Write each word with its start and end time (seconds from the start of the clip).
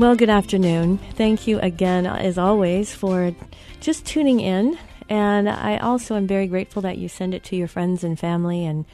Well, 0.00 0.16
good 0.16 0.30
afternoon. 0.30 0.96
Thank 1.12 1.46
you 1.46 1.58
again, 1.58 2.06
as 2.06 2.38
always, 2.38 2.94
for 2.94 3.36
just 3.80 4.06
tuning 4.06 4.40
in. 4.40 4.78
And 5.10 5.46
I 5.46 5.76
also 5.76 6.16
am 6.16 6.26
very 6.26 6.46
grateful 6.46 6.80
that 6.80 6.96
you 6.96 7.06
send 7.06 7.34
it 7.34 7.44
to 7.44 7.56
your 7.56 7.68
friends 7.68 8.02
and 8.02 8.18
family 8.18 8.64
and 8.64 8.86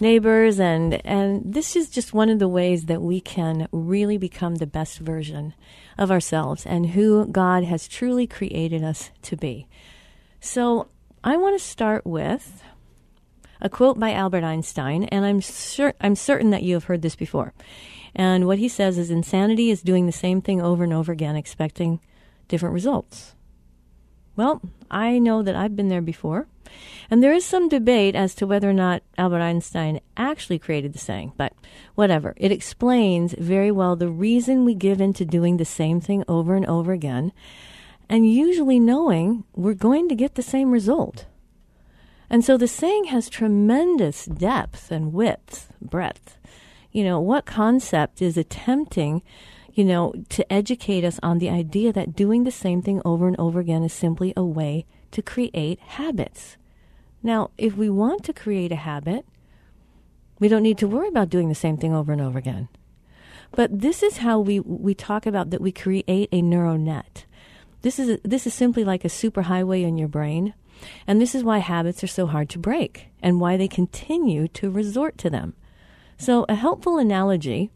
neighbors. 0.00 0.58
And, 0.58 0.94
and 1.06 1.42
this 1.44 1.76
is 1.76 1.90
just 1.90 2.14
one 2.14 2.30
of 2.30 2.38
the 2.38 2.48
ways 2.48 2.86
that 2.86 3.02
we 3.02 3.20
can 3.20 3.68
really 3.70 4.16
become 4.16 4.54
the 4.54 4.66
best 4.66 4.98
version 4.98 5.52
of 5.98 6.10
ourselves 6.10 6.64
and 6.64 6.86
who 6.86 7.26
God 7.26 7.62
has 7.64 7.86
truly 7.86 8.26
created 8.26 8.82
us 8.82 9.10
to 9.24 9.36
be. 9.36 9.68
So 10.40 10.88
I 11.22 11.36
want 11.36 11.60
to 11.60 11.62
start 11.62 12.06
with 12.06 12.62
a 13.60 13.68
quote 13.68 14.00
by 14.00 14.14
Albert 14.14 14.44
Einstein, 14.44 15.04
and 15.04 15.26
I'm, 15.26 15.40
sure, 15.40 15.92
I'm 16.00 16.14
certain 16.14 16.48
that 16.50 16.62
you 16.62 16.72
have 16.74 16.84
heard 16.84 17.02
this 17.02 17.16
before. 17.16 17.52
And 18.18 18.46
what 18.46 18.58
he 18.58 18.68
says 18.68 18.96
is 18.96 19.10
insanity 19.10 19.70
is 19.70 19.82
doing 19.82 20.06
the 20.06 20.12
same 20.12 20.40
thing 20.40 20.60
over 20.60 20.82
and 20.82 20.92
over 20.92 21.12
again, 21.12 21.36
expecting 21.36 22.00
different 22.48 22.72
results. 22.72 23.34
Well, 24.36 24.62
I 24.90 25.18
know 25.18 25.42
that 25.42 25.54
I've 25.54 25.76
been 25.76 25.88
there 25.88 26.00
before. 26.00 26.46
And 27.10 27.22
there 27.22 27.34
is 27.34 27.44
some 27.44 27.68
debate 27.68 28.14
as 28.14 28.34
to 28.36 28.46
whether 28.46 28.70
or 28.70 28.72
not 28.72 29.02
Albert 29.18 29.42
Einstein 29.42 30.00
actually 30.16 30.58
created 30.58 30.94
the 30.94 30.98
saying, 30.98 31.34
but 31.36 31.52
whatever. 31.94 32.32
It 32.38 32.50
explains 32.50 33.34
very 33.34 33.70
well 33.70 33.96
the 33.96 34.08
reason 34.08 34.64
we 34.64 34.74
give 34.74 35.00
in 35.00 35.12
to 35.14 35.26
doing 35.26 35.58
the 35.58 35.66
same 35.66 36.00
thing 36.00 36.24
over 36.26 36.56
and 36.56 36.66
over 36.66 36.92
again, 36.92 37.32
and 38.08 38.30
usually 38.30 38.80
knowing 38.80 39.44
we're 39.54 39.74
going 39.74 40.08
to 40.08 40.14
get 40.14 40.36
the 40.36 40.42
same 40.42 40.70
result. 40.70 41.26
And 42.30 42.44
so 42.44 42.56
the 42.56 42.66
saying 42.66 43.04
has 43.04 43.28
tremendous 43.28 44.24
depth 44.24 44.90
and 44.90 45.12
width, 45.12 45.72
breadth 45.80 46.35
you 46.96 47.04
know, 47.04 47.20
what 47.20 47.44
concept 47.44 48.22
is 48.22 48.38
attempting, 48.38 49.20
you 49.74 49.84
know, 49.84 50.14
to 50.30 50.50
educate 50.50 51.04
us 51.04 51.20
on 51.22 51.38
the 51.38 51.50
idea 51.50 51.92
that 51.92 52.16
doing 52.16 52.44
the 52.44 52.50
same 52.50 52.80
thing 52.80 53.02
over 53.04 53.28
and 53.28 53.38
over 53.38 53.60
again 53.60 53.84
is 53.84 53.92
simply 53.92 54.32
a 54.34 54.42
way 54.42 54.86
to 55.10 55.20
create 55.20 55.78
habits. 55.78 56.56
Now, 57.22 57.50
if 57.58 57.76
we 57.76 57.90
want 57.90 58.24
to 58.24 58.32
create 58.32 58.72
a 58.72 58.76
habit, 58.76 59.26
we 60.38 60.48
don't 60.48 60.62
need 60.62 60.78
to 60.78 60.88
worry 60.88 61.08
about 61.08 61.28
doing 61.28 61.50
the 61.50 61.54
same 61.54 61.76
thing 61.76 61.92
over 61.92 62.12
and 62.12 62.22
over 62.22 62.38
again. 62.38 62.70
But 63.50 63.78
this 63.78 64.02
is 64.02 64.16
how 64.16 64.40
we, 64.40 64.60
we 64.60 64.94
talk 64.94 65.26
about 65.26 65.50
that 65.50 65.60
we 65.60 65.72
create 65.72 66.30
a 66.32 66.40
neural 66.40 66.78
net. 66.78 67.26
This 67.82 67.98
is, 67.98 68.18
this 68.24 68.46
is 68.46 68.54
simply 68.54 68.84
like 68.84 69.04
a 69.04 69.08
superhighway 69.08 69.82
in 69.82 69.98
your 69.98 70.08
brain. 70.08 70.54
And 71.06 71.20
this 71.20 71.34
is 71.34 71.44
why 71.44 71.58
habits 71.58 72.02
are 72.02 72.06
so 72.06 72.26
hard 72.26 72.48
to 72.50 72.58
break 72.58 73.08
and 73.20 73.38
why 73.38 73.58
they 73.58 73.68
continue 73.68 74.48
to 74.48 74.70
resort 74.70 75.18
to 75.18 75.28
them. 75.28 75.56
So, 76.18 76.46
a 76.48 76.54
helpful 76.54 76.96
analogy 76.98 77.70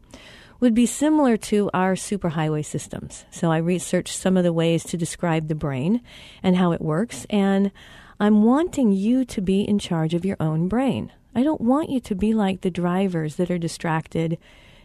would 0.59 0.73
be 0.73 0.85
similar 0.85 1.37
to 1.37 1.69
our 1.73 1.93
superhighway 1.93 2.65
systems. 2.65 3.25
So, 3.29 3.51
I 3.51 3.57
researched 3.57 4.15
some 4.15 4.35
of 4.35 4.43
the 4.43 4.53
ways 4.53 4.83
to 4.85 4.97
describe 4.97 5.47
the 5.47 5.55
brain 5.55 6.01
and 6.41 6.55
how 6.55 6.71
it 6.71 6.81
works, 6.81 7.25
and 7.29 7.71
I'm 8.19 8.43
wanting 8.43 8.91
you 8.91 9.25
to 9.25 9.41
be 9.41 9.61
in 9.61 9.77
charge 9.77 10.13
of 10.15 10.25
your 10.25 10.37
own 10.39 10.67
brain. 10.67 11.11
I 11.35 11.43
don't 11.43 11.61
want 11.61 11.89
you 11.89 11.99
to 12.01 12.15
be 12.15 12.33
like 12.33 12.61
the 12.61 12.71
drivers 12.71 13.35
that 13.35 13.51
are 13.51 13.59
distracted, 13.59 14.37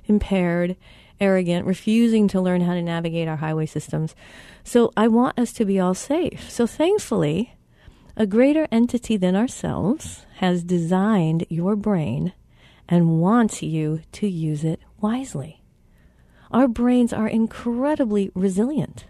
impaired, 0.05 0.77
arrogant, 1.19 1.67
refusing 1.67 2.29
to 2.29 2.41
learn 2.41 2.61
how 2.61 2.75
to 2.75 2.83
navigate 2.83 3.27
our 3.27 3.37
highway 3.37 3.67
systems. 3.67 4.15
So, 4.65 4.93
I 4.99 5.09
want 5.09 5.39
us 5.39 5.55
to 5.55 5.65
be 5.65 5.81
all 5.81 5.95
safe. 5.95 6.51
So, 6.51 6.67
thankfully, 6.67 7.55
a 8.19 8.27
greater 8.27 8.69
entity 8.71 9.17
than 9.17 9.35
ourselves 9.35 10.27
has 10.37 10.63
designed 10.63 11.47
your 11.49 11.75
brain 11.75 12.35
and 12.89 13.21
wants 13.21 13.63
you 13.63 14.03
to 14.13 14.29
use 14.29 14.65
it 14.65 14.81
wisely. 15.01 15.63
Our 16.51 16.69
brains 16.69 17.13
are 17.13 17.29
incredibly 17.29 18.31
resilient 18.35 19.07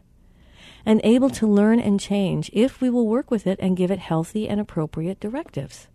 and 0.84 1.00
able 1.04 1.30
to 1.30 1.46
learn 1.46 1.80
and 1.80 2.00
change 2.00 2.50
if 2.52 2.80
we 2.80 2.88
will 2.88 3.06
work 3.06 3.30
with 3.30 3.46
it 3.46 3.58
and 3.60 3.76
give 3.76 3.90
it 3.90 3.98
healthy 3.98 4.48
and 4.48 4.60
appropriate 4.60 5.20
directives. 5.20 5.88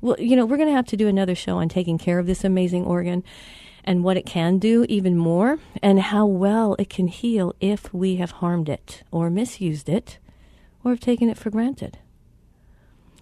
Well, 0.00 0.16
you 0.18 0.36
know, 0.36 0.46
we're 0.46 0.58
going 0.58 0.68
to 0.68 0.74
have 0.74 0.86
to 0.88 0.96
do 0.96 1.08
another 1.08 1.34
show 1.34 1.58
on 1.58 1.68
taking 1.68 1.98
care 1.98 2.18
of 2.18 2.26
this 2.26 2.44
amazing 2.44 2.84
organ 2.84 3.24
and 3.84 4.04
what 4.04 4.16
it 4.16 4.26
can 4.26 4.58
do 4.58 4.86
even 4.88 5.16
more 5.16 5.58
and 5.82 6.00
how 6.00 6.26
well 6.26 6.76
it 6.78 6.88
can 6.88 7.08
heal 7.08 7.54
if 7.60 7.92
we 7.92 8.16
have 8.16 8.32
harmed 8.32 8.68
it 8.68 9.02
or 9.10 9.30
misused 9.30 9.88
it 9.88 10.18
or 10.84 10.92
have 10.92 11.00
taken 11.00 11.28
it 11.28 11.38
for 11.38 11.50
granted. 11.50 11.98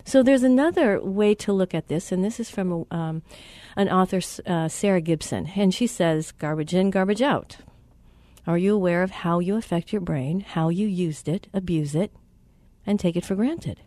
So 0.05 0.23
there's 0.23 0.43
another 0.43 1.01
way 1.01 1.35
to 1.37 1.53
look 1.53 1.75
at 1.75 1.89
this, 1.89 2.11
and 2.11 2.25
this 2.25 2.41
is 2.41 2.51
from 2.51 2.87
um, 2.91 3.23
an 3.77 3.89
author, 3.89 4.21
uh, 4.47 4.69
Sarah 4.69 5.01
Gibson, 5.01 5.53
and 5.55 5.73
she 5.73 5.87
says, 5.87 6.33
garbage 6.33 6.75
in, 6.75 6.91
garbage 6.91 7.23
out. 7.23 7.59
Are 8.47 8.59
you 8.59 8.75
aware 8.75 9.05
of 9.05 9.11
how 9.11 9.39
you 9.39 9.57
affect 9.57 9.93
your 9.93 10.01
brain, 10.01 10.41
how 10.41 10.69
you 10.69 10.89
used 10.89 11.29
it, 11.29 11.47
abuse 11.55 11.95
it, 11.95 12.13
and 12.85 12.99
take 12.99 13.15
it 13.15 13.25
for 13.25 13.37
granted? 13.37 13.81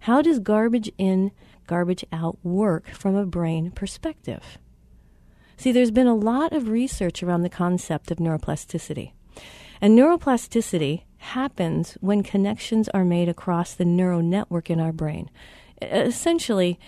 How 0.00 0.20
does 0.20 0.40
garbage 0.40 0.90
in, 0.98 1.30
garbage 1.66 2.04
out 2.12 2.36
work 2.42 2.88
from 2.90 3.14
a 3.14 3.24
brain 3.24 3.70
perspective? 3.70 4.58
See, 5.56 5.70
there's 5.70 5.92
been 5.92 6.08
a 6.08 6.14
lot 6.14 6.52
of 6.52 6.68
research 6.68 7.22
around 7.22 7.42
the 7.42 7.48
concept 7.48 8.10
of 8.10 8.18
neuroplasticity. 8.18 9.12
And 9.80 9.96
neuroplasticity 9.96 11.04
happens 11.24 11.96
when 12.00 12.22
connections 12.22 12.88
are 12.90 13.04
made 13.04 13.28
across 13.28 13.74
the 13.74 13.84
neural 13.84 14.22
network 14.22 14.70
in 14.70 14.80
our 14.80 14.92
brain. 14.92 15.30
Essentially, 15.82 16.78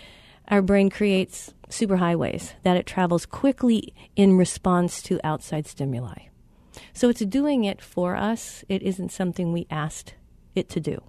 our 0.48 0.62
brain 0.62 0.90
creates 0.90 1.54
superhighways 1.68 2.52
that 2.62 2.76
it 2.76 2.86
travels 2.86 3.26
quickly 3.26 3.92
in 4.14 4.36
response 4.36 5.02
to 5.02 5.20
outside 5.24 5.66
stimuli. 5.66 6.26
So 6.92 7.08
it's 7.08 7.24
doing 7.24 7.64
it 7.64 7.82
for 7.82 8.14
us. 8.16 8.64
It 8.68 8.82
isn't 8.82 9.10
something 9.10 9.52
we 9.52 9.66
asked 9.70 10.14
it 10.54 10.68
to 10.70 10.80
do. 10.80 11.02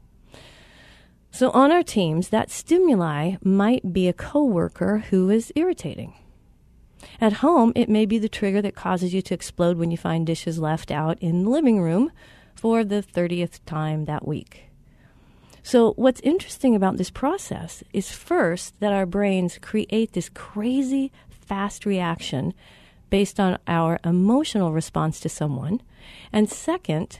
So 1.30 1.51
on 1.51 1.71
our 1.71 1.83
teams, 1.83 2.30
that 2.30 2.50
stimuli 2.50 3.35
might 3.44 3.94
be 3.94 4.07
a 4.07 4.13
coworker 4.13 5.00
who 5.09 5.30
is 5.30 5.53
irritating. 5.56 6.13
At 7.21 7.33
home, 7.33 7.73
it 7.75 7.89
may 7.89 8.06
be 8.06 8.18
the 8.18 8.30
trigger 8.30 8.62
that 8.62 8.75
causes 8.75 9.13
you 9.13 9.21
to 9.23 9.33
explode 9.33 9.77
when 9.77 9.91
you 9.91 9.97
find 9.97 10.25
dishes 10.25 10.57
left 10.57 10.89
out 10.89 11.19
in 11.21 11.44
the 11.44 11.50
living 11.50 11.80
room 11.80 12.12
for 12.57 12.83
the 12.83 13.04
30th 13.04 13.59
time 13.65 14.06
that 14.06 14.27
week. 14.27 14.63
So, 15.63 15.94
what's 15.94 16.21
interesting 16.21 16.75
about 16.75 16.98
this 16.98 17.09
process 17.09 17.83
is 17.92 18.12
first 18.12 18.80
that 18.80 18.94
our 18.94 19.06
brains 19.06 19.57
create 19.62 20.13
this 20.13 20.30
crazy 20.30 21.12
fast 21.30 21.86
reaction 21.86 22.54
based 23.09 23.39
on 23.39 23.57
our 23.68 24.00
emotional 24.04 24.71
response 24.71 25.19
to 25.21 25.30
someone. 25.30 25.81
And 26.31 26.50
second, 26.50 27.19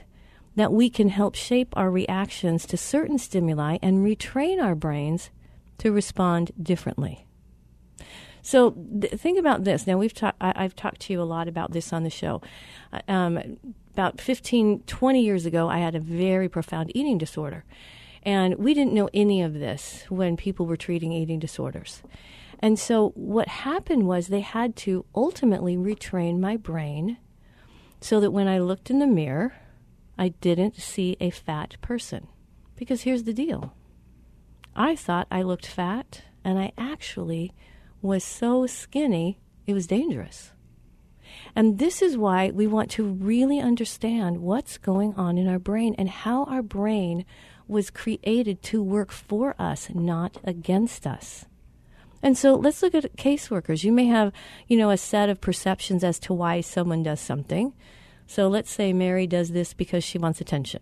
that 0.56 0.72
we 0.72 0.90
can 0.90 1.10
help 1.10 1.34
shape 1.34 1.68
our 1.76 1.90
reactions 1.90 2.66
to 2.66 2.76
certain 2.76 3.18
stimuli 3.18 3.78
and 3.80 4.04
retrain 4.04 4.62
our 4.62 4.74
brains 4.74 5.30
to 5.78 5.92
respond 5.92 6.50
differently. 6.60 7.26
So 8.42 8.70
th- 8.70 9.12
think 9.12 9.38
about 9.38 9.64
this. 9.64 9.86
Now 9.86 9.98
we've 9.98 10.14
ta- 10.14 10.32
I- 10.40 10.62
have 10.62 10.74
talked 10.74 11.00
to 11.02 11.12
you 11.12 11.22
a 11.22 11.24
lot 11.24 11.48
about 11.48 11.72
this 11.72 11.92
on 11.92 12.02
the 12.02 12.10
show. 12.10 12.40
Uh, 12.92 13.00
um, 13.08 13.58
about 13.98 14.20
15, 14.20 14.84
20 14.86 15.24
years 15.24 15.44
ago, 15.44 15.68
I 15.68 15.78
had 15.78 15.96
a 15.96 16.00
very 16.00 16.48
profound 16.48 16.92
eating 16.94 17.18
disorder. 17.18 17.64
And 18.22 18.54
we 18.54 18.72
didn't 18.72 18.94
know 18.94 19.10
any 19.12 19.42
of 19.42 19.54
this 19.54 20.04
when 20.08 20.36
people 20.36 20.66
were 20.66 20.76
treating 20.76 21.10
eating 21.10 21.40
disorders. 21.40 22.04
And 22.60 22.78
so 22.78 23.08
what 23.16 23.48
happened 23.48 24.06
was 24.06 24.28
they 24.28 24.38
had 24.38 24.76
to 24.76 25.04
ultimately 25.16 25.76
retrain 25.76 26.38
my 26.38 26.56
brain 26.56 27.18
so 28.00 28.20
that 28.20 28.30
when 28.30 28.46
I 28.46 28.60
looked 28.60 28.88
in 28.88 29.00
the 29.00 29.06
mirror, 29.08 29.54
I 30.16 30.28
didn't 30.28 30.76
see 30.76 31.16
a 31.18 31.30
fat 31.30 31.76
person. 31.82 32.28
Because 32.76 33.02
here's 33.02 33.24
the 33.24 33.34
deal 33.34 33.72
I 34.76 34.94
thought 34.94 35.26
I 35.28 35.42
looked 35.42 35.66
fat, 35.66 36.22
and 36.44 36.56
I 36.56 36.70
actually 36.78 37.52
was 38.00 38.22
so 38.22 38.64
skinny, 38.64 39.40
it 39.66 39.72
was 39.72 39.88
dangerous. 39.88 40.52
And 41.54 41.78
this 41.78 42.02
is 42.02 42.16
why 42.16 42.50
we 42.50 42.66
want 42.66 42.90
to 42.92 43.04
really 43.04 43.60
understand 43.60 44.38
what's 44.38 44.78
going 44.78 45.14
on 45.14 45.38
in 45.38 45.48
our 45.48 45.58
brain 45.58 45.94
and 45.98 46.08
how 46.08 46.44
our 46.44 46.62
brain 46.62 47.24
was 47.66 47.90
created 47.90 48.62
to 48.62 48.82
work 48.82 49.12
for 49.12 49.54
us, 49.58 49.88
not 49.94 50.38
against 50.44 51.06
us. 51.06 51.44
And 52.22 52.36
so 52.36 52.54
let's 52.54 52.82
look 52.82 52.94
at 52.94 53.16
caseworkers. 53.16 53.84
You 53.84 53.92
may 53.92 54.06
have, 54.06 54.32
you 54.66 54.76
know, 54.76 54.90
a 54.90 54.96
set 54.96 55.28
of 55.28 55.40
perceptions 55.40 56.02
as 56.02 56.18
to 56.20 56.34
why 56.34 56.60
someone 56.60 57.02
does 57.02 57.20
something. 57.20 57.72
So 58.26 58.48
let's 58.48 58.70
say 58.70 58.92
Mary 58.92 59.26
does 59.26 59.50
this 59.50 59.72
because 59.72 60.02
she 60.02 60.18
wants 60.18 60.40
attention. 60.40 60.80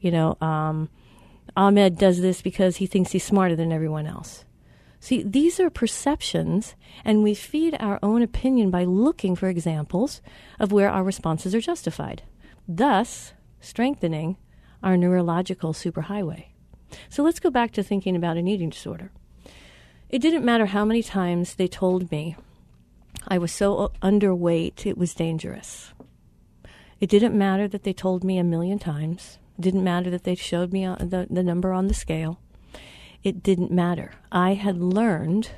You 0.00 0.10
know, 0.10 0.36
um, 0.40 0.88
Ahmed 1.56 1.98
does 1.98 2.20
this 2.20 2.42
because 2.42 2.76
he 2.76 2.86
thinks 2.86 3.12
he's 3.12 3.24
smarter 3.24 3.56
than 3.56 3.72
everyone 3.72 4.06
else. 4.06 4.44
See, 5.04 5.22
these 5.22 5.60
are 5.60 5.68
perceptions, 5.68 6.76
and 7.04 7.22
we 7.22 7.34
feed 7.34 7.76
our 7.78 7.98
own 8.02 8.22
opinion 8.22 8.70
by 8.70 8.84
looking 8.84 9.36
for 9.36 9.50
examples 9.50 10.22
of 10.58 10.72
where 10.72 10.88
our 10.88 11.04
responses 11.04 11.54
are 11.54 11.60
justified, 11.60 12.22
thus 12.66 13.34
strengthening 13.60 14.38
our 14.82 14.96
neurological 14.96 15.74
superhighway. 15.74 16.46
So 17.10 17.22
let's 17.22 17.38
go 17.38 17.50
back 17.50 17.72
to 17.72 17.82
thinking 17.82 18.16
about 18.16 18.38
an 18.38 18.48
eating 18.48 18.70
disorder. 18.70 19.12
It 20.08 20.20
didn't 20.20 20.42
matter 20.42 20.64
how 20.64 20.86
many 20.86 21.02
times 21.02 21.56
they 21.56 21.68
told 21.68 22.10
me 22.10 22.36
I 23.28 23.36
was 23.36 23.52
so 23.52 23.92
underweight 24.00 24.86
it 24.86 24.96
was 24.96 25.12
dangerous. 25.12 25.92
It 26.98 27.10
didn't 27.10 27.36
matter 27.36 27.68
that 27.68 27.82
they 27.82 27.92
told 27.92 28.24
me 28.24 28.38
a 28.38 28.42
million 28.42 28.78
times. 28.78 29.38
It 29.58 29.60
didn't 29.60 29.84
matter 29.84 30.08
that 30.08 30.24
they 30.24 30.34
showed 30.34 30.72
me 30.72 30.86
uh, 30.86 30.96
the, 30.98 31.26
the 31.28 31.42
number 31.42 31.74
on 31.74 31.88
the 31.88 31.92
scale 31.94 32.40
it 33.24 33.42
didn't 33.42 33.72
matter. 33.72 34.12
I 34.30 34.54
had 34.54 34.78
learned 34.78 35.50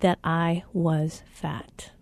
that 0.00 0.18
I 0.22 0.64
was 0.72 1.22
fat. 1.32 1.92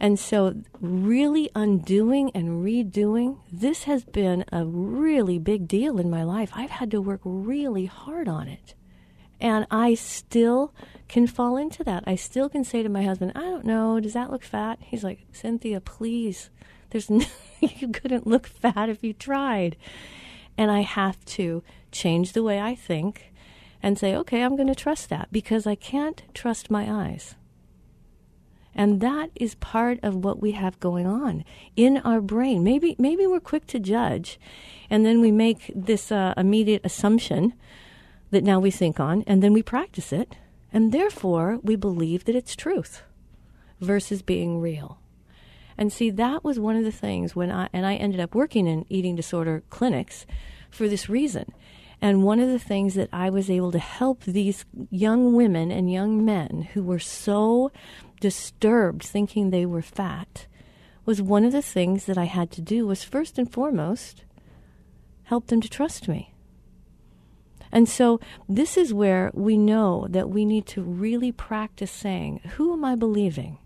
And 0.00 0.18
so, 0.18 0.62
really 0.80 1.50
undoing 1.54 2.30
and 2.34 2.64
redoing, 2.64 3.38
this 3.50 3.84
has 3.84 4.04
been 4.04 4.44
a 4.52 4.64
really 4.64 5.38
big 5.38 5.66
deal 5.68 5.98
in 5.98 6.10
my 6.10 6.22
life. 6.22 6.50
I've 6.54 6.70
had 6.70 6.90
to 6.92 7.00
work 7.00 7.20
really 7.24 7.86
hard 7.86 8.28
on 8.28 8.48
it. 8.48 8.74
And 9.40 9.66
I 9.70 9.94
still 9.94 10.72
can 11.08 11.26
fall 11.26 11.56
into 11.56 11.84
that. 11.84 12.04
I 12.06 12.14
still 12.16 12.48
can 12.48 12.64
say 12.64 12.82
to 12.82 12.88
my 12.88 13.02
husband, 13.02 13.32
I 13.34 13.40
don't 13.40 13.64
know, 13.64 14.00
does 14.00 14.14
that 14.14 14.30
look 14.30 14.42
fat? 14.42 14.78
He's 14.80 15.04
like, 15.04 15.26
Cynthia, 15.32 15.80
please. 15.80 16.50
There's 16.90 17.10
no, 17.10 17.24
you 17.60 17.88
couldn't 17.88 18.26
look 18.26 18.46
fat 18.46 18.88
if 18.88 19.02
you 19.02 19.12
tried. 19.12 19.76
And 20.56 20.70
I 20.70 20.80
have 20.80 21.24
to 21.26 21.62
change 21.94 22.32
the 22.32 22.42
way 22.42 22.60
I 22.60 22.74
think 22.74 23.32
and 23.82 23.98
say, 23.98 24.14
okay, 24.16 24.42
I'm 24.42 24.56
going 24.56 24.68
to 24.68 24.74
trust 24.74 25.08
that 25.10 25.28
because 25.30 25.66
I 25.66 25.74
can't 25.74 26.22
trust 26.34 26.70
my 26.70 26.90
eyes. 26.90 27.34
And 28.74 29.00
that 29.00 29.30
is 29.36 29.54
part 29.56 30.00
of 30.02 30.24
what 30.24 30.40
we 30.40 30.52
have 30.52 30.80
going 30.80 31.06
on 31.06 31.44
in 31.76 31.98
our 31.98 32.20
brain. 32.20 32.64
Maybe, 32.64 32.96
maybe 32.98 33.26
we're 33.26 33.40
quick 33.40 33.66
to 33.68 33.78
judge, 33.78 34.40
and 34.90 35.06
then 35.06 35.20
we 35.20 35.30
make 35.30 35.70
this 35.74 36.10
uh, 36.10 36.34
immediate 36.36 36.80
assumption 36.84 37.54
that 38.30 38.42
now 38.42 38.58
we 38.58 38.72
think 38.72 38.98
on, 38.98 39.22
and 39.26 39.42
then 39.42 39.52
we 39.52 39.62
practice 39.62 40.12
it, 40.12 40.34
and 40.72 40.90
therefore 40.90 41.60
we 41.62 41.76
believe 41.76 42.24
that 42.24 42.34
it's 42.34 42.56
truth 42.56 43.02
versus 43.80 44.22
being 44.22 44.60
real. 44.60 44.98
And 45.78 45.92
see, 45.92 46.10
that 46.10 46.42
was 46.42 46.58
one 46.58 46.76
of 46.76 46.84
the 46.84 46.92
things 46.92 47.36
when 47.36 47.50
I, 47.50 47.68
and 47.72 47.86
I 47.86 47.94
ended 47.94 48.20
up 48.20 48.34
working 48.34 48.66
in 48.66 48.86
eating 48.88 49.14
disorder 49.14 49.62
clinics 49.70 50.26
for 50.70 50.88
this 50.88 51.08
reason. 51.08 51.52
And 52.04 52.22
one 52.22 52.38
of 52.38 52.50
the 52.50 52.58
things 52.58 52.96
that 52.96 53.08
I 53.14 53.30
was 53.30 53.48
able 53.48 53.72
to 53.72 53.78
help 53.78 54.24
these 54.24 54.66
young 54.90 55.32
women 55.32 55.70
and 55.70 55.90
young 55.90 56.22
men 56.22 56.68
who 56.74 56.82
were 56.82 56.98
so 56.98 57.72
disturbed 58.20 59.02
thinking 59.02 59.48
they 59.48 59.64
were 59.64 59.80
fat 59.80 60.46
was 61.06 61.22
one 61.22 61.46
of 61.46 61.52
the 61.52 61.62
things 61.62 62.04
that 62.04 62.18
I 62.18 62.24
had 62.24 62.50
to 62.50 62.60
do 62.60 62.86
was 62.86 63.02
first 63.02 63.38
and 63.38 63.50
foremost 63.50 64.26
help 65.22 65.46
them 65.46 65.62
to 65.62 65.70
trust 65.70 66.06
me. 66.06 66.34
And 67.72 67.88
so 67.88 68.20
this 68.50 68.76
is 68.76 68.92
where 68.92 69.30
we 69.32 69.56
know 69.56 70.06
that 70.10 70.28
we 70.28 70.44
need 70.44 70.66
to 70.66 70.82
really 70.82 71.32
practice 71.32 71.90
saying, 71.90 72.40
Who 72.56 72.74
am 72.74 72.84
I 72.84 72.96
believing? 72.96 73.56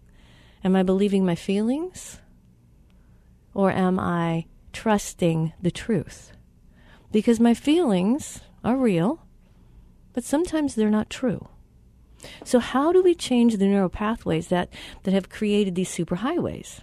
Am 0.62 0.76
I 0.76 0.84
believing 0.84 1.26
my 1.26 1.34
feelings? 1.34 2.20
Or 3.52 3.72
am 3.72 3.98
I 3.98 4.46
trusting 4.72 5.54
the 5.60 5.72
truth? 5.72 6.30
Because 7.10 7.40
my 7.40 7.54
feelings 7.54 8.40
are 8.62 8.76
real, 8.76 9.20
but 10.12 10.24
sometimes 10.24 10.74
they're 10.74 10.90
not 10.90 11.10
true. 11.10 11.48
So, 12.44 12.58
how 12.58 12.92
do 12.92 13.02
we 13.02 13.14
change 13.14 13.56
the 13.56 13.66
neural 13.66 13.88
pathways 13.88 14.48
that, 14.48 14.68
that 15.04 15.14
have 15.14 15.28
created 15.30 15.74
these 15.74 15.90
superhighways? 15.90 16.80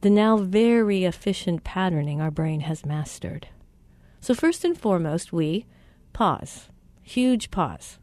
The 0.00 0.10
now 0.10 0.36
very 0.36 1.04
efficient 1.04 1.64
patterning 1.64 2.20
our 2.20 2.30
brain 2.30 2.60
has 2.60 2.84
mastered. 2.84 3.48
So, 4.20 4.34
first 4.34 4.64
and 4.64 4.76
foremost, 4.76 5.32
we 5.32 5.66
pause. 6.12 6.68
Huge 7.02 7.50
pause. 7.50 7.98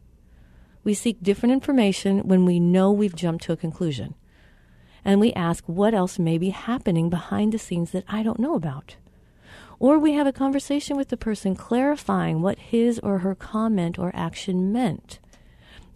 We 0.84 0.94
seek 0.94 1.22
different 1.22 1.52
information 1.52 2.26
when 2.26 2.44
we 2.44 2.58
know 2.58 2.90
we've 2.90 3.14
jumped 3.14 3.44
to 3.44 3.52
a 3.52 3.56
conclusion. 3.56 4.14
And 5.04 5.20
we 5.20 5.32
ask 5.32 5.64
what 5.66 5.94
else 5.94 6.18
may 6.18 6.38
be 6.38 6.50
happening 6.50 7.10
behind 7.10 7.52
the 7.52 7.58
scenes 7.58 7.90
that 7.90 8.04
I 8.08 8.22
don't 8.22 8.40
know 8.40 8.54
about. 8.54 8.96
Or 9.82 9.98
we 9.98 10.12
have 10.12 10.28
a 10.28 10.32
conversation 10.32 10.96
with 10.96 11.08
the 11.08 11.16
person 11.16 11.56
clarifying 11.56 12.40
what 12.40 12.56
his 12.56 13.00
or 13.00 13.18
her 13.18 13.34
comment 13.34 13.98
or 13.98 14.12
action 14.14 14.70
meant 14.70 15.18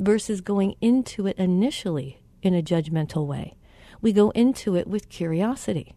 versus 0.00 0.40
going 0.40 0.74
into 0.80 1.28
it 1.28 1.38
initially 1.38 2.20
in 2.42 2.52
a 2.52 2.64
judgmental 2.64 3.28
way. 3.28 3.56
We 4.02 4.12
go 4.12 4.30
into 4.30 4.74
it 4.74 4.88
with 4.88 5.08
curiosity. 5.08 5.94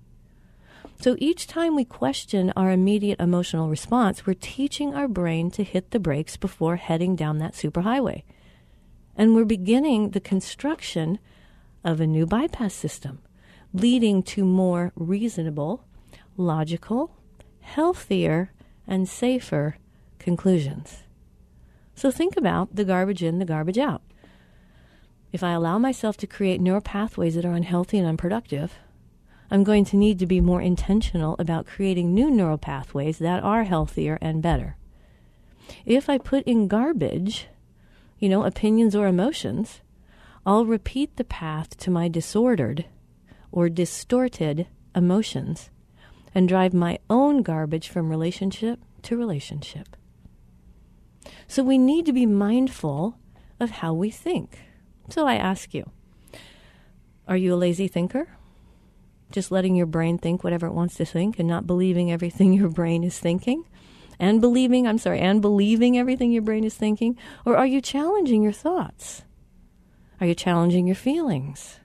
So 1.02 1.16
each 1.18 1.48
time 1.48 1.76
we 1.76 1.84
question 1.84 2.54
our 2.56 2.70
immediate 2.70 3.20
emotional 3.20 3.70
response, 3.70 4.24
we're 4.24 4.36
teaching 4.36 4.94
our 4.94 5.08
brain 5.08 5.50
to 5.50 5.64
hit 5.64 5.90
the 5.90 6.00
brakes 6.00 6.38
before 6.38 6.76
heading 6.76 7.16
down 7.16 7.40
that 7.40 7.54
superhighway. 7.54 8.22
And 9.16 9.34
we're 9.34 9.46
beginning 9.46 10.12
the 10.12 10.20
construction 10.20 11.18
of 11.84 12.00
a 12.00 12.06
new 12.06 12.28
bypass 12.28 12.76
system, 12.76 13.18
leading 13.74 14.22
to 14.22 14.46
more 14.46 14.92
reasonable, 14.96 15.86
logical, 16.38 17.16
healthier, 17.70 18.52
and 18.88 19.08
safer 19.08 19.78
conclusions. 20.18 21.04
So 21.94 22.10
think 22.10 22.36
about 22.36 22.76
the 22.76 22.84
garbage 22.84 23.22
in, 23.22 23.38
the 23.38 23.46
garbage 23.46 23.78
out. 23.78 24.02
If 25.32 25.44
I 25.44 25.52
allow 25.52 25.78
myself 25.78 26.18
to 26.18 26.28
create 26.28 26.60
neural 26.60 26.82
pathways 26.82 27.36
that 27.36 27.46
are 27.46 27.54
unhealthy 27.54 28.00
and 28.00 28.08
unproductive, 28.08 28.74
I'm 29.52 29.64
going 29.64 29.86
to 29.86 29.98
need 29.98 30.18
to 30.20 30.26
be 30.26 30.42
more 30.42 30.62
intentional 30.62 31.36
about 31.38 31.68
creating 31.68 32.14
new 32.14 32.32
neural 32.32 32.58
pathways 32.58 33.20
that 33.20 33.44
are 33.44 33.64
healthier 33.64 34.18
and 34.20 34.42
better. 34.42 34.76
If 35.86 36.10
I 36.10 36.18
put 36.18 36.44
in 36.46 36.68
garbage, 36.68 37.48
you 38.18 38.30
know, 38.30 38.44
opinions 38.44 38.96
or 38.96 39.06
emotions, 39.06 39.82
I'll 40.46 40.66
repeat 40.66 41.18
the 41.18 41.24
path 41.24 41.78
to 41.78 41.92
my 41.92 42.08
disordered 42.08 42.86
or 43.52 43.70
distorted 43.70 44.66
emotions 44.96 45.70
and 46.34 46.48
drive 46.48 46.74
my 46.74 47.00
own 47.10 47.42
garbage 47.42 47.90
from 47.90 48.10
relationship 48.10 48.80
to 49.04 49.18
relationship. 49.18 49.96
So 51.48 51.64
we 51.64 51.78
need 51.78 52.06
to 52.06 52.14
be 52.14 52.26
mindful 52.26 53.18
of 53.60 53.72
how 53.72 53.94
we 53.94 54.10
think. 54.10 54.60
So 55.10 55.28
I 55.28 55.36
ask 55.36 55.74
you 55.74 55.90
are 57.28 57.38
you 57.38 57.54
a 57.54 57.56
lazy 57.56 57.88
thinker? 57.88 58.28
Just 59.32 59.52
letting 59.52 59.76
your 59.76 59.86
brain 59.86 60.18
think 60.18 60.44
whatever 60.44 60.66
it 60.66 60.74
wants 60.74 60.96
to 60.96 61.06
think 61.06 61.38
and 61.38 61.48
not 61.48 61.68
believing 61.68 62.12
everything 62.12 62.54
your 62.54 62.70
brain 62.70 63.04
is 63.04 63.20
thinking? 63.20 63.66
And 64.22 64.42
believing, 64.42 64.86
I'm 64.86 64.98
sorry, 64.98 65.20
and 65.20 65.42
believing 65.42 65.98
everything 65.98 66.32
your 66.32 66.42
brain 66.42 66.66
is 66.66 66.76
thinking? 66.76 67.18
Or 67.46 67.56
are 67.56 67.68
you 67.68 67.80
challenging 67.80 68.44
your 68.44 68.52
thoughts? 68.52 69.24
Are 70.20 70.28
you 70.28 70.36
challenging 70.36 70.88
your 70.88 70.96
feelings? 70.96 71.79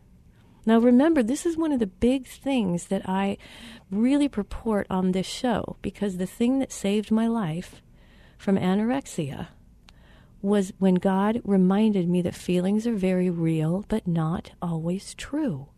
Now, 0.67 0.79
remember, 0.79 1.23
this 1.23 1.45
is 1.45 1.57
one 1.57 1.73
of 1.73 1.79
the 1.79 1.87
big 1.87 2.27
things 2.27 2.87
that 2.87 3.09
I 3.09 3.37
really 3.91 4.29
purport 4.29 4.87
on 4.89 5.13
this 5.13 5.27
show 5.27 5.77
because 5.83 6.17
the 6.17 6.27
thing 6.27 6.59
that 6.59 6.73
saved 6.73 7.11
my 7.11 7.27
life 7.27 7.83
from 8.39 8.57
anorexia 8.57 9.49
was 10.41 10.73
when 10.79 10.97
God 10.97 11.41
reminded 11.45 12.09
me 12.09 12.21
that 12.23 12.35
feelings 12.35 12.87
are 12.87 12.95
very 12.95 13.31
real, 13.31 13.85
but 13.89 14.07
not 14.07 14.53
always 14.61 15.15
true. 15.15 15.69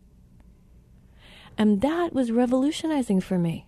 And 1.57 1.81
that 1.81 2.13
was 2.13 2.31
revolutionizing 2.31 3.21
for 3.21 3.39
me 3.39 3.67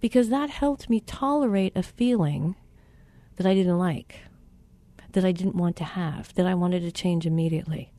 because 0.00 0.28
that 0.28 0.50
helped 0.50 0.90
me 0.90 1.00
tolerate 1.00 1.72
a 1.74 1.82
feeling 1.82 2.56
that 3.36 3.46
I 3.46 3.54
didn't 3.54 3.78
like, 3.78 4.20
that 5.12 5.24
I 5.24 5.32
didn't 5.32 5.56
want 5.56 5.76
to 5.76 5.84
have, 5.84 6.34
that 6.34 6.46
I 6.46 6.54
wanted 6.54 6.80
to 6.80 6.92
change 6.92 7.26
immediately. 7.26 7.93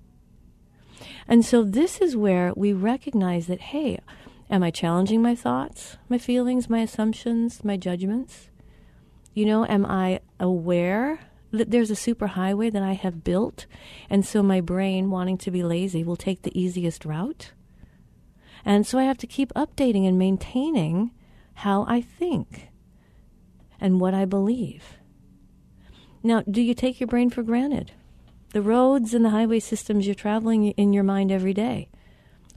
And 1.28 1.46
so 1.46 1.64
this 1.64 2.00
is 2.00 2.16
where 2.16 2.54
we 2.56 2.74
recognize 2.74 3.48
that, 3.48 3.62
hey, 3.62 4.00
am 4.50 4.64
I 4.64 4.72
challenging 4.72 5.22
my 5.22 5.36
thoughts, 5.36 5.98
my 6.10 6.18
feelings, 6.18 6.70
my 6.70 6.80
assumptions, 6.80 7.64
my 7.64 7.78
judgments? 7.78 8.50
You 9.34 9.46
know, 9.46 9.66
am 9.66 9.86
I 9.86 10.22
aware 10.40 11.20
that 11.52 11.72
there's 11.72 11.92
a 11.92 11.96
superhighway 11.96 12.72
that 12.72 12.84
I 12.84 12.94
have 12.94 13.24
built, 13.24 13.66
and 14.10 14.26
so 14.26 14.44
my 14.44 14.62
brain, 14.62 15.10
wanting 15.10 15.38
to 15.40 15.52
be 15.52 15.64
lazy, 15.64 16.04
will 16.04 16.16
take 16.16 16.42
the 16.42 16.60
easiest 16.60 17.06
route? 17.06 17.52
And 18.64 18.86
so 18.86 18.98
I 18.98 19.04
have 19.04 19.18
to 19.20 19.28
keep 19.28 19.54
updating 19.54 20.08
and 20.08 20.18
maintaining 20.18 21.12
how 21.56 21.86
I 21.88 22.02
think 22.02 22.70
and 23.80 24.00
what 24.00 24.14
I 24.14 24.26
believe. 24.26 24.98
Now, 26.24 26.42
do 26.50 26.62
you 26.62 26.74
take 26.74 27.00
your 27.00 27.08
brain 27.08 27.30
for 27.30 27.44
granted? 27.44 27.92
The 28.56 28.62
roads 28.62 29.14
and 29.14 29.26
the 29.26 29.32
highway 29.32 29.60
systems 29.60 30.06
you're 30.06 30.16
traveling 30.16 30.68
in 30.68 30.94
your 30.94 31.04
mind 31.04 31.30
every 31.30 31.54
day. 31.54 31.90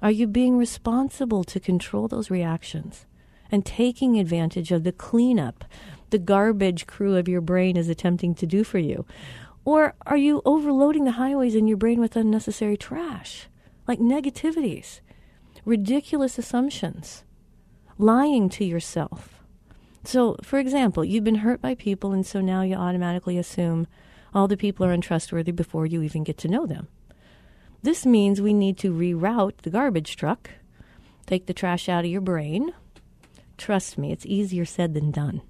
Are 0.01 0.13
you 0.13 0.29
being 0.29 0.57
responsible 0.57 1.43
to 1.43 1.59
control 1.59 2.07
those 2.07 2.31
reactions 2.31 3.05
and 3.51 3.67
taking 3.67 4.17
advantage 4.17 4.71
of 4.71 4.85
the 4.85 4.93
cleanup 4.93 5.65
the 6.11 6.21
garbage 6.21 6.87
crew 6.87 7.17
of 7.17 7.27
your 7.27 7.41
brain 7.41 7.77
is 7.77 7.89
attempting 7.89 8.37
to 8.37 8.47
do 8.47 8.63
for 8.63 8.79
you? 8.79 9.07
Or 9.65 9.95
are 10.07 10.17
you 10.17 10.41
overloading 10.45 11.05
the 11.05 11.19
highways 11.19 11.57
in 11.57 11.67
your 11.67 11.77
brain 11.77 11.99
with 11.99 12.15
unnecessary 12.15 12.77
trash, 12.77 13.49
like 13.89 13.99
negativities, 13.99 15.01
ridiculous 15.65 16.39
assumptions, 16.39 17.25
lying 17.99 18.49
to 18.51 18.65
yourself? 18.65 19.43
So, 20.05 20.37
for 20.45 20.61
example, 20.61 21.05
you've 21.05 21.25
been 21.25 21.43
hurt 21.43 21.61
by 21.61 21.75
people, 21.75 22.13
and 22.13 22.25
so 22.25 22.41
now 22.41 22.63
you 22.63 22.77
automatically 22.77 23.37
assume 23.37 23.89
all 24.35 24.49
the 24.49 24.57
people 24.57 24.85
are 24.87 24.93
untrustworthy 24.93 25.53
before 25.53 25.87
you 25.87 26.03
even 26.03 26.25
get 26.25 26.39
to 26.39 26.49
know 26.49 26.67
them. 26.67 26.89
This 27.83 28.05
means 28.05 28.41
we 28.41 28.53
need 28.53 28.79
to 28.79 28.93
reroute 28.93 29.59
the 29.59 29.71
garbage 29.71 30.17
truck, 30.17 30.51
take 31.27 31.47
the 31.47 31.55
trash 31.55 31.89
out 31.89 32.05
of 32.05 32.11
your 32.11 32.21
brain. 32.21 32.73
Trust 33.57 33.99
me, 33.99 34.13
it's 34.13 34.27
easier 34.27 34.65
said 34.65 34.95
than 34.95 35.11
done 35.11 35.43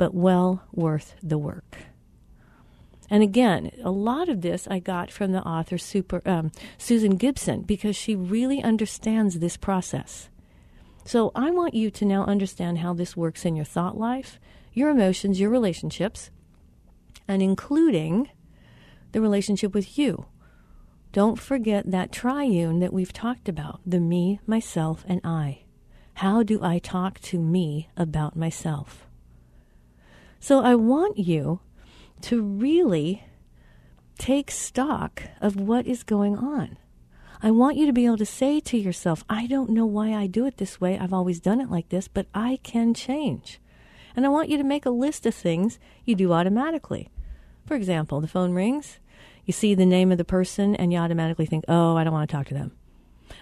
but 0.00 0.14
well 0.14 0.62
worth 0.72 1.14
the 1.22 1.36
work. 1.36 1.76
And 3.10 3.22
again, 3.22 3.70
a 3.84 3.90
lot 3.90 4.30
of 4.30 4.40
this 4.40 4.66
I 4.66 4.78
got 4.78 5.12
from 5.12 5.32
the 5.32 5.42
author 5.42 5.76
Super, 5.76 6.22
um, 6.24 6.52
Susan 6.78 7.16
Gibson 7.16 7.60
because 7.60 7.96
she 7.96 8.16
really 8.16 8.62
understands 8.62 9.38
this 9.38 9.58
process. 9.58 10.30
So 11.04 11.32
I 11.34 11.50
want 11.50 11.74
you 11.74 11.90
to 11.90 12.06
now 12.06 12.24
understand 12.24 12.78
how 12.78 12.94
this 12.94 13.14
works 13.14 13.44
in 13.44 13.56
your 13.56 13.66
thought 13.66 13.98
life, 13.98 14.40
your 14.72 14.88
emotions, 14.88 15.38
your 15.38 15.50
relationships, 15.50 16.30
and 17.30 17.40
including 17.40 18.28
the 19.12 19.20
relationship 19.20 19.72
with 19.72 19.96
you. 19.96 20.26
Don't 21.12 21.38
forget 21.38 21.88
that 21.88 22.10
triune 22.10 22.80
that 22.80 22.92
we've 22.92 23.12
talked 23.12 23.48
about 23.48 23.80
the 23.86 24.00
me, 24.00 24.40
myself, 24.48 25.04
and 25.06 25.20
I. 25.22 25.62
How 26.14 26.42
do 26.42 26.60
I 26.60 26.80
talk 26.80 27.20
to 27.20 27.38
me 27.38 27.88
about 27.96 28.36
myself? 28.36 29.06
So 30.40 30.60
I 30.60 30.74
want 30.74 31.18
you 31.18 31.60
to 32.22 32.42
really 32.42 33.22
take 34.18 34.50
stock 34.50 35.22
of 35.40 35.54
what 35.54 35.86
is 35.86 36.02
going 36.02 36.36
on. 36.36 36.78
I 37.40 37.52
want 37.52 37.76
you 37.76 37.86
to 37.86 37.92
be 37.92 38.06
able 38.06 38.18
to 38.18 38.26
say 38.26 38.58
to 38.58 38.76
yourself, 38.76 39.24
I 39.28 39.46
don't 39.46 39.70
know 39.70 39.86
why 39.86 40.14
I 40.14 40.26
do 40.26 40.46
it 40.46 40.56
this 40.56 40.80
way. 40.80 40.98
I've 40.98 41.12
always 41.12 41.38
done 41.38 41.60
it 41.60 41.70
like 41.70 41.90
this, 41.90 42.08
but 42.08 42.26
I 42.34 42.58
can 42.64 42.92
change. 42.92 43.60
And 44.16 44.26
I 44.26 44.30
want 44.30 44.48
you 44.48 44.58
to 44.58 44.64
make 44.64 44.84
a 44.84 44.90
list 44.90 45.26
of 45.26 45.34
things 45.34 45.78
you 46.04 46.16
do 46.16 46.32
automatically. 46.32 47.08
For 47.70 47.76
example, 47.76 48.20
the 48.20 48.26
phone 48.26 48.52
rings, 48.52 48.98
you 49.44 49.52
see 49.52 49.76
the 49.76 49.86
name 49.86 50.10
of 50.10 50.18
the 50.18 50.24
person, 50.24 50.74
and 50.74 50.92
you 50.92 50.98
automatically 50.98 51.46
think, 51.46 51.64
oh, 51.68 51.96
I 51.96 52.02
don't 52.02 52.12
want 52.12 52.28
to 52.28 52.36
talk 52.36 52.48
to 52.48 52.54
them. 52.54 52.72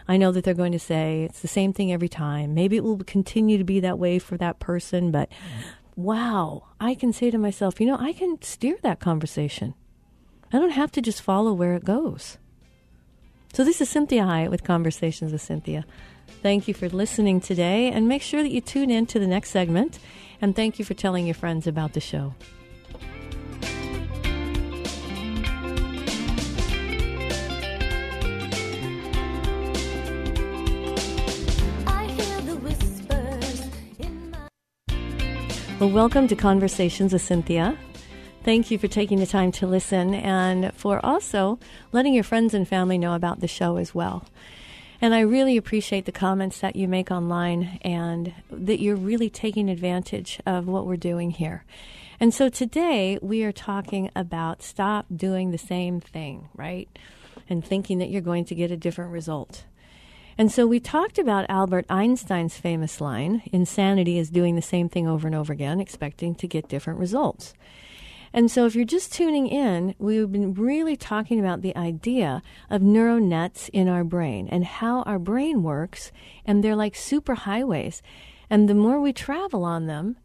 I 0.06 0.18
know 0.18 0.32
that 0.32 0.44
they're 0.44 0.52
going 0.52 0.72
to 0.72 0.78
say 0.78 1.22
it's 1.24 1.40
the 1.40 1.48
same 1.48 1.72
thing 1.72 1.90
every 1.90 2.10
time. 2.10 2.52
Maybe 2.52 2.76
it 2.76 2.84
will 2.84 2.98
continue 2.98 3.56
to 3.56 3.64
be 3.64 3.80
that 3.80 3.98
way 3.98 4.18
for 4.18 4.36
that 4.36 4.58
person, 4.58 5.10
but 5.10 5.30
wow, 5.96 6.64
I 6.78 6.94
can 6.94 7.10
say 7.10 7.30
to 7.30 7.38
myself, 7.38 7.80
you 7.80 7.86
know, 7.86 7.96
I 7.98 8.12
can 8.12 8.36
steer 8.42 8.76
that 8.82 9.00
conversation. 9.00 9.72
I 10.52 10.58
don't 10.58 10.72
have 10.72 10.92
to 10.92 11.00
just 11.00 11.22
follow 11.22 11.54
where 11.54 11.74
it 11.74 11.86
goes. 11.86 12.36
So, 13.54 13.64
this 13.64 13.80
is 13.80 13.88
Cynthia 13.88 14.24
Hiett 14.24 14.50
with 14.50 14.62
Conversations 14.62 15.32
with 15.32 15.40
Cynthia. 15.40 15.86
Thank 16.42 16.68
you 16.68 16.74
for 16.74 16.90
listening 16.90 17.40
today, 17.40 17.90
and 17.90 18.06
make 18.06 18.20
sure 18.20 18.42
that 18.42 18.52
you 18.52 18.60
tune 18.60 18.90
in 18.90 19.06
to 19.06 19.18
the 19.18 19.26
next 19.26 19.52
segment. 19.52 19.98
And 20.42 20.54
thank 20.54 20.78
you 20.78 20.84
for 20.84 20.92
telling 20.92 21.24
your 21.24 21.34
friends 21.34 21.66
about 21.66 21.94
the 21.94 22.00
show. 22.00 22.34
Well, 35.78 35.90
welcome 35.90 36.26
to 36.26 36.34
Conversations 36.34 37.12
with 37.12 37.22
Cynthia. 37.22 37.78
Thank 38.42 38.72
you 38.72 38.78
for 38.78 38.88
taking 38.88 39.20
the 39.20 39.26
time 39.26 39.52
to 39.52 39.66
listen 39.68 40.12
and 40.12 40.74
for 40.74 40.98
also 41.06 41.60
letting 41.92 42.14
your 42.14 42.24
friends 42.24 42.52
and 42.52 42.66
family 42.66 42.98
know 42.98 43.14
about 43.14 43.38
the 43.38 43.46
show 43.46 43.76
as 43.76 43.94
well. 43.94 44.24
And 45.00 45.14
I 45.14 45.20
really 45.20 45.56
appreciate 45.56 46.04
the 46.04 46.10
comments 46.10 46.58
that 46.58 46.74
you 46.74 46.88
make 46.88 47.12
online 47.12 47.78
and 47.82 48.34
that 48.50 48.80
you're 48.80 48.96
really 48.96 49.30
taking 49.30 49.70
advantage 49.70 50.40
of 50.44 50.66
what 50.66 50.84
we're 50.84 50.96
doing 50.96 51.30
here. 51.30 51.64
And 52.18 52.34
so 52.34 52.48
today 52.48 53.20
we 53.22 53.44
are 53.44 53.52
talking 53.52 54.10
about 54.16 54.64
stop 54.64 55.06
doing 55.14 55.52
the 55.52 55.58
same 55.58 56.00
thing, 56.00 56.48
right? 56.56 56.88
And 57.48 57.64
thinking 57.64 57.98
that 57.98 58.10
you're 58.10 58.20
going 58.20 58.46
to 58.46 58.56
get 58.56 58.72
a 58.72 58.76
different 58.76 59.12
result. 59.12 59.62
And 60.40 60.52
so 60.52 60.68
we 60.68 60.78
talked 60.78 61.18
about 61.18 61.50
Albert 61.50 61.84
Einstein's 61.90 62.56
famous 62.56 63.00
line 63.00 63.42
insanity 63.52 64.18
is 64.18 64.30
doing 64.30 64.54
the 64.54 64.62
same 64.62 64.88
thing 64.88 65.08
over 65.08 65.26
and 65.26 65.34
over 65.34 65.52
again, 65.52 65.80
expecting 65.80 66.36
to 66.36 66.46
get 66.46 66.68
different 66.68 67.00
results. 67.00 67.54
And 68.32 68.48
so, 68.48 68.66
if 68.66 68.76
you're 68.76 68.84
just 68.84 69.12
tuning 69.12 69.48
in, 69.48 69.96
we've 69.98 70.30
been 70.30 70.54
really 70.54 70.96
talking 70.96 71.40
about 71.40 71.62
the 71.62 71.74
idea 71.74 72.42
of 72.70 72.82
neural 72.82 73.18
nets 73.18 73.68
in 73.72 73.88
our 73.88 74.04
brain 74.04 74.48
and 74.48 74.64
how 74.64 75.02
our 75.02 75.18
brain 75.18 75.62
works, 75.62 76.12
and 76.44 76.62
they're 76.62 76.76
like 76.76 76.94
super 76.94 77.34
highways. 77.34 78.00
And 78.50 78.68
the 78.68 78.74
more 78.74 79.00
we 79.00 79.12
travel 79.12 79.64
on 79.64 79.86
them, 79.86 80.18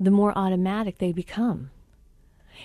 the 0.00 0.10
more 0.10 0.36
automatic 0.36 0.98
they 0.98 1.12
become. 1.12 1.70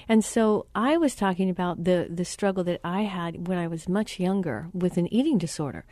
And 0.08 0.24
so 0.24 0.66
I 0.74 0.98
was 0.98 1.16
talking 1.16 1.50
about 1.50 1.84
the, 1.84 2.08
the 2.10 2.26
struggle 2.26 2.64
that 2.64 2.80
I 2.84 3.02
had 3.02 3.48
when 3.48 3.58
I 3.58 3.68
was 3.68 3.90
much 3.90 4.20
younger 4.20 4.68
with 4.74 4.98
an 4.98 5.14
eating 5.14 5.38
disorder. 5.38 5.86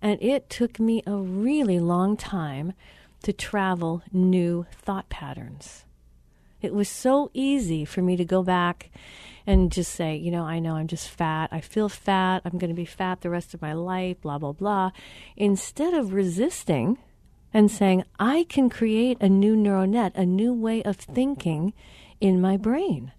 And 0.00 0.22
it 0.22 0.50
took 0.50 0.78
me 0.78 1.02
a 1.06 1.16
really 1.16 1.80
long 1.80 2.16
time 2.16 2.72
to 3.22 3.32
travel 3.32 4.02
new 4.12 4.66
thought 4.70 5.08
patterns. 5.08 5.84
It 6.62 6.74
was 6.74 6.88
so 6.88 7.30
easy 7.34 7.84
for 7.84 8.02
me 8.02 8.16
to 8.16 8.24
go 8.24 8.42
back 8.42 8.90
and 9.46 9.70
just 9.70 9.92
say, 9.92 10.16
you 10.16 10.30
know, 10.30 10.44
I 10.44 10.58
know 10.58 10.74
I'm 10.74 10.88
just 10.88 11.08
fat. 11.08 11.50
I 11.52 11.60
feel 11.60 11.88
fat. 11.88 12.42
I'm 12.44 12.58
going 12.58 12.70
to 12.70 12.74
be 12.74 12.84
fat 12.84 13.20
the 13.20 13.30
rest 13.30 13.54
of 13.54 13.62
my 13.62 13.72
life, 13.72 14.20
blah, 14.20 14.38
blah, 14.38 14.52
blah. 14.52 14.90
Instead 15.36 15.94
of 15.94 16.12
resisting 16.12 16.98
and 17.54 17.70
saying, 17.70 18.04
I 18.18 18.46
can 18.48 18.68
create 18.68 19.18
a 19.20 19.28
new 19.28 19.54
neural 19.54 19.86
net, 19.86 20.12
a 20.16 20.26
new 20.26 20.52
way 20.52 20.82
of 20.82 20.96
thinking 20.96 21.72
in 22.20 22.40
my 22.40 22.56
brain. 22.56 23.12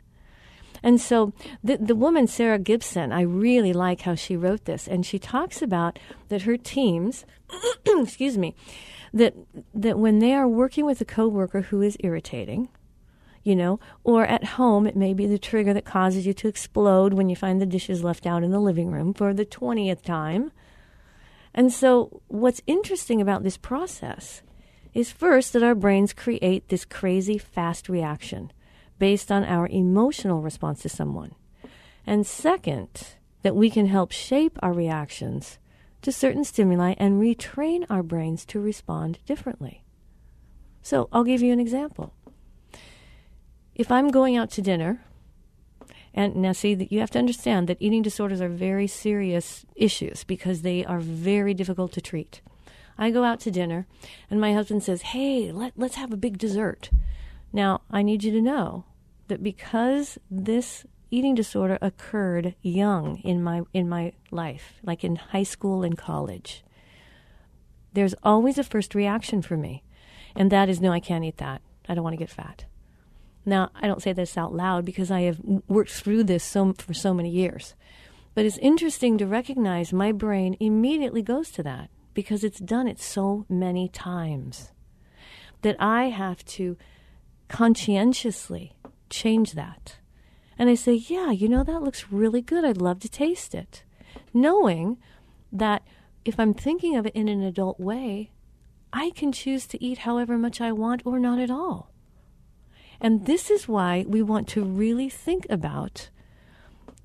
And 0.83 0.99
so 1.01 1.33
the, 1.63 1.77
the 1.77 1.95
woman, 1.95 2.27
Sarah 2.27 2.59
Gibson, 2.59 3.11
I 3.11 3.21
really 3.21 3.73
like 3.73 4.01
how 4.01 4.15
she 4.15 4.35
wrote 4.35 4.65
this. 4.65 4.87
And 4.87 5.05
she 5.05 5.19
talks 5.19 5.61
about 5.61 5.99
that 6.29 6.43
her 6.43 6.57
teams, 6.57 7.25
excuse 7.85 8.37
me, 8.37 8.55
that 9.13 9.33
that 9.73 9.97
when 9.97 10.19
they 10.19 10.33
are 10.33 10.47
working 10.47 10.85
with 10.85 11.01
a 11.01 11.05
coworker 11.05 11.61
who 11.61 11.81
is 11.81 11.97
irritating, 12.01 12.69
you 13.43 13.55
know, 13.55 13.79
or 14.03 14.25
at 14.25 14.43
home 14.43 14.85
it 14.85 14.95
may 14.95 15.13
be 15.13 15.25
the 15.25 15.39
trigger 15.39 15.73
that 15.73 15.85
causes 15.85 16.27
you 16.27 16.33
to 16.33 16.47
explode 16.47 17.13
when 17.13 17.29
you 17.29 17.35
find 17.35 17.61
the 17.61 17.65
dishes 17.65 18.03
left 18.03 18.25
out 18.25 18.43
in 18.43 18.51
the 18.51 18.59
living 18.59 18.91
room 18.91 19.13
for 19.13 19.33
the 19.33 19.45
20th 19.45 20.01
time. 20.01 20.51
And 21.53 21.71
so 21.71 22.21
what's 22.27 22.61
interesting 22.67 23.21
about 23.21 23.43
this 23.43 23.57
process 23.57 24.41
is 24.93 25.11
first 25.11 25.53
that 25.53 25.63
our 25.63 25.75
brains 25.75 26.13
create 26.13 26.67
this 26.67 26.85
crazy 26.85 27.37
fast 27.37 27.87
reaction 27.87 28.51
based 28.99 29.31
on 29.31 29.43
our 29.43 29.67
emotional 29.67 30.41
response 30.41 30.81
to 30.81 30.89
someone. 30.89 31.35
And 32.05 32.25
second, 32.25 33.15
that 33.43 33.55
we 33.55 33.69
can 33.69 33.87
help 33.87 34.11
shape 34.11 34.57
our 34.61 34.73
reactions 34.73 35.59
to 36.01 36.11
certain 36.11 36.43
stimuli 36.43 36.95
and 36.97 37.21
retrain 37.21 37.85
our 37.89 38.03
brains 38.03 38.45
to 38.45 38.59
respond 38.59 39.19
differently. 39.25 39.83
So 40.81 41.09
I'll 41.11 41.23
give 41.23 41.41
you 41.41 41.51
an 41.53 41.59
example. 41.59 42.13
If 43.75 43.91
I'm 43.91 44.09
going 44.09 44.37
out 44.37 44.49
to 44.51 44.61
dinner, 44.61 45.01
and 46.13 46.35
now 46.35 46.51
see 46.51 46.73
that 46.73 46.91
you 46.91 46.99
have 46.99 47.11
to 47.11 47.19
understand 47.19 47.67
that 47.67 47.77
eating 47.79 48.01
disorders 48.01 48.41
are 48.41 48.49
very 48.49 48.87
serious 48.87 49.65
issues 49.75 50.23
because 50.23 50.61
they 50.61 50.83
are 50.83 50.99
very 50.99 51.53
difficult 51.53 51.91
to 51.91 52.01
treat. 52.01 52.41
I 52.97 53.11
go 53.11 53.23
out 53.23 53.39
to 53.41 53.51
dinner 53.51 53.85
and 54.29 54.41
my 54.41 54.53
husband 54.53 54.81
says, 54.81 55.03
Hey, 55.03 55.51
let, 55.51 55.73
let's 55.75 55.95
have 55.95 56.11
a 56.11 56.17
big 56.17 56.39
dessert. 56.39 56.89
Now, 57.53 57.81
I 57.89 58.01
need 58.01 58.23
you 58.23 58.31
to 58.31 58.41
know 58.41 58.85
that 59.27 59.43
because 59.43 60.17
this 60.29 60.85
eating 61.09 61.35
disorder 61.35 61.77
occurred 61.81 62.55
young 62.61 63.17
in 63.19 63.41
my 63.41 63.61
in 63.73 63.87
my 63.87 64.13
life, 64.31 64.79
like 64.83 65.03
in 65.03 65.15
high 65.15 65.43
school 65.43 65.83
and 65.83 65.97
college. 65.97 66.63
There's 67.93 68.15
always 68.23 68.57
a 68.57 68.63
first 68.63 68.93
reaction 68.93 69.41
for 69.41 69.57
me, 69.57 69.83
and 70.35 70.51
that 70.51 70.69
is 70.69 70.81
no, 70.81 70.91
I 70.91 70.99
can't 70.99 71.23
eat 71.23 71.37
that. 71.37 71.61
I 71.87 71.95
don't 71.95 72.03
want 72.03 72.13
to 72.13 72.17
get 72.17 72.29
fat. 72.29 72.65
Now, 73.45 73.71
I 73.75 73.87
don't 73.87 74.01
say 74.01 74.11
this 74.11 74.37
out 74.37 74.53
loud 74.53 74.83
because 74.83 75.09
I 75.09 75.21
have 75.21 75.39
worked 75.69 75.91
through 75.91 76.25
this 76.25 76.43
so 76.43 76.73
for 76.73 76.93
so 76.93 77.13
many 77.13 77.29
years. 77.29 77.75
But 78.35 78.45
it's 78.45 78.57
interesting 78.57 79.17
to 79.17 79.25
recognize 79.25 79.93
my 79.93 80.11
brain 80.11 80.57
immediately 80.59 81.21
goes 81.21 81.49
to 81.51 81.63
that 81.63 81.89
because 82.13 82.43
it's 82.43 82.59
done 82.59 82.87
it 82.87 82.99
so 82.99 83.45
many 83.47 83.87
times 83.87 84.73
that 85.61 85.77
I 85.79 86.09
have 86.09 86.43
to 86.45 86.77
conscientiously 87.47 88.73
change 89.09 89.53
that 89.53 89.97
and 90.57 90.69
I 90.69 90.75
say, 90.75 90.93
Yeah, 90.93 91.31
you 91.31 91.47
know, 91.47 91.63
that 91.63 91.83
looks 91.83 92.11
really 92.11 92.41
good. 92.41 92.65
I'd 92.65 92.77
love 92.77 92.99
to 93.01 93.09
taste 93.09 93.53
it. 93.53 93.83
Knowing 94.33 94.97
that 95.51 95.83
if 96.25 96.39
I'm 96.39 96.53
thinking 96.53 96.95
of 96.95 97.05
it 97.05 97.15
in 97.15 97.27
an 97.27 97.43
adult 97.43 97.79
way, 97.79 98.31
I 98.91 99.11
can 99.11 99.31
choose 99.31 99.67
to 99.67 99.83
eat 99.83 99.99
however 99.99 100.37
much 100.37 100.59
I 100.59 100.71
want 100.71 101.03
or 101.05 101.19
not 101.19 101.39
at 101.39 101.51
all. 101.51 101.91
And 102.99 103.25
this 103.25 103.51
is 103.51 103.67
why 103.67 104.05
we 104.07 104.23
want 104.23 104.47
to 104.49 104.63
really 104.63 105.09
think 105.09 105.45
about 105.49 106.09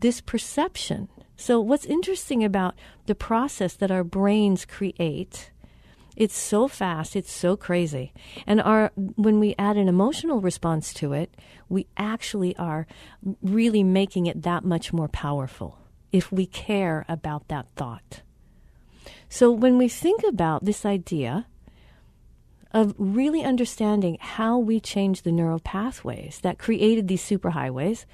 this 0.00 0.20
perception. 0.20 1.08
So, 1.37 1.61
what's 1.61 1.84
interesting 1.84 2.42
about 2.42 2.75
the 3.06 3.14
process 3.14 3.75
that 3.75 3.90
our 3.90 4.04
brains 4.04 4.64
create 4.64 5.50
it's 6.16 6.37
so 6.37 6.69
fast, 6.69 7.16
it's 7.16 7.33
so 7.33 7.57
crazy. 7.57 8.12
And 8.47 8.61
our 8.61 8.92
when 8.97 9.40
we 9.40 9.54
add 9.59 9.76
an 9.76 9.88
emotional 9.88 10.40
response 10.40 10.92
to 10.95 11.12
it, 11.12 11.35
we 11.69 11.87
actually 11.97 12.57
are 12.57 12.87
really 13.42 13.83
making 13.83 14.26
it 14.26 14.42
that 14.42 14.64
much 14.64 14.92
more 14.92 15.09
powerful 15.09 15.78
if 16.12 16.31
we 16.31 16.47
care 16.47 17.04
about 17.09 17.49
that 17.49 17.66
thought. 17.76 18.23
So 19.28 19.50
when 19.50 19.78
we 19.78 19.88
think 19.88 20.23
about 20.28 20.64
this 20.64 20.85
idea 20.85 21.47
of 22.73 22.95
really 22.99 23.42
understanding 23.42 24.19
how 24.21 24.59
we 24.59 24.81
change 24.81 25.23
the 25.23 25.33
neural 25.33 25.61
pathways 25.61 26.40
that 26.42 26.59
created 26.59 27.09
these 27.09 27.23
superhighways, 27.23 28.04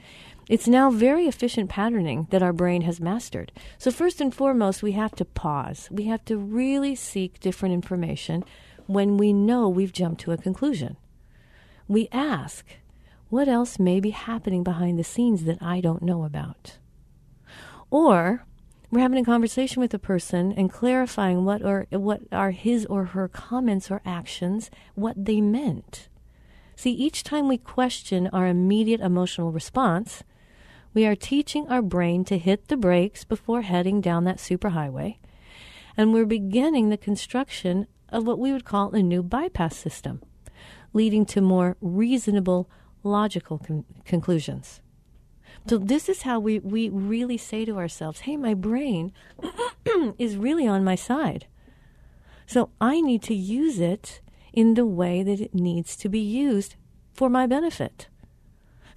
it's 0.48 0.66
now 0.66 0.90
very 0.90 1.26
efficient 1.26 1.68
patterning 1.68 2.26
that 2.30 2.42
our 2.42 2.52
brain 2.52 2.82
has 2.82 3.00
mastered. 3.00 3.52
So, 3.76 3.90
first 3.90 4.20
and 4.20 4.34
foremost, 4.34 4.82
we 4.82 4.92
have 4.92 5.14
to 5.16 5.24
pause. 5.24 5.88
We 5.90 6.04
have 6.04 6.24
to 6.26 6.36
really 6.38 6.94
seek 6.94 7.40
different 7.40 7.74
information 7.74 8.44
when 8.86 9.16
we 9.16 9.32
know 9.32 9.68
we've 9.68 9.92
jumped 9.92 10.22
to 10.22 10.32
a 10.32 10.38
conclusion. 10.38 10.96
We 11.86 12.08
ask, 12.12 12.64
what 13.28 13.48
else 13.48 13.78
may 13.78 14.00
be 14.00 14.10
happening 14.10 14.62
behind 14.64 14.98
the 14.98 15.04
scenes 15.04 15.44
that 15.44 15.62
I 15.62 15.80
don't 15.80 16.02
know 16.02 16.24
about? 16.24 16.78
Or 17.90 18.46
we're 18.90 19.00
having 19.00 19.18
a 19.18 19.24
conversation 19.24 19.82
with 19.82 19.92
a 19.92 19.98
person 19.98 20.52
and 20.52 20.72
clarifying 20.72 21.44
what 21.44 21.62
are 21.62 21.86
what 21.90 22.22
are 22.32 22.52
his 22.52 22.86
or 22.86 23.06
her 23.06 23.28
comments 23.28 23.90
or 23.90 24.00
actions, 24.06 24.70
what 24.94 25.22
they 25.22 25.42
meant. 25.42 26.08
See, 26.74 26.92
each 26.92 27.22
time 27.22 27.48
we 27.48 27.58
question 27.58 28.28
our 28.32 28.46
immediate 28.46 29.00
emotional 29.00 29.52
response, 29.52 30.22
we 30.98 31.06
are 31.06 31.14
teaching 31.14 31.68
our 31.68 31.80
brain 31.80 32.24
to 32.24 32.36
hit 32.36 32.66
the 32.66 32.76
brakes 32.76 33.22
before 33.22 33.62
heading 33.62 34.00
down 34.00 34.24
that 34.24 34.38
superhighway. 34.38 35.16
And 35.96 36.12
we're 36.12 36.26
beginning 36.26 36.88
the 36.88 36.96
construction 36.96 37.86
of 38.08 38.26
what 38.26 38.40
we 38.40 38.50
would 38.50 38.64
call 38.64 38.90
a 38.90 39.00
new 39.00 39.22
bypass 39.22 39.76
system, 39.76 40.20
leading 40.92 41.24
to 41.26 41.40
more 41.40 41.76
reasonable, 41.80 42.68
logical 43.04 43.58
con- 43.58 43.84
conclusions. 44.04 44.80
So, 45.68 45.78
this 45.78 46.08
is 46.08 46.22
how 46.22 46.40
we, 46.40 46.58
we 46.58 46.88
really 46.88 47.36
say 47.36 47.64
to 47.64 47.78
ourselves, 47.78 48.22
hey, 48.22 48.36
my 48.36 48.54
brain 48.54 49.12
is 50.18 50.36
really 50.36 50.66
on 50.66 50.82
my 50.82 50.96
side. 50.96 51.46
So, 52.44 52.70
I 52.80 53.00
need 53.00 53.22
to 53.22 53.34
use 53.36 53.78
it 53.78 54.20
in 54.52 54.74
the 54.74 54.84
way 54.84 55.22
that 55.22 55.40
it 55.40 55.54
needs 55.54 55.94
to 55.98 56.08
be 56.08 56.18
used 56.18 56.74
for 57.12 57.28
my 57.28 57.46
benefit. 57.46 58.08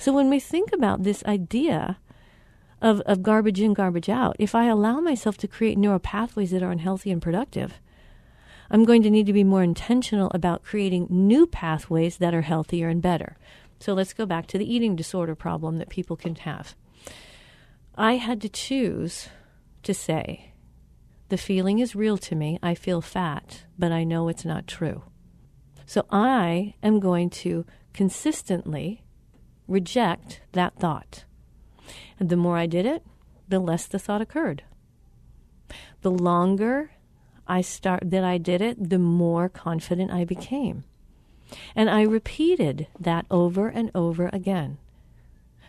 So 0.02 0.12
when 0.12 0.32
we 0.32 0.40
think 0.40 0.74
about 0.74 1.04
this 1.04 1.24
idea 1.26 2.00
of, 2.82 3.02
of 3.02 3.22
garbage 3.22 3.62
in, 3.62 3.76
garbage 3.76 4.10
out, 4.10 4.36
if 4.40 4.56
I 4.56 4.66
allow 4.66 5.00
myself 5.00 5.38
to 5.38 5.48
create 5.48 5.78
neural 5.78 6.00
pathways 6.00 6.50
that 6.50 6.64
are 6.64 6.72
unhealthy 6.72 7.12
and 7.12 7.22
productive, 7.22 7.80
I'm 8.72 8.84
going 8.84 9.04
to 9.04 9.12
need 9.12 9.28
to 9.28 9.34
be 9.34 9.44
more 9.44 9.62
intentional 9.62 10.32
about 10.34 10.64
creating 10.64 11.06
new 11.12 11.46
pathways 11.46 12.18
that 12.18 12.34
are 12.34 12.42
healthier 12.42 12.90
and 12.90 13.00
better. 13.00 13.38
So 13.80 13.94
let's 13.94 14.14
go 14.14 14.26
back 14.26 14.48
to 14.48 14.58
the 14.58 14.66
eating 14.66 14.96
disorder 14.96 15.36
problem 15.36 15.78
that 15.78 15.90
people 15.90 16.16
can 16.16 16.34
have. 16.34 16.74
I 17.94 18.16
had 18.16 18.42
to 18.42 18.50
choose 18.50 19.30
to 19.84 19.94
say, 19.94 20.54
the 21.30 21.38
feeling 21.38 21.78
is 21.78 21.96
real 21.96 22.18
to 22.18 22.34
me. 22.34 22.58
I 22.64 22.74
feel 22.74 23.02
fat, 23.02 23.66
but 23.78 23.92
I 23.92 24.04
know 24.04 24.30
it's 24.30 24.46
not 24.46 24.66
true. 24.66 25.04
So 25.86 26.08
I 26.10 26.74
am 26.82 27.00
going 27.00 27.30
to 27.46 27.68
consistently 27.94 29.04
reject 29.67 30.41
that 30.52 30.76
thought. 30.76 31.26
And 32.19 32.30
the 32.30 32.38
more 32.38 32.58
I 32.58 32.65
did 32.65 32.86
it, 32.86 33.04
the 33.47 33.60
less 33.60 33.86
the 33.86 34.00
thought 34.00 34.21
occurred. 34.21 34.63
The 36.02 36.12
longer 36.12 36.91
I 37.47 37.62
start 37.62 38.04
that 38.06 38.24
I 38.24 38.38
did 38.38 38.62
it, 38.62 38.89
the 38.89 39.00
more 39.00 39.50
confident 39.50 40.12
I 40.12 40.26
became. 40.26 40.84
And 41.76 41.89
I 41.89 42.04
repeated 42.04 42.88
that 43.00 43.26
over 43.30 43.67
and 43.67 43.91
over 43.93 44.30
again. 44.32 44.78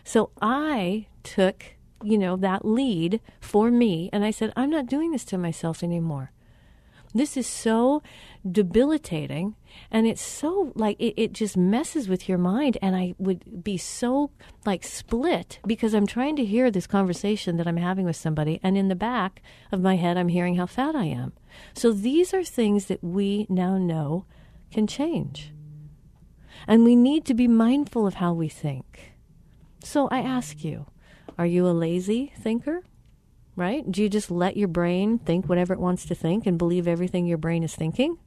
So 0.03 0.31
I 0.41 1.07
took, 1.23 1.75
you 2.03 2.17
know, 2.17 2.35
that 2.37 2.65
lead 2.65 3.19
for 3.39 3.71
me 3.71 4.09
and 4.13 4.23
I 4.23 4.31
said, 4.31 4.53
I'm 4.55 4.69
not 4.69 4.87
doing 4.87 5.11
this 5.11 5.25
to 5.25 5.37
myself 5.37 5.83
anymore. 5.83 6.31
This 7.13 7.37
is 7.37 7.47
so 7.47 8.01
debilitating 8.49 9.55
and 9.89 10.05
it's 10.05 10.21
so 10.21 10.73
like 10.75 10.99
it, 10.99 11.13
it 11.15 11.31
just 11.31 11.55
messes 11.55 12.09
with 12.09 12.27
your 12.27 12.37
mind 12.37 12.77
and 12.81 12.93
i 12.93 13.13
would 13.17 13.63
be 13.63 13.77
so 13.77 14.29
like 14.65 14.83
split 14.83 15.59
because 15.65 15.93
i'm 15.93 16.05
trying 16.05 16.35
to 16.35 16.43
hear 16.43 16.69
this 16.69 16.85
conversation 16.85 17.55
that 17.55 17.67
i'm 17.67 17.77
having 17.77 18.05
with 18.05 18.17
somebody 18.17 18.59
and 18.61 18.77
in 18.77 18.89
the 18.89 18.95
back 18.95 19.41
of 19.71 19.81
my 19.81 19.95
head 19.95 20.17
i'm 20.17 20.27
hearing 20.27 20.55
how 20.55 20.65
fat 20.65 20.93
i 20.93 21.05
am 21.05 21.31
so 21.73 21.93
these 21.93 22.33
are 22.33 22.43
things 22.43 22.87
that 22.87 23.01
we 23.01 23.47
now 23.49 23.77
know 23.77 24.25
can 24.71 24.85
change 24.85 25.53
and 26.67 26.83
we 26.83 26.97
need 26.97 27.23
to 27.23 27.33
be 27.33 27.47
mindful 27.47 28.05
of 28.05 28.15
how 28.15 28.33
we 28.33 28.49
think 28.49 29.13
so 29.81 30.09
i 30.09 30.19
ask 30.19 30.65
you 30.65 30.85
are 31.37 31.45
you 31.45 31.65
a 31.65 31.71
lazy 31.71 32.33
thinker 32.37 32.83
right? 33.55 33.89
Do 33.91 34.01
you 34.01 34.09
just 34.09 34.31
let 34.31 34.57
your 34.57 34.67
brain 34.67 35.19
think 35.19 35.47
whatever 35.47 35.73
it 35.73 35.79
wants 35.79 36.05
to 36.05 36.15
think 36.15 36.47
and 36.47 36.57
believe 36.57 36.87
everything 36.87 37.25
your 37.25 37.37
brain 37.37 37.63
is 37.63 37.75
thinking? 37.75 38.17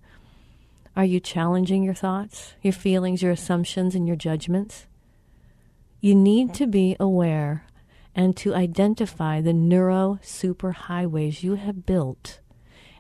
Are 0.97 1.05
you 1.05 1.21
challenging 1.21 1.83
your 1.83 1.95
thoughts, 1.95 2.55
your 2.63 2.73
feelings, 2.73 3.21
your 3.21 3.33
assumptions, 3.33 3.95
and 3.95 4.07
your 4.07 4.17
judgments? 4.17 4.87
You 6.01 6.15
need 6.15 6.55
to 6.55 6.67
be 6.67 6.97
aware 6.99 7.67
and 8.15 8.35
to 8.39 8.55
identify 8.55 9.43
the 9.43 9.53
neuro 9.53 10.19
superhighways 10.23 11.43
you 11.43 11.57
have 11.57 11.85
built 11.85 12.41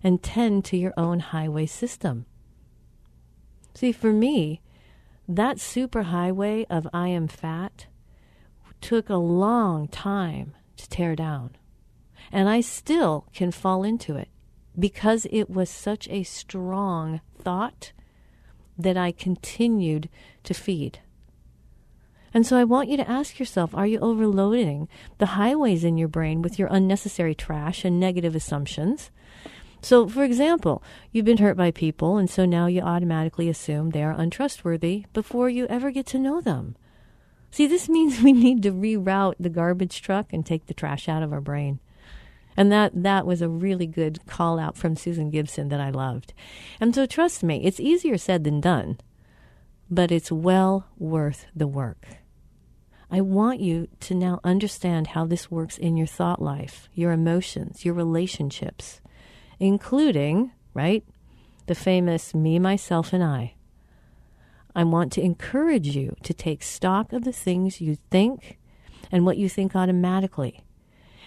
and 0.02 0.22
tend 0.22 0.66
to 0.66 0.76
your 0.76 0.92
own 0.98 1.20
highway 1.20 1.64
system. 1.64 2.26
See, 3.74 3.92
for 3.92 4.12
me, 4.12 4.60
that 5.26 5.56
superhighway 5.56 6.66
of 6.68 6.86
I 6.92 7.08
am 7.08 7.28
fat 7.28 7.86
took 8.82 9.08
a 9.08 9.16
long 9.16 9.88
time 9.88 10.54
to 10.76 10.88
tear 10.88 11.16
down. 11.16 11.56
And 12.30 12.48
I 12.48 12.60
still 12.60 13.26
can 13.32 13.52
fall 13.52 13.84
into 13.84 14.16
it 14.16 14.28
because 14.78 15.26
it 15.30 15.48
was 15.48 15.70
such 15.70 16.06
a 16.08 16.22
strong 16.24 17.22
thought 17.46 17.92
that 18.76 18.96
I 18.96 19.12
continued 19.12 20.08
to 20.42 20.52
feed. 20.52 20.98
And 22.34 22.44
so 22.44 22.58
I 22.58 22.64
want 22.64 22.88
you 22.88 22.96
to 22.96 23.08
ask 23.08 23.38
yourself 23.38 23.72
are 23.72 23.86
you 23.86 24.00
overloading 24.00 24.88
the 25.18 25.36
highways 25.38 25.84
in 25.84 25.96
your 25.96 26.08
brain 26.08 26.42
with 26.42 26.58
your 26.58 26.66
unnecessary 26.72 27.36
trash 27.36 27.84
and 27.84 28.00
negative 28.00 28.34
assumptions? 28.34 29.12
So, 29.80 30.08
for 30.08 30.24
example, 30.24 30.82
you've 31.12 31.24
been 31.24 31.38
hurt 31.38 31.56
by 31.56 31.70
people, 31.70 32.16
and 32.16 32.28
so 32.28 32.44
now 32.44 32.66
you 32.66 32.80
automatically 32.80 33.48
assume 33.48 33.90
they 33.90 34.02
are 34.02 34.20
untrustworthy 34.20 35.04
before 35.12 35.48
you 35.48 35.66
ever 35.68 35.92
get 35.92 36.06
to 36.06 36.18
know 36.18 36.40
them. 36.40 36.74
See, 37.52 37.68
this 37.68 37.88
means 37.88 38.20
we 38.24 38.32
need 38.32 38.60
to 38.64 38.72
reroute 38.72 39.36
the 39.38 39.50
garbage 39.50 40.02
truck 40.02 40.32
and 40.32 40.44
take 40.44 40.66
the 40.66 40.74
trash 40.74 41.08
out 41.08 41.22
of 41.22 41.32
our 41.32 41.40
brain. 41.40 41.78
And 42.56 42.72
that, 42.72 42.92
that 43.02 43.26
was 43.26 43.42
a 43.42 43.48
really 43.48 43.86
good 43.86 44.24
call 44.26 44.58
out 44.58 44.76
from 44.76 44.96
Susan 44.96 45.30
Gibson 45.30 45.68
that 45.68 45.80
I 45.80 45.90
loved. 45.90 46.32
And 46.80 46.94
so 46.94 47.06
trust 47.06 47.42
me, 47.42 47.64
it's 47.64 47.80
easier 47.80 48.16
said 48.16 48.44
than 48.44 48.60
done, 48.60 48.98
but 49.90 50.10
it's 50.10 50.32
well 50.32 50.86
worth 50.98 51.46
the 51.54 51.66
work. 51.66 52.06
I 53.10 53.20
want 53.20 53.60
you 53.60 53.88
to 54.00 54.14
now 54.14 54.40
understand 54.42 55.08
how 55.08 55.26
this 55.26 55.50
works 55.50 55.78
in 55.78 55.96
your 55.96 56.08
thought 56.08 56.42
life, 56.42 56.88
your 56.92 57.12
emotions, 57.12 57.84
your 57.84 57.94
relationships, 57.94 59.00
including, 59.60 60.50
right, 60.74 61.04
the 61.66 61.74
famous 61.74 62.34
me, 62.34 62.58
myself, 62.58 63.12
and 63.12 63.22
I. 63.22 63.54
I 64.74 64.84
want 64.84 65.12
to 65.12 65.22
encourage 65.22 65.94
you 65.94 66.16
to 66.22 66.34
take 66.34 66.62
stock 66.62 67.12
of 67.12 67.24
the 67.24 67.32
things 67.32 67.80
you 67.80 67.96
think 68.10 68.58
and 69.10 69.24
what 69.24 69.38
you 69.38 69.48
think 69.48 69.76
automatically. 69.76 70.65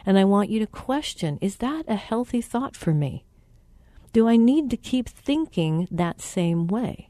And 0.05 0.17
I 0.17 0.25
want 0.25 0.49
you 0.49 0.59
to 0.59 0.67
question 0.67 1.37
is 1.41 1.57
that 1.57 1.85
a 1.87 1.95
healthy 1.95 2.41
thought 2.41 2.75
for 2.75 2.93
me? 2.93 3.25
Do 4.11 4.27
I 4.27 4.37
need 4.37 4.69
to 4.71 4.77
keep 4.77 5.07
thinking 5.07 5.87
that 5.91 6.21
same 6.21 6.67
way? 6.67 7.09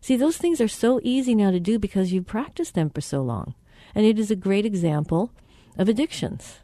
See, 0.00 0.16
those 0.16 0.36
things 0.36 0.60
are 0.60 0.68
so 0.68 1.00
easy 1.02 1.34
now 1.34 1.50
to 1.50 1.58
do 1.58 1.78
because 1.78 2.12
you've 2.12 2.26
practiced 2.26 2.74
them 2.74 2.90
for 2.90 3.00
so 3.00 3.22
long. 3.22 3.54
And 3.94 4.04
it 4.04 4.18
is 4.18 4.30
a 4.30 4.36
great 4.36 4.66
example 4.66 5.32
of 5.78 5.88
addictions. 5.88 6.58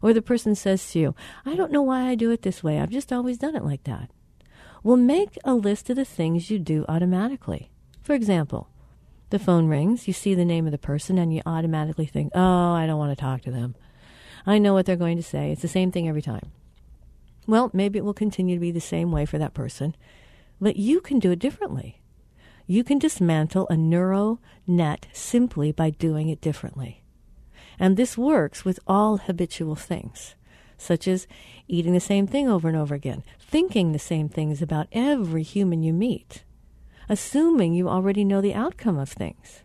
Or 0.00 0.12
the 0.12 0.22
person 0.22 0.54
says 0.54 0.92
to 0.92 0.98
you, 1.00 1.14
I 1.44 1.56
don't 1.56 1.72
know 1.72 1.82
why 1.82 2.02
I 2.02 2.14
do 2.14 2.30
it 2.30 2.42
this 2.42 2.62
way. 2.62 2.78
I've 2.78 2.90
just 2.90 3.12
always 3.12 3.36
done 3.36 3.56
it 3.56 3.64
like 3.64 3.82
that. 3.84 4.10
Well, 4.84 4.96
make 4.96 5.36
a 5.44 5.54
list 5.54 5.90
of 5.90 5.96
the 5.96 6.04
things 6.04 6.50
you 6.50 6.60
do 6.60 6.84
automatically. 6.88 7.70
For 8.00 8.14
example, 8.14 8.68
the 9.30 9.40
phone 9.40 9.66
rings, 9.66 10.06
you 10.06 10.14
see 10.14 10.34
the 10.34 10.44
name 10.44 10.66
of 10.66 10.72
the 10.72 10.78
person, 10.78 11.18
and 11.18 11.34
you 11.34 11.42
automatically 11.44 12.06
think, 12.06 12.30
oh, 12.34 12.72
I 12.72 12.86
don't 12.86 12.98
want 12.98 13.10
to 13.10 13.20
talk 13.20 13.42
to 13.42 13.50
them. 13.50 13.74
I 14.46 14.58
know 14.58 14.74
what 14.74 14.86
they're 14.86 14.96
going 14.96 15.16
to 15.16 15.22
say. 15.22 15.52
It's 15.52 15.62
the 15.62 15.68
same 15.68 15.92
thing 15.92 16.08
every 16.08 16.22
time. 16.22 16.52
Well, 17.46 17.70
maybe 17.72 17.98
it 17.98 18.04
will 18.04 18.14
continue 18.14 18.56
to 18.56 18.60
be 18.60 18.70
the 18.70 18.80
same 18.80 19.10
way 19.10 19.24
for 19.24 19.38
that 19.38 19.54
person, 19.54 19.96
but 20.60 20.76
you 20.76 21.00
can 21.00 21.18
do 21.18 21.30
it 21.30 21.38
differently. 21.38 22.00
You 22.66 22.84
can 22.84 22.98
dismantle 22.98 23.66
a 23.70 23.76
neural 23.76 24.40
net 24.66 25.06
simply 25.12 25.72
by 25.72 25.90
doing 25.90 26.28
it 26.28 26.42
differently. 26.42 27.02
And 27.78 27.96
this 27.96 28.18
works 28.18 28.64
with 28.64 28.80
all 28.86 29.16
habitual 29.16 29.76
things, 29.76 30.34
such 30.76 31.08
as 31.08 31.26
eating 31.68 31.94
the 31.94 32.00
same 32.00 32.26
thing 32.26 32.48
over 32.48 32.68
and 32.68 32.76
over 32.76 32.94
again, 32.94 33.22
thinking 33.40 33.92
the 33.92 33.98
same 33.98 34.28
things 34.28 34.60
about 34.60 34.88
every 34.92 35.42
human 35.42 35.82
you 35.82 35.94
meet, 35.94 36.44
assuming 37.08 37.72
you 37.72 37.88
already 37.88 38.24
know 38.24 38.42
the 38.42 38.54
outcome 38.54 38.98
of 38.98 39.08
things. 39.08 39.62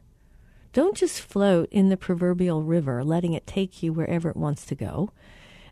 Don't 0.74 0.98
just 0.98 1.22
float 1.22 1.70
in 1.72 1.90
the 1.90 1.98
proverbial 1.98 2.64
river, 2.64 3.04
letting 3.04 3.34
it 3.34 3.46
take 3.46 3.84
you 3.84 3.94
wherever 3.94 4.30
it 4.30 4.36
wants 4.36 4.66
to 4.66 4.76
go, 4.76 5.12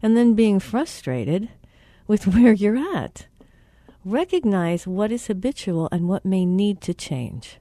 and 0.01 0.15
then 0.15 0.35
being 0.35 0.59
frustrated 0.59 1.49
with 2.07 2.27
where 2.35 2.53
you're 2.53 2.77
at. 2.77 3.25
Recognize 4.05 4.87
what 4.87 5.11
is 5.11 5.27
habitual 5.27 5.89
and 5.91 6.07
what 6.07 6.23
may 6.23 6.45
need 6.45 6.81
to 6.81 6.93
change. 6.93 7.57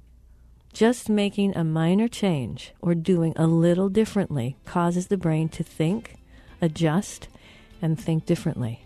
Just 0.73 1.09
making 1.09 1.57
a 1.57 1.65
minor 1.65 2.09
change 2.09 2.73
or 2.81 2.95
doing 2.95 3.33
a 3.37 3.47
little 3.47 3.89
differently 3.89 4.57
causes 4.65 5.09
the 5.09 5.17
brain 5.17 5.49
to 5.51 5.65
think, 5.65 6.17
adjust, 6.63 7.29
and 7.83 7.99
think 7.99 8.25
differently. 8.25 8.85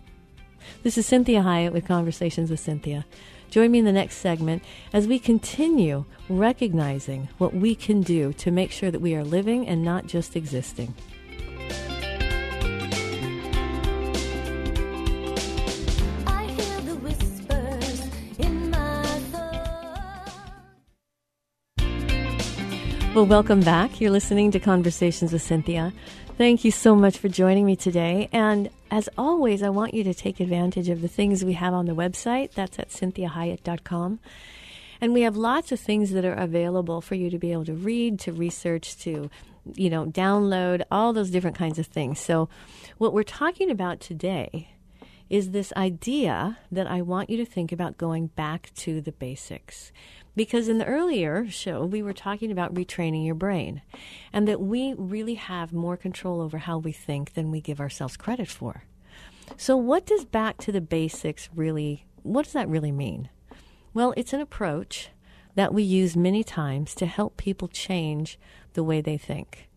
This 0.82 0.96
is 0.96 1.06
Cynthia 1.06 1.42
Hiett 1.42 1.72
with 1.72 1.86
Conversations 1.86 2.50
with 2.50 2.60
Cynthia. 2.60 3.04
Join 3.50 3.70
me 3.70 3.78
in 3.78 3.85
the 3.85 3.92
next 3.92 4.16
segment 4.16 4.62
as 4.92 5.07
we 5.07 5.18
continue 5.18 6.04
recognizing 6.28 7.28
what 7.38 7.54
we 7.54 7.74
can 7.74 8.02
do 8.02 8.33
to 8.35 8.50
make 8.50 8.70
sure 8.70 8.90
that 8.90 9.00
we 9.00 9.14
are 9.14 9.24
living 9.24 9.66
and 9.66 9.85
not 9.85 10.07
just 10.07 10.37
existing. 10.37 10.94
Well, 23.14 23.26
welcome 23.26 23.61
back. 23.61 24.00
You're 24.00 24.11
listening 24.11 24.50
to 24.50 24.59
Conversations 24.59 25.33
with 25.33 25.40
Cynthia. 25.40 25.92
Thank 26.37 26.64
you 26.64 26.73
so 26.73 26.97
much 26.97 27.18
for 27.18 27.29
joining 27.29 27.64
me 27.64 27.77
today. 27.77 28.29
And 28.33 28.68
as 28.90 29.09
always, 29.16 29.62
I 29.62 29.68
want 29.68 29.94
you 29.94 30.03
to 30.03 30.12
take 30.12 30.40
advantage 30.40 30.88
of 30.88 31.01
the 31.01 31.07
things 31.07 31.44
we 31.44 31.53
have 31.53 31.73
on 31.73 31.87
the 31.87 31.94
website. 31.94 32.55
That's 32.55 32.77
at 32.81 32.88
cynthiahiett.com. 32.88 34.18
And 35.01 35.12
we 35.12 35.20
have 35.20 35.37
lots 35.37 35.70
of 35.70 35.79
things 35.79 36.11
that 36.11 36.25
are 36.25 36.35
available 36.35 37.01
for 37.01 37.14
you 37.14 37.31
to 37.31 37.38
be 37.38 37.53
able 37.53 37.64
to 37.66 37.73
read, 37.73 38.18
to 38.20 38.33
research, 38.33 38.97
to 39.03 39.31
you 39.77 39.88
know, 39.88 40.07
download, 40.07 40.83
all 40.90 41.12
those 41.12 41.31
different 41.31 41.57
kinds 41.57 41.79
of 41.79 41.87
things. 41.87 42.18
So, 42.18 42.49
what 42.99 43.12
we're 43.12 43.23
talking 43.23 43.70
about 43.70 44.01
today 44.01 44.70
is 45.31 45.53
this 45.53 45.73
idea 45.77 46.59
that 46.70 46.88
I 46.88 47.01
want 47.01 47.31
you 47.31 47.37
to 47.38 47.47
think 47.47 47.70
about 47.70 47.97
going 47.97 48.27
back 48.29 48.73
to 48.77 49.01
the 49.01 49.12
basics. 49.12 49.92
Because 50.37 50.68
in 50.68 50.79
the 50.79 50.87
earlier 50.87 51.49
show, 51.49 51.85
we 51.85 52.03
were 52.03 52.12
talking 52.12 52.51
about 52.51 52.75
retraining 52.75 53.25
your 53.25 53.37
brain 53.37 53.83
and 54.33 54.49
that 54.49 54.61
we 54.61 54.94
really 54.94 55.35
have 55.35 55.73
more 55.73 55.97
control 55.97 56.40
over 56.40 56.59
how 56.59 56.79
we 56.79 56.92
think 56.92 57.35
than 57.35 57.51
we 57.51 57.61
give 57.61 57.81
ourselves 57.81 58.16
credit 58.16 58.49
for. 58.49 58.85
So, 59.57 59.77
what 59.77 60.07
does 60.07 60.25
back 60.25 60.59
to 60.59 60.73
the 60.73 60.81
basics 60.81 61.49
really, 61.55 62.07
what 62.23 62.44
does 62.44 62.55
that 62.55 62.68
really 62.68 62.92
mean? 62.92 63.29
Well, 63.92 64.12
it's 64.16 64.33
an 64.33 64.40
approach 64.40 65.11
that 65.55 65.73
we 65.73 65.83
use 65.83 66.16
many 66.16 66.42
times 66.42 66.94
to 66.97 67.07
help 67.07 67.37
people 67.37 67.68
change 67.68 68.38
the 68.73 68.83
way 68.83 69.01
they 69.01 69.16
think 69.16 69.68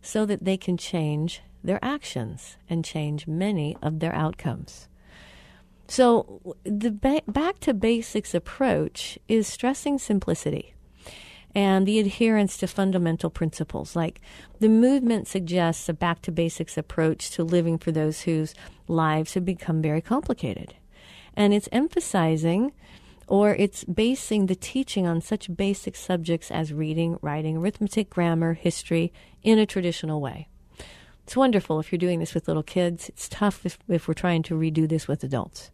so 0.00 0.24
that 0.24 0.44
they 0.44 0.56
can 0.56 0.76
change 0.76 1.42
their 1.64 1.84
actions 1.84 2.56
and 2.70 2.84
change 2.84 3.26
many 3.26 3.76
of 3.82 3.98
their 3.98 4.14
outcomes. 4.14 4.86
So, 5.88 6.56
the 6.64 6.90
ba- 6.90 7.22
back 7.28 7.60
to 7.60 7.74
basics 7.74 8.34
approach 8.34 9.18
is 9.28 9.46
stressing 9.46 9.98
simplicity 9.98 10.74
and 11.56 11.86
the 11.86 11.98
adherence 11.98 12.58
to 12.58 12.66
fundamental 12.66 13.30
principles. 13.30 13.96
Like 13.96 14.20
the 14.60 14.68
movement 14.68 15.26
suggests 15.26 15.88
a 15.88 15.94
back 15.94 16.20
to 16.22 16.32
basics 16.32 16.76
approach 16.76 17.30
to 17.30 17.44
living 17.44 17.78
for 17.78 17.92
those 17.92 18.22
whose 18.22 18.54
lives 18.88 19.34
have 19.34 19.44
become 19.46 19.80
very 19.80 20.02
complicated. 20.02 20.74
And 21.34 21.54
it's 21.54 21.68
emphasizing 21.72 22.72
or 23.26 23.54
it's 23.54 23.84
basing 23.84 24.46
the 24.46 24.54
teaching 24.54 25.06
on 25.06 25.20
such 25.20 25.54
basic 25.56 25.96
subjects 25.96 26.50
as 26.50 26.74
reading, 26.74 27.18
writing, 27.22 27.56
arithmetic, 27.56 28.10
grammar, 28.10 28.52
history 28.52 29.12
in 29.42 29.58
a 29.58 29.66
traditional 29.66 30.20
way. 30.20 30.48
It's 31.26 31.36
wonderful 31.36 31.80
if 31.80 31.90
you're 31.90 31.98
doing 31.98 32.20
this 32.20 32.34
with 32.34 32.46
little 32.46 32.62
kids. 32.62 33.08
It's 33.08 33.28
tough 33.28 33.66
if, 33.66 33.80
if 33.88 34.06
we're 34.06 34.14
trying 34.14 34.44
to 34.44 34.54
redo 34.54 34.88
this 34.88 35.08
with 35.08 35.24
adults. 35.24 35.72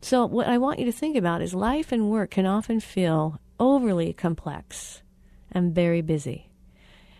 So, 0.00 0.24
what 0.24 0.48
I 0.48 0.56
want 0.56 0.78
you 0.78 0.86
to 0.86 0.92
think 0.92 1.18
about 1.18 1.42
is 1.42 1.52
life 1.52 1.92
and 1.92 2.08
work 2.08 2.30
can 2.30 2.46
often 2.46 2.80
feel 2.80 3.38
overly 3.58 4.14
complex 4.14 5.02
and 5.52 5.74
very 5.74 6.00
busy. 6.00 6.48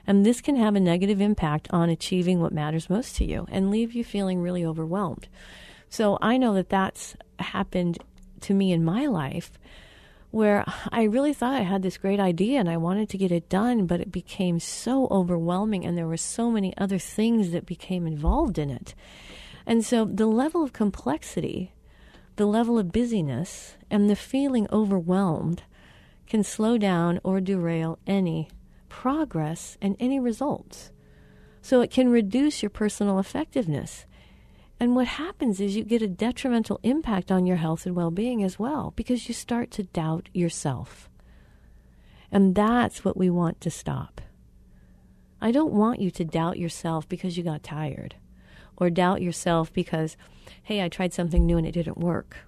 And 0.06 0.24
this 0.24 0.40
can 0.40 0.56
have 0.56 0.74
a 0.74 0.80
negative 0.80 1.20
impact 1.20 1.68
on 1.70 1.90
achieving 1.90 2.40
what 2.40 2.54
matters 2.54 2.88
most 2.88 3.16
to 3.16 3.26
you 3.26 3.46
and 3.50 3.70
leave 3.70 3.92
you 3.92 4.04
feeling 4.04 4.40
really 4.40 4.64
overwhelmed. 4.64 5.28
So, 5.90 6.16
I 6.22 6.38
know 6.38 6.54
that 6.54 6.70
that's 6.70 7.14
happened 7.38 7.98
to 8.40 8.54
me 8.54 8.72
in 8.72 8.82
my 8.82 9.04
life 9.04 9.52
where 10.30 10.64
I 10.90 11.04
really 11.04 11.32
thought 11.32 11.54
I 11.54 11.62
had 11.62 11.82
this 11.82 11.98
great 11.98 12.20
idea 12.20 12.60
and 12.60 12.68
I 12.68 12.76
wanted 12.76 13.08
to 13.10 13.18
get 13.18 13.32
it 13.32 13.48
done, 13.48 13.86
but 13.86 14.00
it 14.00 14.12
became 14.12 14.60
so 14.60 15.08
overwhelming 15.10 15.84
and 15.84 15.96
there 15.98 16.06
were 16.06 16.16
so 16.16 16.50
many 16.50 16.76
other 16.76 16.98
things 16.98 17.50
that 17.50 17.66
became 17.66 18.06
involved 18.06 18.58
in 18.58 18.70
it. 18.70 18.94
And 19.66 19.84
so 19.84 20.04
the 20.04 20.26
level 20.26 20.62
of 20.62 20.72
complexity 20.72 21.72
the 22.40 22.46
level 22.46 22.78
of 22.78 22.90
busyness 22.90 23.76
and 23.90 24.08
the 24.08 24.16
feeling 24.16 24.66
overwhelmed 24.72 25.62
can 26.26 26.42
slow 26.42 26.78
down 26.78 27.20
or 27.22 27.38
derail 27.38 27.98
any 28.06 28.48
progress 28.88 29.76
and 29.82 29.94
any 30.00 30.18
results. 30.18 30.90
So 31.60 31.82
it 31.82 31.90
can 31.90 32.08
reduce 32.08 32.62
your 32.62 32.70
personal 32.70 33.18
effectiveness. 33.18 34.06
And 34.80 34.96
what 34.96 35.06
happens 35.06 35.60
is 35.60 35.76
you 35.76 35.84
get 35.84 36.00
a 36.00 36.08
detrimental 36.08 36.80
impact 36.82 37.30
on 37.30 37.44
your 37.46 37.58
health 37.58 37.84
and 37.84 37.94
well 37.94 38.10
being 38.10 38.42
as 38.42 38.58
well 38.58 38.94
because 38.96 39.28
you 39.28 39.34
start 39.34 39.70
to 39.72 39.82
doubt 39.82 40.30
yourself. 40.32 41.10
And 42.32 42.54
that's 42.54 43.04
what 43.04 43.16
we 43.16 43.28
want 43.28 43.60
to 43.60 43.70
stop. 43.70 44.22
I 45.40 45.52
don't 45.52 45.72
want 45.72 46.00
you 46.00 46.10
to 46.12 46.24
doubt 46.24 46.58
yourself 46.58 47.08
because 47.08 47.36
you 47.36 47.42
got 47.42 47.62
tired 47.62 48.14
or 48.78 48.88
doubt 48.88 49.20
yourself 49.20 49.72
because 49.72 50.16
hey, 50.62 50.82
I 50.82 50.88
tried 50.88 51.12
something 51.12 51.44
new 51.44 51.58
and 51.58 51.66
it 51.66 51.72
didn't 51.72 51.98
work. 51.98 52.38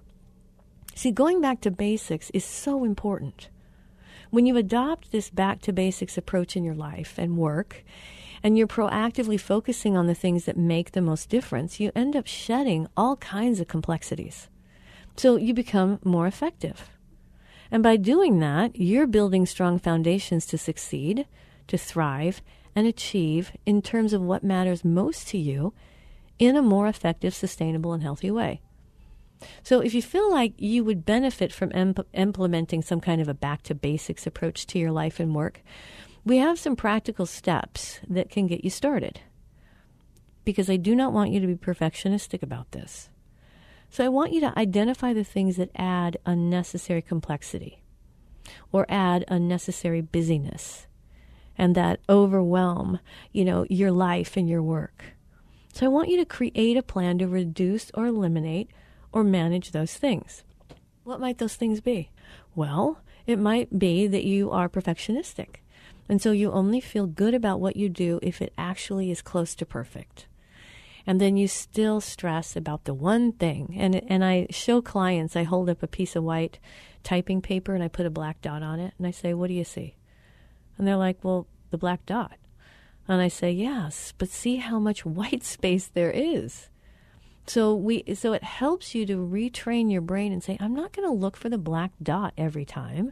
See, 0.95 1.11
going 1.11 1.39
back 1.41 1.61
to 1.61 1.71
basics 1.71 2.29
is 2.31 2.45
so 2.45 2.83
important. 2.83 3.49
when 4.29 4.47
you 4.47 4.57
adopt 4.57 5.11
this 5.11 5.29
back 5.29 5.61
to 5.61 5.71
basics 5.71 6.17
approach 6.17 6.55
in 6.55 6.63
your 6.63 6.73
life 6.73 7.19
and 7.19 7.37
work, 7.37 7.83
and 8.43 8.57
you're 8.57 8.67
proactively 8.67 9.39
focusing 9.39 9.95
on 9.95 10.07
the 10.07 10.13
things 10.13 10.43
that 10.45 10.57
make 10.57 10.91
the 10.91 11.01
most 11.01 11.29
difference, 11.29 11.79
you 11.79 11.91
end 11.95 12.15
up 12.15 12.27
shedding 12.27 12.87
all 12.97 13.15
kinds 13.17 13.61
of 13.61 13.67
complexities. 13.67 14.49
So 15.15 15.37
you 15.37 15.53
become 15.53 15.99
more 16.03 16.27
effective. 16.27 16.89
And 17.71 17.81
by 17.81 17.95
doing 17.95 18.39
that, 18.39 18.75
you're 18.75 19.07
building 19.07 19.45
strong 19.45 19.79
foundations 19.79 20.45
to 20.47 20.57
succeed, 20.57 21.25
to 21.67 21.77
thrive, 21.77 22.41
and 22.75 22.85
achieve 22.85 23.51
in 23.65 23.81
terms 23.81 24.13
of 24.13 24.21
what 24.21 24.43
matters 24.43 24.83
most 24.83 25.27
to 25.29 25.37
you 25.37 25.73
in 26.37 26.55
a 26.55 26.61
more 26.61 26.87
effective, 26.87 27.33
sustainable, 27.33 27.93
and 27.93 28.03
healthy 28.03 28.29
way. 28.29 28.61
So, 29.61 29.81
if 29.81 29.93
you 29.93 30.01
feel 30.01 30.31
like 30.31 30.53
you 30.57 30.83
would 30.83 31.05
benefit 31.05 31.51
from 31.51 31.71
imp- 31.71 32.07
implementing 32.13 32.81
some 32.81 33.01
kind 33.01 33.21
of 33.21 33.27
a 33.27 33.33
back 33.33 33.61
to 33.63 33.75
basics 33.75 34.25
approach 34.25 34.65
to 34.67 34.79
your 34.79 34.91
life 34.91 35.19
and 35.19 35.35
work, 35.35 35.61
we 36.25 36.37
have 36.37 36.59
some 36.59 36.75
practical 36.75 37.25
steps 37.25 37.99
that 38.07 38.29
can 38.29 38.47
get 38.47 38.63
you 38.63 38.69
started. 38.69 39.21
Because 40.45 40.69
I 40.69 40.75
do 40.75 40.95
not 40.95 41.13
want 41.13 41.31
you 41.31 41.39
to 41.39 41.47
be 41.47 41.55
perfectionistic 41.55 42.43
about 42.43 42.71
this. 42.71 43.09
So, 43.89 44.03
I 44.03 44.09
want 44.09 44.33
you 44.33 44.41
to 44.41 44.57
identify 44.57 45.13
the 45.13 45.23
things 45.23 45.57
that 45.57 45.69
add 45.75 46.17
unnecessary 46.25 47.01
complexity 47.01 47.83
or 48.71 48.85
add 48.89 49.23
unnecessary 49.27 50.01
busyness 50.01 50.87
and 51.57 51.75
that 51.75 51.99
overwhelm, 52.09 52.99
you 53.31 53.45
know, 53.45 53.65
your 53.69 53.91
life 53.91 54.35
and 54.35 54.49
your 54.49 54.63
work. 54.63 55.13
So 55.73 55.85
I 55.85 55.89
want 55.89 56.09
you 56.09 56.17
to 56.17 56.25
create 56.25 56.77
a 56.77 56.83
plan 56.83 57.17
to 57.19 57.27
reduce 57.27 57.91
or 57.93 58.05
eliminate 58.05 58.69
or 59.11 59.23
manage 59.23 59.71
those 59.71 59.95
things. 59.95 60.43
What 61.03 61.19
might 61.19 61.37
those 61.37 61.55
things 61.55 61.81
be? 61.81 62.11
Well, 62.55 63.01
it 63.25 63.39
might 63.39 63.77
be 63.77 64.07
that 64.07 64.23
you 64.23 64.51
are 64.51 64.69
perfectionistic. 64.69 65.55
And 66.09 66.21
so 66.21 66.31
you 66.31 66.51
only 66.51 66.81
feel 66.81 67.07
good 67.07 67.33
about 67.33 67.59
what 67.59 67.75
you 67.75 67.89
do 67.89 68.19
if 68.21 68.41
it 68.41 68.53
actually 68.57 69.09
is 69.09 69.21
close 69.21 69.55
to 69.55 69.65
perfect. 69.65 70.27
And 71.05 71.19
then 71.19 71.37
you 71.37 71.47
still 71.47 72.01
stress 72.01 72.55
about 72.55 72.85
the 72.85 72.93
one 72.93 73.33
thing. 73.33 73.75
And, 73.77 73.95
and 74.09 74.23
I 74.23 74.47
show 74.49 74.81
clients, 74.81 75.35
I 75.35 75.43
hold 75.43 75.69
up 75.69 75.83
a 75.83 75.87
piece 75.87 76.15
of 76.15 76.23
white 76.23 76.59
typing 77.03 77.41
paper 77.41 77.73
and 77.73 77.83
I 77.83 77.89
put 77.89 78.05
a 78.05 78.09
black 78.09 78.41
dot 78.41 78.63
on 78.63 78.79
it. 78.79 78.93
And 78.97 79.05
I 79.05 79.11
say, 79.11 79.33
What 79.33 79.47
do 79.47 79.53
you 79.53 79.65
see? 79.65 79.95
And 80.77 80.87
they're 80.87 80.97
like, 80.97 81.23
Well, 81.23 81.47
the 81.71 81.77
black 81.77 82.05
dot. 82.05 82.37
And 83.07 83.21
I 83.21 83.27
say, 83.27 83.51
Yes, 83.51 84.13
but 84.17 84.29
see 84.29 84.57
how 84.57 84.79
much 84.79 85.05
white 85.05 85.43
space 85.43 85.87
there 85.87 86.11
is. 86.11 86.69
So 87.45 87.75
we 87.75 88.03
so 88.15 88.31
it 88.31 88.43
helps 88.43 88.95
you 88.95 89.05
to 89.05 89.17
retrain 89.17 89.91
your 89.91 90.01
brain 90.01 90.31
and 90.31 90.41
say, 90.41 90.57
I'm 90.61 90.73
not 90.73 90.93
going 90.93 91.07
to 91.07 91.13
look 91.13 91.35
for 91.35 91.49
the 91.49 91.57
black 91.57 91.91
dot 92.01 92.33
every 92.37 92.63
time. 92.63 93.11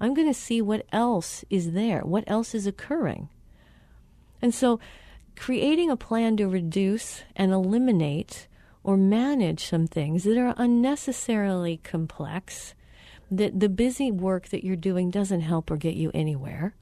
I'm 0.00 0.14
going 0.14 0.28
to 0.28 0.34
see 0.34 0.60
what 0.60 0.86
else 0.92 1.44
is 1.50 1.72
there, 1.72 2.00
what 2.00 2.24
else 2.26 2.54
is 2.54 2.66
occurring. 2.66 3.28
And 4.42 4.54
so 4.54 4.78
creating 5.36 5.90
a 5.90 5.96
plan 5.96 6.36
to 6.36 6.46
reduce 6.46 7.22
and 7.34 7.52
eliminate 7.52 8.48
or 8.82 8.96
manage 8.96 9.64
some 9.64 9.86
things 9.86 10.24
that 10.24 10.38
are 10.38 10.54
unnecessarily 10.56 11.78
complex, 11.78 12.74
that 13.30 13.58
the 13.58 13.68
busy 13.68 14.12
work 14.12 14.48
that 14.48 14.64
you're 14.64 14.76
doing 14.76 15.10
doesn't 15.10 15.40
help 15.40 15.70
or 15.70 15.76
get 15.76 15.94
you 15.94 16.10
anywhere. 16.14 16.74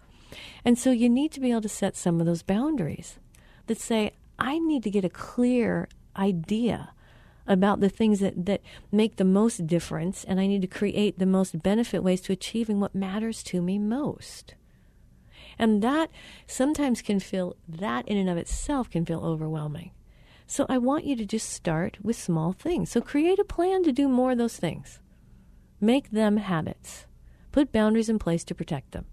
And 0.64 0.79
so 0.79 0.90
you 0.90 1.09
need 1.09 1.33
to 1.33 1.40
be 1.40 1.50
able 1.50 1.62
to 1.62 1.68
set 1.68 1.96
some 1.96 2.20
of 2.20 2.27
those 2.27 2.42
boundaries 2.42 3.18
that 3.66 3.79
say, 3.79 4.12
I 4.38 4.59
need 4.59 4.83
to 4.83 4.90
get 4.90 5.05
a 5.05 5.11
clear 5.11 5.88
idea 6.16 6.90
about 7.46 7.80
the 7.80 7.88
things 7.88 8.20
that, 8.20 8.46
that 8.46 8.62
make 8.90 9.16
the 9.16 9.24
most 9.24 9.66
difference, 9.66 10.24
and 10.24 10.40
I 10.40 10.46
need 10.46 10.62
to 10.62 10.68
create 10.68 11.18
the 11.18 11.26
most 11.26 11.62
benefit 11.62 12.02
ways 12.02 12.20
to 12.22 12.33
achieving 12.33 12.80
what 12.80 12.94
matters 12.94 13.42
to 13.44 13.61
me 13.61 13.78
most. 13.78 14.54
And 15.59 15.83
that 15.83 16.11
sometimes 16.46 17.02
can 17.02 17.20
feel, 17.20 17.57
that 17.68 18.09
in 18.09 18.16
and 18.16 18.28
of 18.28 18.37
itself 18.37 18.90
can 18.90 19.04
feel 19.04 19.20
overwhelming. 19.20 19.92
So 20.46 20.66
I 20.68 20.78
want 20.78 21.04
you 21.04 21.16
to 21.16 21.24
just 21.24 21.50
start 21.50 21.98
with 22.02 22.16
small 22.16 22.52
things. 22.52 22.90
So 22.90 23.00
create 23.00 23.38
a 23.38 23.44
plan 23.44 23.83
to 23.85 23.92
do 23.92 24.09
more 24.09 24.33
of 24.33 24.38
those 24.38 24.57
things. 24.57 25.00
Make 25.80 26.11
them 26.11 26.38
habits. 26.38 27.07
Put 27.52 27.72
boundaries 27.72 28.09
in 28.09 28.18
place 28.18 28.44
to 28.44 28.54
protect 28.54 28.92
them. 28.92 29.07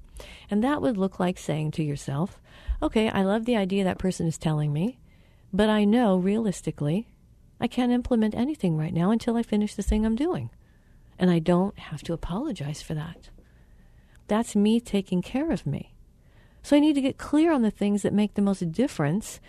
And 0.49 0.63
that 0.63 0.81
would 0.81 0.97
look 0.97 1.19
like 1.19 1.37
saying 1.37 1.71
to 1.71 1.83
yourself, 1.83 2.39
okay, 2.81 3.09
I 3.09 3.23
love 3.23 3.45
the 3.45 3.55
idea 3.55 3.83
that 3.83 3.97
person 3.97 4.27
is 4.27 4.37
telling 4.37 4.73
me. 4.73 4.99
But 5.53 5.69
I 5.69 5.83
know 5.83 6.17
realistically, 6.17 7.07
I 7.61 7.67
can't 7.67 7.91
implement 7.91 8.33
anything 8.33 8.75
right 8.75 8.93
now 8.93 9.11
until 9.11 9.37
I 9.37 9.43
finish 9.43 9.75
the 9.75 9.83
thing 9.83 10.03
I'm 10.03 10.15
doing. 10.15 10.49
And 11.19 11.29
I 11.29 11.37
don't 11.37 11.77
have 11.77 12.01
to 12.03 12.13
apologize 12.13 12.81
for 12.81 12.95
that. 12.95 13.29
That's 14.27 14.55
me 14.55 14.79
taking 14.79 15.21
care 15.21 15.51
of 15.51 15.67
me. 15.67 15.93
So 16.63 16.75
I 16.75 16.79
need 16.79 16.95
to 16.95 17.01
get 17.01 17.19
clear 17.19 17.53
on 17.53 17.61
the 17.61 17.69
things 17.69 18.01
that 18.01 18.13
make 18.13 18.33
the 18.33 18.41
most 18.41 18.71
difference 18.71 19.39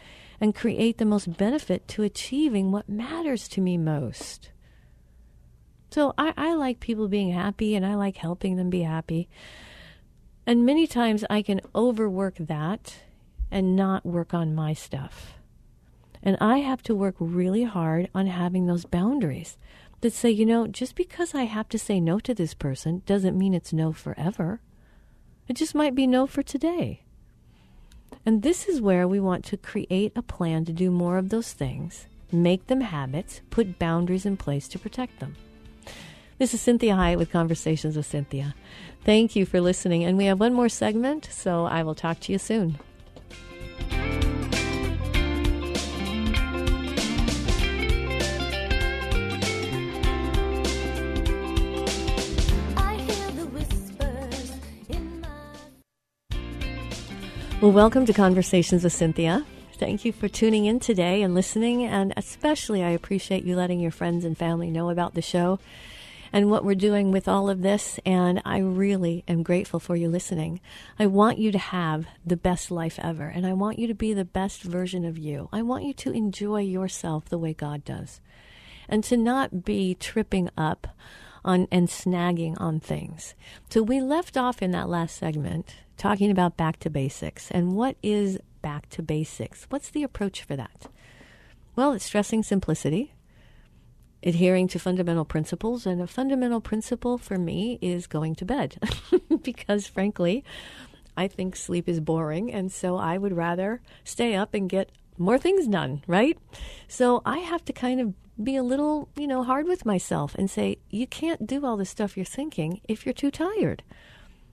and 0.40 0.54
create 0.54 0.98
the 0.98 1.06
most 1.06 1.38
benefit 1.38 1.88
to 1.88 2.02
achieving 2.02 2.70
what 2.70 2.88
matters 2.88 3.48
to 3.48 3.62
me 3.62 3.78
most. 3.78 4.50
So 5.90 6.12
I, 6.18 6.34
I 6.36 6.54
like 6.54 6.80
people 6.80 7.08
being 7.08 7.32
happy 7.32 7.74
and 7.74 7.84
I 7.86 7.94
like 7.94 8.16
helping 8.16 8.56
them 8.56 8.68
be 8.68 8.82
happy. 8.82 9.28
And 10.46 10.66
many 10.66 10.86
times 10.86 11.24
I 11.30 11.40
can 11.42 11.60
overwork 11.74 12.36
that 12.36 12.96
and 13.50 13.76
not 13.76 14.04
work 14.04 14.34
on 14.34 14.54
my 14.54 14.74
stuff. 14.74 15.38
And 16.22 16.36
I 16.40 16.58
have 16.58 16.82
to 16.84 16.94
work 16.94 17.16
really 17.18 17.64
hard 17.64 18.08
on 18.14 18.26
having 18.26 18.66
those 18.66 18.84
boundaries 18.84 19.56
that 20.02 20.12
say, 20.12 20.30
you 20.30 20.46
know, 20.46 20.66
just 20.66 20.94
because 20.94 21.34
I 21.34 21.44
have 21.44 21.68
to 21.70 21.78
say 21.78 22.00
no 22.00 22.18
to 22.20 22.34
this 22.34 22.54
person 22.54 23.02
doesn't 23.06 23.38
mean 23.38 23.54
it's 23.54 23.72
no 23.72 23.92
forever. 23.92 24.60
It 25.48 25.54
just 25.54 25.74
might 25.74 25.94
be 25.94 26.06
no 26.06 26.26
for 26.26 26.42
today. 26.42 27.02
And 28.24 28.42
this 28.42 28.68
is 28.68 28.80
where 28.80 29.08
we 29.08 29.18
want 29.18 29.44
to 29.46 29.56
create 29.56 30.12
a 30.14 30.22
plan 30.22 30.64
to 30.66 30.72
do 30.72 30.90
more 30.90 31.18
of 31.18 31.30
those 31.30 31.52
things, 31.52 32.06
make 32.30 32.68
them 32.68 32.82
habits, 32.82 33.40
put 33.50 33.78
boundaries 33.78 34.26
in 34.26 34.36
place 34.36 34.68
to 34.68 34.78
protect 34.78 35.18
them. 35.18 35.34
This 36.38 36.54
is 36.54 36.60
Cynthia 36.60 36.94
Hiett 36.94 37.18
with 37.18 37.30
Conversations 37.30 37.96
with 37.96 38.06
Cynthia. 38.06 38.54
Thank 39.04 39.34
you 39.34 39.44
for 39.46 39.60
listening. 39.60 40.04
And 40.04 40.16
we 40.16 40.26
have 40.26 40.40
one 40.40 40.54
more 40.54 40.68
segment, 40.68 41.28
so 41.30 41.66
I 41.66 41.82
will 41.82 41.94
talk 41.94 42.20
to 42.20 42.32
you 42.32 42.38
soon. 42.38 42.78
Well, 57.62 57.70
welcome 57.70 58.06
to 58.06 58.12
Conversations 58.12 58.82
with 58.82 58.92
Cynthia. 58.92 59.46
Thank 59.74 60.04
you 60.04 60.12
for 60.12 60.26
tuning 60.26 60.64
in 60.64 60.80
today 60.80 61.22
and 61.22 61.32
listening, 61.32 61.84
and 61.84 62.12
especially 62.16 62.82
I 62.82 62.90
appreciate 62.90 63.44
you 63.44 63.54
letting 63.54 63.78
your 63.78 63.92
friends 63.92 64.24
and 64.24 64.36
family 64.36 64.68
know 64.68 64.90
about 64.90 65.14
the 65.14 65.22
show 65.22 65.60
and 66.32 66.50
what 66.50 66.64
we're 66.64 66.74
doing 66.74 67.12
with 67.12 67.28
all 67.28 67.48
of 67.48 67.62
this. 67.62 68.00
And 68.04 68.42
I 68.44 68.58
really 68.58 69.22
am 69.28 69.44
grateful 69.44 69.78
for 69.78 69.94
you 69.94 70.08
listening. 70.08 70.60
I 70.98 71.06
want 71.06 71.38
you 71.38 71.52
to 71.52 71.58
have 71.58 72.08
the 72.26 72.36
best 72.36 72.72
life 72.72 72.98
ever, 73.00 73.28
and 73.28 73.46
I 73.46 73.52
want 73.52 73.78
you 73.78 73.86
to 73.86 73.94
be 73.94 74.12
the 74.12 74.24
best 74.24 74.64
version 74.64 75.04
of 75.04 75.16
you. 75.16 75.48
I 75.52 75.62
want 75.62 75.84
you 75.84 75.94
to 75.94 76.10
enjoy 76.10 76.62
yourself 76.62 77.26
the 77.28 77.38
way 77.38 77.54
God 77.54 77.84
does, 77.84 78.20
and 78.88 79.04
to 79.04 79.16
not 79.16 79.64
be 79.64 79.94
tripping 79.94 80.50
up 80.58 80.88
on 81.44 81.68
and 81.70 81.86
snagging 81.86 82.60
on 82.60 82.80
things. 82.80 83.36
So 83.70 83.84
we 83.84 84.00
left 84.00 84.36
off 84.36 84.62
in 84.62 84.72
that 84.72 84.88
last 84.88 85.16
segment 85.16 85.76
talking 85.96 86.30
about 86.30 86.56
back 86.56 86.78
to 86.80 86.90
basics. 86.90 87.50
And 87.50 87.74
what 87.74 87.96
is 88.02 88.38
back 88.60 88.88
to 88.90 89.02
basics? 89.02 89.66
What's 89.68 89.90
the 89.90 90.02
approach 90.02 90.42
for 90.42 90.56
that? 90.56 90.86
Well, 91.74 91.92
it's 91.92 92.04
stressing 92.04 92.42
simplicity, 92.42 93.14
adhering 94.22 94.68
to 94.68 94.78
fundamental 94.78 95.24
principles. 95.24 95.86
And 95.86 96.00
a 96.00 96.06
fundamental 96.06 96.60
principle 96.60 97.18
for 97.18 97.38
me 97.38 97.78
is 97.80 98.06
going 98.06 98.34
to 98.36 98.44
bed 98.44 98.76
because, 99.42 99.86
frankly, 99.86 100.44
I 101.16 101.28
think 101.28 101.56
sleep 101.56 101.88
is 101.88 102.00
boring. 102.00 102.52
And 102.52 102.70
so 102.70 102.96
I 102.96 103.18
would 103.18 103.36
rather 103.36 103.80
stay 104.04 104.34
up 104.34 104.54
and 104.54 104.68
get 104.68 104.90
more 105.18 105.38
things 105.38 105.66
done, 105.66 106.02
right? 106.06 106.38
So 106.88 107.22
I 107.24 107.38
have 107.38 107.64
to 107.66 107.72
kind 107.72 108.00
of 108.00 108.14
be 108.42 108.56
a 108.56 108.62
little, 108.62 109.08
you 109.16 109.26
know, 109.26 109.42
hard 109.44 109.66
with 109.66 109.84
myself 109.84 110.34
and 110.34 110.50
say, 110.50 110.78
you 110.90 111.06
can't 111.06 111.46
do 111.46 111.64
all 111.64 111.76
the 111.76 111.84
stuff 111.84 112.16
you're 112.16 112.24
thinking 112.24 112.80
if 112.88 113.04
you're 113.04 113.12
too 113.12 113.30
tired. 113.30 113.82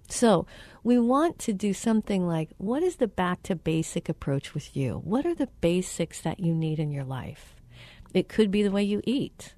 So, 0.10 0.48
we 0.84 0.98
want 0.98 1.38
to 1.40 1.54
do 1.54 1.74
something 1.74 2.26
like 2.28 2.50
what 2.58 2.82
is 2.82 2.96
the 2.96 3.08
back 3.08 3.44
to 3.44 3.56
basic 3.56 4.10
approach 4.10 4.54
with 4.54 4.76
you? 4.76 5.02
What 5.04 5.26
are 5.26 5.36
the 5.36 5.50
basics 5.62 6.22
that 6.22 6.40
you 6.40 6.54
need 6.54 6.80
in 6.80 6.92
your 6.92 7.04
life? 7.04 7.56
It 8.14 8.28
could 8.28 8.50
be 8.50 8.64
the 8.64 8.72
way 8.72 8.84
you 8.84 9.02
eat. 9.04 9.54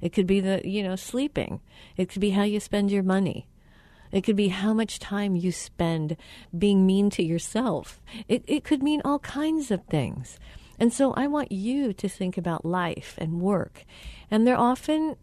It 0.00 0.12
could 0.12 0.26
be 0.26 0.40
the, 0.40 0.62
you 0.64 0.82
know, 0.82 0.96
sleeping. 0.96 1.60
It 1.96 2.08
could 2.08 2.20
be 2.20 2.30
how 2.30 2.42
you 2.42 2.60
spend 2.60 2.90
your 2.90 3.02
money. 3.02 3.48
It 4.12 4.22
could 4.22 4.36
be 4.36 4.48
how 4.48 4.72
much 4.72 4.98
time 4.98 5.36
you 5.36 5.52
spend 5.52 6.16
being 6.56 6.86
mean 6.86 7.10
to 7.10 7.22
yourself. 7.22 8.00
It, 8.28 8.44
it 8.46 8.64
could 8.64 8.82
mean 8.82 9.02
all 9.04 9.18
kinds 9.18 9.70
of 9.70 9.84
things. 9.84 10.38
And 10.78 10.92
so 10.92 11.12
I 11.14 11.26
want 11.26 11.52
you 11.52 11.92
to 11.94 12.08
think 12.08 12.36
about 12.36 12.64
life 12.64 13.14
and 13.18 13.40
work. 13.40 13.84
And 14.30 14.46
they're 14.46 14.58
often 14.58 15.16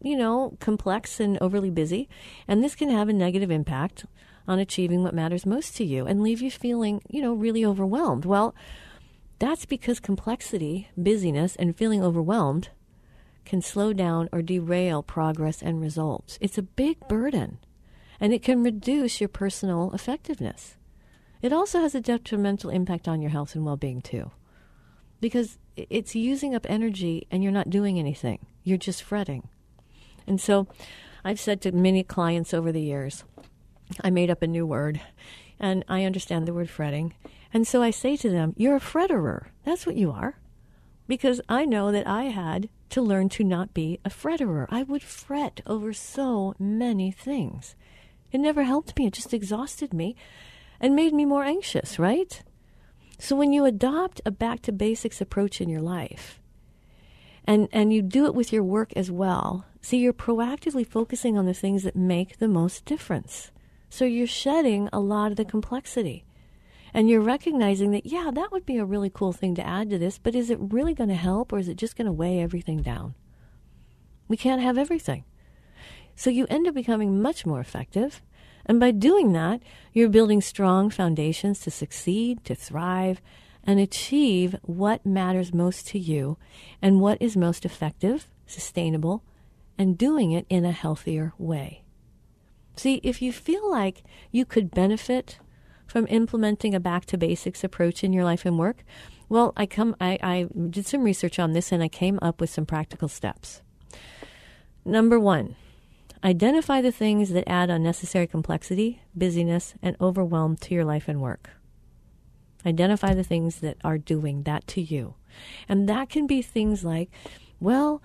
you 0.00 0.16
know, 0.16 0.56
complex 0.60 1.20
and 1.20 1.38
overly 1.40 1.70
busy, 1.70 2.08
and 2.48 2.62
this 2.62 2.74
can 2.74 2.90
have 2.90 3.08
a 3.08 3.12
negative 3.12 3.50
impact 3.50 4.06
on 4.48 4.58
achieving 4.58 5.02
what 5.02 5.14
matters 5.14 5.46
most 5.46 5.76
to 5.76 5.84
you 5.84 6.06
and 6.06 6.22
leave 6.22 6.40
you 6.40 6.50
feeling, 6.50 7.02
you 7.08 7.20
know, 7.20 7.32
really 7.32 7.64
overwhelmed. 7.64 8.24
Well, 8.24 8.54
that's 9.38 9.64
because 9.64 10.00
complexity, 10.00 10.88
busyness, 10.96 11.56
and 11.56 11.76
feeling 11.76 12.02
overwhelmed 12.02 12.70
can 13.44 13.62
slow 13.62 13.92
down 13.92 14.28
or 14.32 14.42
derail 14.42 15.02
progress 15.02 15.62
and 15.62 15.80
results. 15.80 16.38
It's 16.40 16.58
a 16.58 16.62
big 16.62 16.98
burden, 17.08 17.58
and 18.20 18.32
it 18.32 18.42
can 18.42 18.62
reduce 18.62 19.20
your 19.20 19.28
personal 19.28 19.92
effectiveness. 19.92 20.76
It 21.42 21.52
also 21.52 21.80
has 21.80 21.94
a 21.94 22.00
detrimental 22.00 22.70
impact 22.70 23.08
on 23.08 23.22
your 23.22 23.30
health 23.30 23.54
and 23.54 23.64
well 23.64 23.78
being, 23.78 24.02
too, 24.02 24.30
because 25.20 25.58
it's 25.76 26.14
using 26.14 26.54
up 26.54 26.66
energy 26.68 27.26
and 27.30 27.42
you're 27.42 27.52
not 27.52 27.70
doing 27.70 27.98
anything. 27.98 28.46
You're 28.62 28.78
just 28.78 29.02
fretting. 29.02 29.48
And 30.30 30.40
so 30.40 30.68
I've 31.24 31.40
said 31.40 31.60
to 31.62 31.72
many 31.72 32.04
clients 32.04 32.54
over 32.54 32.70
the 32.70 32.80
years, 32.80 33.24
I 34.00 34.10
made 34.10 34.30
up 34.30 34.42
a 34.42 34.46
new 34.46 34.64
word, 34.64 35.00
and 35.58 35.84
I 35.88 36.04
understand 36.04 36.46
the 36.46 36.54
word 36.54 36.70
fretting. 36.70 37.14
And 37.52 37.66
so 37.66 37.82
I 37.82 37.90
say 37.90 38.16
to 38.18 38.30
them, 38.30 38.54
You're 38.56 38.76
a 38.76 38.80
fretterer. 38.80 39.46
That's 39.64 39.86
what 39.86 39.96
you 39.96 40.12
are. 40.12 40.38
Because 41.08 41.40
I 41.48 41.64
know 41.64 41.90
that 41.90 42.06
I 42.06 42.26
had 42.26 42.68
to 42.90 43.02
learn 43.02 43.28
to 43.30 43.42
not 43.42 43.74
be 43.74 43.98
a 44.04 44.08
fretterer. 44.08 44.68
I 44.70 44.84
would 44.84 45.02
fret 45.02 45.62
over 45.66 45.92
so 45.92 46.54
many 46.60 47.10
things. 47.10 47.74
It 48.30 48.38
never 48.38 48.62
helped 48.62 48.96
me, 48.96 49.06
it 49.06 49.14
just 49.14 49.34
exhausted 49.34 49.92
me 49.92 50.14
and 50.78 50.94
made 50.94 51.12
me 51.12 51.24
more 51.24 51.42
anxious, 51.42 51.98
right? 51.98 52.40
So 53.18 53.34
when 53.34 53.52
you 53.52 53.64
adopt 53.64 54.20
a 54.24 54.30
back 54.30 54.62
to 54.62 54.70
basics 54.70 55.20
approach 55.20 55.60
in 55.60 55.68
your 55.68 55.82
life, 55.82 56.39
and, 57.46 57.68
and 57.72 57.92
you 57.92 58.02
do 58.02 58.26
it 58.26 58.34
with 58.34 58.52
your 58.52 58.62
work 58.62 58.92
as 58.96 59.10
well, 59.10 59.64
see, 59.80 59.98
you're 59.98 60.12
proactively 60.12 60.86
focusing 60.86 61.38
on 61.38 61.46
the 61.46 61.54
things 61.54 61.82
that 61.82 61.96
make 61.96 62.38
the 62.38 62.48
most 62.48 62.84
difference. 62.84 63.50
So 63.88 64.04
you're 64.04 64.26
shedding 64.26 64.88
a 64.92 65.00
lot 65.00 65.32
of 65.32 65.36
the 65.36 65.44
complexity. 65.44 66.24
And 66.92 67.08
you're 67.08 67.20
recognizing 67.20 67.92
that, 67.92 68.06
yeah, 68.06 68.30
that 68.32 68.50
would 68.52 68.66
be 68.66 68.78
a 68.78 68.84
really 68.84 69.10
cool 69.10 69.32
thing 69.32 69.54
to 69.54 69.66
add 69.66 69.90
to 69.90 69.98
this, 69.98 70.18
but 70.18 70.34
is 70.34 70.50
it 70.50 70.58
really 70.60 70.94
going 70.94 71.08
to 71.08 71.14
help 71.14 71.52
or 71.52 71.58
is 71.58 71.68
it 71.68 71.76
just 71.76 71.96
going 71.96 72.06
to 72.06 72.12
weigh 72.12 72.40
everything 72.40 72.82
down? 72.82 73.14
We 74.28 74.36
can't 74.36 74.62
have 74.62 74.78
everything. 74.78 75.24
So 76.16 76.30
you 76.30 76.46
end 76.50 76.66
up 76.66 76.74
becoming 76.74 77.22
much 77.22 77.46
more 77.46 77.60
effective. 77.60 78.22
And 78.66 78.78
by 78.78 78.90
doing 78.90 79.32
that, 79.32 79.62
you're 79.92 80.08
building 80.08 80.40
strong 80.40 80.90
foundations 80.90 81.60
to 81.60 81.70
succeed, 81.70 82.44
to 82.44 82.54
thrive, 82.54 83.20
and 83.64 83.78
achieve 83.78 84.56
what 84.62 85.04
matters 85.04 85.52
most 85.52 85.86
to 85.88 85.98
you 85.98 86.38
and 86.80 87.00
what 87.00 87.20
is 87.20 87.36
most 87.36 87.64
effective, 87.64 88.26
sustainable, 88.46 89.22
and 89.78 89.98
doing 89.98 90.32
it 90.32 90.46
in 90.48 90.64
a 90.64 90.72
healthier 90.72 91.32
way. 91.38 91.82
See, 92.76 93.00
if 93.02 93.20
you 93.20 93.32
feel 93.32 93.70
like 93.70 94.02
you 94.30 94.44
could 94.44 94.70
benefit 94.70 95.38
from 95.86 96.06
implementing 96.08 96.74
a 96.74 96.80
back 96.80 97.04
to 97.06 97.18
basics 97.18 97.64
approach 97.64 98.04
in 98.04 98.12
your 98.12 98.24
life 98.24 98.46
and 98.46 98.58
work, 98.58 98.84
well, 99.28 99.52
I 99.56 99.66
come 99.66 99.94
I, 100.00 100.18
I 100.22 100.48
did 100.68 100.86
some 100.86 101.04
research 101.04 101.38
on 101.38 101.52
this 101.52 101.72
and 101.72 101.82
I 101.82 101.88
came 101.88 102.18
up 102.20 102.40
with 102.40 102.50
some 102.50 102.66
practical 102.66 103.08
steps. 103.08 103.62
Number 104.84 105.20
one, 105.20 105.56
identify 106.24 106.80
the 106.80 106.92
things 106.92 107.30
that 107.30 107.48
add 107.48 107.70
unnecessary 107.70 108.26
complexity, 108.26 109.02
busyness, 109.14 109.74
and 109.82 109.96
overwhelm 110.00 110.56
to 110.56 110.74
your 110.74 110.84
life 110.84 111.06
and 111.06 111.20
work. 111.20 111.50
Identify 112.64 113.14
the 113.14 113.24
things 113.24 113.60
that 113.60 113.76
are 113.82 113.98
doing 113.98 114.42
that 114.44 114.66
to 114.68 114.80
you. 114.80 115.14
And 115.68 115.88
that 115.88 116.08
can 116.08 116.26
be 116.26 116.42
things 116.42 116.84
like, 116.84 117.10
well, 117.58 118.02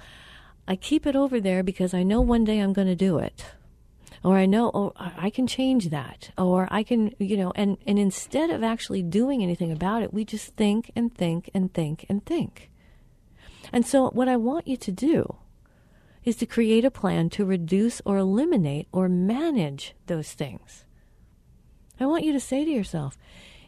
I 0.68 0.76
keep 0.76 1.06
it 1.06 1.15
over 1.15 1.39
there 1.39 1.63
because 1.63 1.94
I 1.94 2.04
know 2.04 2.22
one 2.22 2.44
day 2.44 2.60
I'm 2.60 2.74
going 2.74 2.88
to 2.88 2.96
do 2.96 3.20
it 3.20 3.46
or 4.26 4.38
I 4.38 4.48
know, 4.48 4.72
oh, 4.74 4.91
I 4.98 5.30
can 5.30 5.46
change 5.46 5.89
that, 5.89 6.32
or 6.36 6.68
I 6.72 6.82
can, 6.82 7.13
you 7.20 7.38
know, 7.38 7.54
and, 7.56 7.78
and 7.86 8.00
instead 8.00 8.50
of 8.50 8.63
actually 8.63 9.04
doing 9.04 9.44
anything 9.44 9.72
about 9.72 10.02
it, 10.02 10.12
we 10.12 10.26
just 10.26 10.56
think 10.56 10.89
and 10.96 11.13
think 11.13 11.52
and 11.54 11.72
think 11.72 12.08
and 12.10 12.26
think. 12.26 12.72
And 13.72 13.86
so, 13.86 14.10
what 14.10 14.28
I 14.28 14.36
want 14.36 14.68
you 14.68 14.78
to 14.78 14.91
do 14.91 15.36
is 16.24 16.36
to 16.38 16.48
create 16.48 16.84
a 16.84 16.89
plan 16.89 17.30
to 17.30 17.46
reduce 17.46 18.02
or 18.04 18.18
eliminate 18.18 18.88
or 18.91 19.08
manage 19.08 19.94
those 20.08 20.34
things. 20.34 20.86
I 22.00 22.08
want 22.08 22.24
you 22.24 22.34
to 22.34 22.39
say 22.39 22.65
to 22.65 22.72
yourself, 22.72 23.20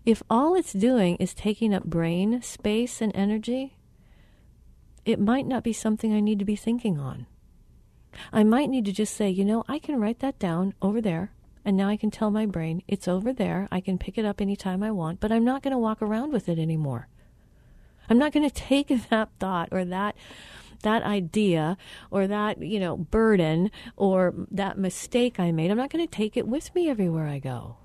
if 0.08 0.24
all 0.30 0.56
it's 0.56 0.72
doing 0.72 1.18
is 1.18 1.34
taking 1.34 1.74
up 1.74 1.84
brain 1.84 2.42
space 2.42 3.02
and 3.02 3.14
energy, 3.14 3.76
it 5.04 5.20
might 5.20 5.46
not 5.46 5.66
be 5.66 5.74
something 5.74 6.14
I 6.14 6.22
need 6.22 6.40
to 6.40 6.46
be 6.46 6.56
thinking 6.56 6.98
on. 6.98 7.26
I 8.32 8.46
might 8.46 8.70
need 8.70 8.86
to 8.86 8.94
just 8.94 9.14
say, 9.14 9.30
you 9.30 9.44
know, 9.44 9.66
I 9.68 9.80
can 9.80 10.00
write 10.00 10.20
that 10.20 10.40
down 10.40 10.74
over 10.82 11.02
there. 11.02 11.34
And 11.66 11.76
now 11.76 11.90
I 11.90 11.98
can 11.98 12.10
tell 12.10 12.32
my 12.32 12.46
brain 12.46 12.84
it's 12.88 13.10
over 13.10 13.34
there. 13.34 13.68
I 13.70 13.82
can 13.82 13.98
pick 13.98 14.18
it 14.18 14.24
up 14.24 14.40
anytime 14.40 14.82
I 14.82 14.92
want, 14.92 15.20
but 15.20 15.34
I'm 15.34 15.44
not 15.44 15.62
going 15.62 15.74
to 15.74 15.78
walk 15.78 16.02
around 16.02 16.32
with 16.32 16.48
it 16.48 16.58
anymore. 16.58 17.10
I'm 18.10 18.18
not 18.18 18.32
going 18.32 18.50
to 18.50 18.56
take 18.56 18.88
that 19.10 19.30
thought 19.40 19.68
or 19.74 19.84
that 19.84 20.16
that 20.84 21.04
idea 21.04 21.76
or 22.12 22.28
that, 22.28 22.62
you 22.62 22.80
know, 22.80 22.96
burden 22.96 23.72
or 23.98 24.34
that 24.52 24.78
mistake 24.78 25.38
I 25.38 25.52
made. 25.52 25.70
I'm 25.70 25.76
not 25.76 25.90
going 25.90 26.08
to 26.08 26.16
take 26.16 26.38
it 26.38 26.48
with 26.48 26.74
me 26.74 26.88
everywhere 26.90 27.28
I 27.28 27.40
go. 27.40 27.78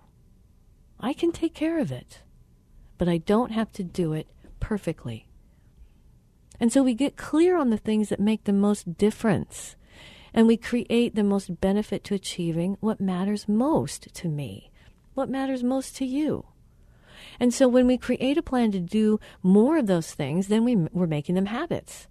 I 1.02 1.12
can 1.12 1.32
take 1.32 1.52
care 1.52 1.80
of 1.80 1.90
it, 1.90 2.22
but 2.96 3.08
I 3.08 3.18
don't 3.18 3.50
have 3.50 3.72
to 3.72 3.82
do 3.82 4.12
it 4.12 4.28
perfectly. 4.60 5.26
And 6.60 6.72
so 6.72 6.82
we 6.82 6.94
get 6.94 7.16
clear 7.16 7.58
on 7.58 7.70
the 7.70 7.76
things 7.76 8.08
that 8.08 8.20
make 8.20 8.44
the 8.44 8.52
most 8.52 8.96
difference 8.96 9.74
and 10.32 10.46
we 10.46 10.56
create 10.56 11.14
the 11.14 11.24
most 11.24 11.60
benefit 11.60 12.04
to 12.04 12.14
achieving 12.14 12.76
what 12.80 13.00
matters 13.00 13.48
most 13.48 14.14
to 14.14 14.28
me, 14.28 14.70
what 15.14 15.28
matters 15.28 15.62
most 15.62 15.96
to 15.96 16.06
you. 16.06 16.46
And 17.38 17.52
so 17.52 17.68
when 17.68 17.86
we 17.86 17.98
create 17.98 18.38
a 18.38 18.42
plan 18.42 18.72
to 18.72 18.80
do 18.80 19.20
more 19.42 19.76
of 19.76 19.86
those 19.86 20.12
things, 20.12 20.48
then 20.48 20.64
we, 20.64 20.76
we're 20.76 21.06
making 21.06 21.34
them 21.34 21.46
habits 21.46 22.06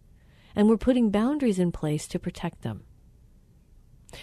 and 0.55 0.67
we're 0.67 0.77
putting 0.77 1.09
boundaries 1.09 1.59
in 1.59 1.71
place 1.71 2.07
to 2.09 2.19
protect 2.19 2.61
them. 2.61 2.83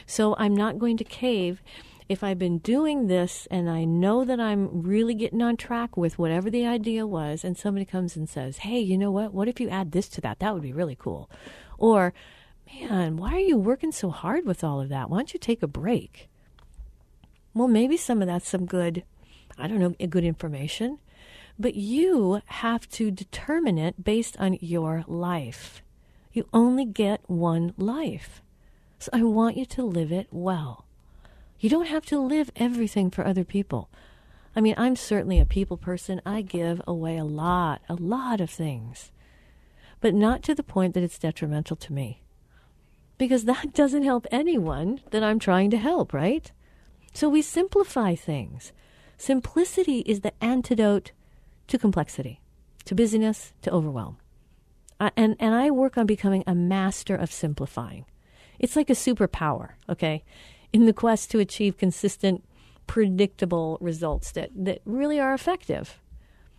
So 0.07 0.37
I'm 0.39 0.55
not 0.55 0.79
going 0.79 0.99
to 0.99 1.05
cave 1.05 1.63
if 2.09 2.25
I've 2.25 2.39
been 2.39 2.59
doing 2.59 3.07
this 3.07 3.47
and 3.51 3.69
I 3.69 3.85
know 3.85 4.25
that 4.25 4.41
I'm 4.41 4.83
really 4.83 5.15
getting 5.15 5.43
on 5.43 5.57
track 5.57 5.97
with 5.97 6.19
whatever 6.19 6.51
the 6.51 6.67
idea 6.67 7.07
was, 7.07 7.45
and 7.45 7.57
somebody 7.57 7.85
comes 7.85 8.17
and 8.17 8.29
says, 8.29 8.59
Hey, 8.59 8.81
you 8.81 8.97
know 8.97 9.11
what? 9.11 9.35
What 9.35 9.49
if 9.49 9.61
you 9.61 9.69
add 9.69 9.93
this 9.93 10.09
to 10.11 10.21
that? 10.23 10.39
That 10.39 10.55
would 10.55 10.63
be 10.63 10.73
really 10.73 10.97
cool. 10.97 11.31
Or, 11.77 12.15
man, 12.73 13.17
why 13.17 13.35
are 13.35 13.41
you 13.41 13.59
working 13.59 13.93
so 13.93 14.11
hard 14.11 14.47
with 14.47 14.65
all 14.65 14.81
of 14.81 14.89
that? 14.89 15.11
Why 15.11 15.19
don't 15.19 15.35
you 15.35 15.41
take 15.41 15.63
a 15.63 15.69
break? 15.69 16.29
Well, 17.53 17.69
maybe 17.69 17.97
some 17.97 18.23
of 18.23 18.29
that's 18.29 18.49
some 18.49 18.67
good, 18.67 19.05
I 19.59 19.67
don't 19.67 19.79
know, 19.79 20.07
good 20.07 20.25
information, 20.25 20.99
but 21.59 21.75
you 21.75 22.41
have 22.47 22.89
to 22.91 23.11
determine 23.11 23.79
it 23.79 24.03
based 24.03 24.37
on 24.39 24.59
your 24.61 25.05
life. 25.07 25.83
You 26.33 26.49
only 26.53 26.85
get 26.85 27.21
one 27.27 27.75
life. 27.77 28.43
So 28.99 29.11
I 29.13 29.23
want 29.23 29.57
you 29.57 29.67
to 29.67 29.85
live 29.85 30.13
it 30.13 30.29
well. 30.31 30.88
You 31.59 31.69
don't 31.69 31.87
have 31.87 32.07
to 32.07 32.21
live 32.21 32.51
everything 32.57 33.11
for 33.11 33.27
other 33.27 33.45
people. 33.45 33.91
I 34.55 34.61
mean, 34.61 34.75
I'm 34.77 34.97
certainly 34.97 35.41
a 35.41 35.45
people 35.45 35.77
person. 35.77 36.21
I 36.25 36.43
give 36.43 36.81
away 36.87 37.17
a 37.17 37.25
lot, 37.25 37.83
a 37.89 37.95
lot 37.95 38.41
of 38.41 38.51
things, 38.51 39.13
but 40.01 40.15
not 40.15 40.43
to 40.45 40.55
the 40.55 40.63
point 40.63 40.95
that 40.95 41.03
it's 41.03 41.19
detrimental 41.19 41.77
to 41.77 41.93
me 41.93 42.23
because 43.19 43.45
that 43.45 43.73
doesn't 43.75 44.05
help 44.05 44.27
anyone 44.31 45.01
that 45.11 45.23
I'm 45.23 45.39
trying 45.39 45.71
to 45.71 45.77
help, 45.77 46.13
right? 46.13 46.51
So 47.13 47.29
we 47.29 47.43
simplify 47.43 48.15
things. 48.15 48.73
Simplicity 49.17 50.01
is 50.01 50.21
the 50.21 50.33
antidote 50.43 51.11
to 51.67 51.79
complexity, 51.79 52.41
to 52.85 52.95
busyness, 52.95 53.53
to 53.63 53.71
overwhelm. 53.73 54.19
I, 55.01 55.11
and, 55.17 55.37
and 55.41 55.55
I 55.55 55.71
work 55.71 55.99
on 55.99 56.07
becoming 56.07 56.45
a 56.47 56.55
master 56.55 57.17
of 57.17 57.33
simplifying. 57.33 58.07
It's 58.59 58.77
like 58.77 58.91
a 58.91 58.95
superpower, 58.95 59.71
okay, 59.89 60.25
in 60.73 60.87
the 60.87 60.93
quest 60.93 61.31
to 61.31 61.39
achieve 61.39 61.77
consistent, 61.77 62.45
predictable 62.87 63.79
results 63.81 64.33
that, 64.33 64.51
that 64.55 64.81
really 64.85 65.19
are 65.19 65.35
effective. 65.35 66.01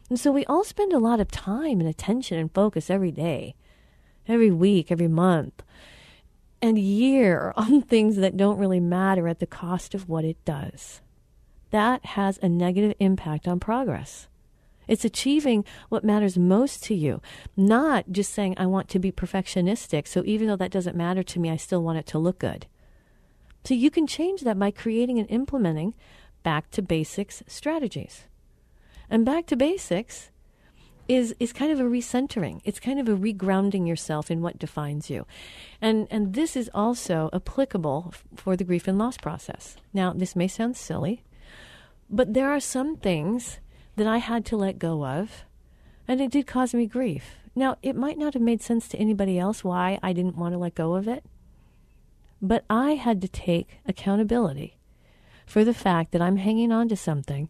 And 0.10 0.20
so 0.20 0.32
we 0.32 0.45
all 0.45 0.64
spend 0.64 0.93
a 0.93 0.99
lot 0.99 1.20
of 1.20 1.30
time 1.30 1.80
and 1.80 1.88
attention 1.88 2.38
and 2.39 2.53
focus 2.53 2.89
every 2.89 3.12
day, 3.12 3.55
every 4.28 4.51
week, 4.51 4.91
every 4.91 5.07
month 5.07 5.64
and 6.62 6.78
year 6.78 7.53
on 7.57 7.82
things 7.82 8.16
that 8.18 8.38
don't 8.38 8.57
really 8.57 8.80
matter 8.80 9.28
at 9.28 9.39
the 9.39 9.47
cost 9.47 9.93
of 9.93 10.10
what 10.10 10.26
it 10.26 10.43
does. 10.45 11.01
That 11.72 12.03
has 12.05 12.39
a 12.41 12.49
negative 12.49 12.95
impact 12.99 13.47
on 13.47 13.60
progress. 13.60 14.28
It's 14.88 15.05
achieving 15.05 15.66
what 15.89 16.03
matters 16.03 16.36
most 16.36 16.84
to 16.86 16.95
you, 16.95 17.22
not 17.55 18.12
just 18.12 18.34
saying, 18.34 18.55
I 18.57 18.66
want 18.66 18.89
to 18.89 18.97
be 18.97 19.12
perfectionistic. 19.12 20.07
So 20.07 20.24
even 20.26 20.47
though 20.47 20.55
that 20.55 20.72
doesn't 20.72 20.97
matter 20.97 21.22
to 21.22 21.39
me, 21.39 21.51
I 21.51 21.57
still 21.57 21.84
want 21.84 21.99
it 21.99 22.07
to 22.07 22.18
look 22.18 22.39
good. 22.39 22.66
So 23.64 23.74
you 23.74 23.91
can 23.91 24.07
change 24.07 24.41
that 24.41 24.57
by 24.57 24.72
creating 24.72 25.20
and 25.20 25.30
implementing 25.30 25.93
back 26.43 26.72
to 26.72 26.82
basics 26.82 27.43
strategies. 27.47 28.26
And 29.10 29.26
back 29.26 29.45
to 29.47 29.55
basics 29.55 30.32
is 31.07 31.36
is 31.39 31.51
kind 31.51 31.72
of 31.72 31.80
a 31.80 31.84
recentering. 31.84 32.62
It's 32.64 32.80
kind 32.80 32.99
of 32.99 33.10
a 33.10 33.16
regrounding 33.16 33.88
yourself 33.88 34.30
in 34.30 34.41
what 34.41 34.60
defines 34.60 35.10
you. 35.10 35.26
And 35.82 36.07
and 36.12 36.34
this 36.34 36.55
is 36.55 36.70
also 36.74 37.30
applicable 37.34 38.14
for 38.36 38.55
the 38.55 38.64
grief 38.64 38.88
and 38.88 38.97
loss 38.97 39.18
process. 39.18 39.76
Now, 39.93 40.14
this 40.14 40.36
may 40.36 40.47
sound 40.47 40.78
silly, 40.78 41.24
But 42.10 42.34
there 42.34 42.49
are 42.49 42.60
some 42.60 42.95
things 42.95 43.60
that 43.95 44.07
I 44.07 44.18
had 44.18 44.45
to 44.45 44.57
let 44.57 44.80
go 44.80 45.05
of, 45.05 45.45
and 46.07 46.20
it 46.20 46.32
did 46.32 46.47
cause 46.47 46.74
me 46.74 46.88
grief. 46.88 47.36
Now, 47.55 47.78
it 47.84 47.95
might 47.95 48.18
not 48.18 48.34
have 48.34 48.41
made 48.41 48.62
sense 48.62 48.88
to 48.89 48.97
anybody 48.97 49.38
else 49.38 49.64
why 49.64 49.99
I 50.01 50.14
didn't 50.14 50.38
want 50.38 50.53
to 50.53 50.57
let 50.57 50.76
go 50.76 50.95
of 50.95 51.07
it, 51.07 51.24
but 52.42 52.64
I 52.70 52.92
had 52.92 53.22
to 53.22 53.28
take 53.28 53.80
accountability 53.86 54.78
for 55.46 55.64
the 55.64 55.74
fact 55.74 56.12
that 56.12 56.22
I'm 56.22 56.38
hanging 56.38 56.72
on 56.72 56.88
to 56.90 56.96
something, 56.96 57.50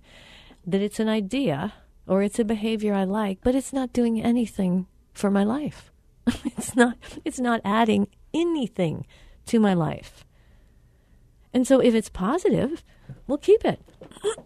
that 0.65 0.81
it's 0.81 0.99
an 0.99 1.09
idea 1.09 1.73
or 2.07 2.23
it's 2.23 2.39
a 2.39 2.45
behavior 2.45 2.93
I 2.93 3.03
like, 3.03 3.39
but 3.43 3.55
it's 3.55 3.73
not 3.73 3.93
doing 3.93 4.21
anything 4.21 4.87
for 5.13 5.29
my 5.29 5.43
life. 5.43 5.91
it's 6.45 6.75
not 6.75 6.97
it's 7.25 7.39
not 7.39 7.61
adding 7.63 8.07
anything 8.33 9.05
to 9.47 9.59
my 9.59 9.73
life. 9.73 10.25
And 11.53 11.67
so 11.67 11.79
if 11.79 11.93
it's 11.93 12.09
positive, 12.09 12.83
we'll 13.27 13.37
keep 13.37 13.65
it. 13.65 13.81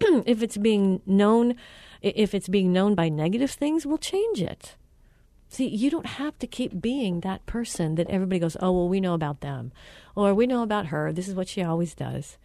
if 0.26 0.42
it's 0.42 0.56
being 0.56 1.00
known 1.06 1.54
if 2.02 2.34
it's 2.34 2.48
being 2.48 2.72
known 2.72 2.94
by 2.94 3.08
negative 3.08 3.50
things, 3.50 3.86
we'll 3.86 3.98
change 3.98 4.42
it. 4.42 4.76
See, 5.54 5.68
you 5.68 5.88
don't 5.88 6.18
have 6.18 6.36
to 6.40 6.48
keep 6.48 6.80
being 6.80 7.20
that 7.20 7.46
person 7.46 7.94
that 7.94 8.10
everybody 8.10 8.40
goes, 8.40 8.56
"Oh, 8.58 8.72
well, 8.72 8.88
we 8.88 9.00
know 9.00 9.14
about 9.14 9.40
them." 9.40 9.70
Or 10.16 10.34
we 10.34 10.48
know 10.48 10.64
about 10.64 10.86
her. 10.86 11.12
This 11.12 11.28
is 11.28 11.34
what 11.36 11.46
she 11.46 11.62
always 11.62 11.94
does. 11.94 12.38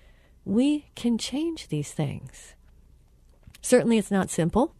We 0.46 0.86
can 0.94 1.18
change 1.18 1.70
these 1.70 1.92
things. 1.92 2.54
Certainly 3.64 3.98
it's 3.98 4.12
not 4.12 4.30
simple. 4.30 4.76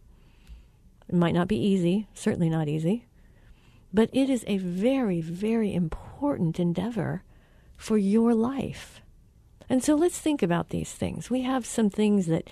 It 1.08 1.16
might 1.16 1.34
not 1.34 1.48
be 1.48 1.56
easy, 1.56 2.06
certainly 2.14 2.48
not 2.48 2.68
easy. 2.68 3.06
But 3.92 4.10
it 4.12 4.30
is 4.30 4.44
a 4.46 4.58
very, 4.58 5.20
very 5.20 5.74
important 5.74 6.60
endeavor 6.60 7.24
for 7.76 7.98
your 7.98 8.32
life. 8.32 9.02
And 9.68 9.82
so 9.82 9.96
let's 9.96 10.20
think 10.20 10.40
about 10.40 10.68
these 10.68 10.92
things. 10.92 11.30
We 11.30 11.42
have 11.42 11.66
some 11.66 11.90
things 11.90 12.26
that 12.26 12.48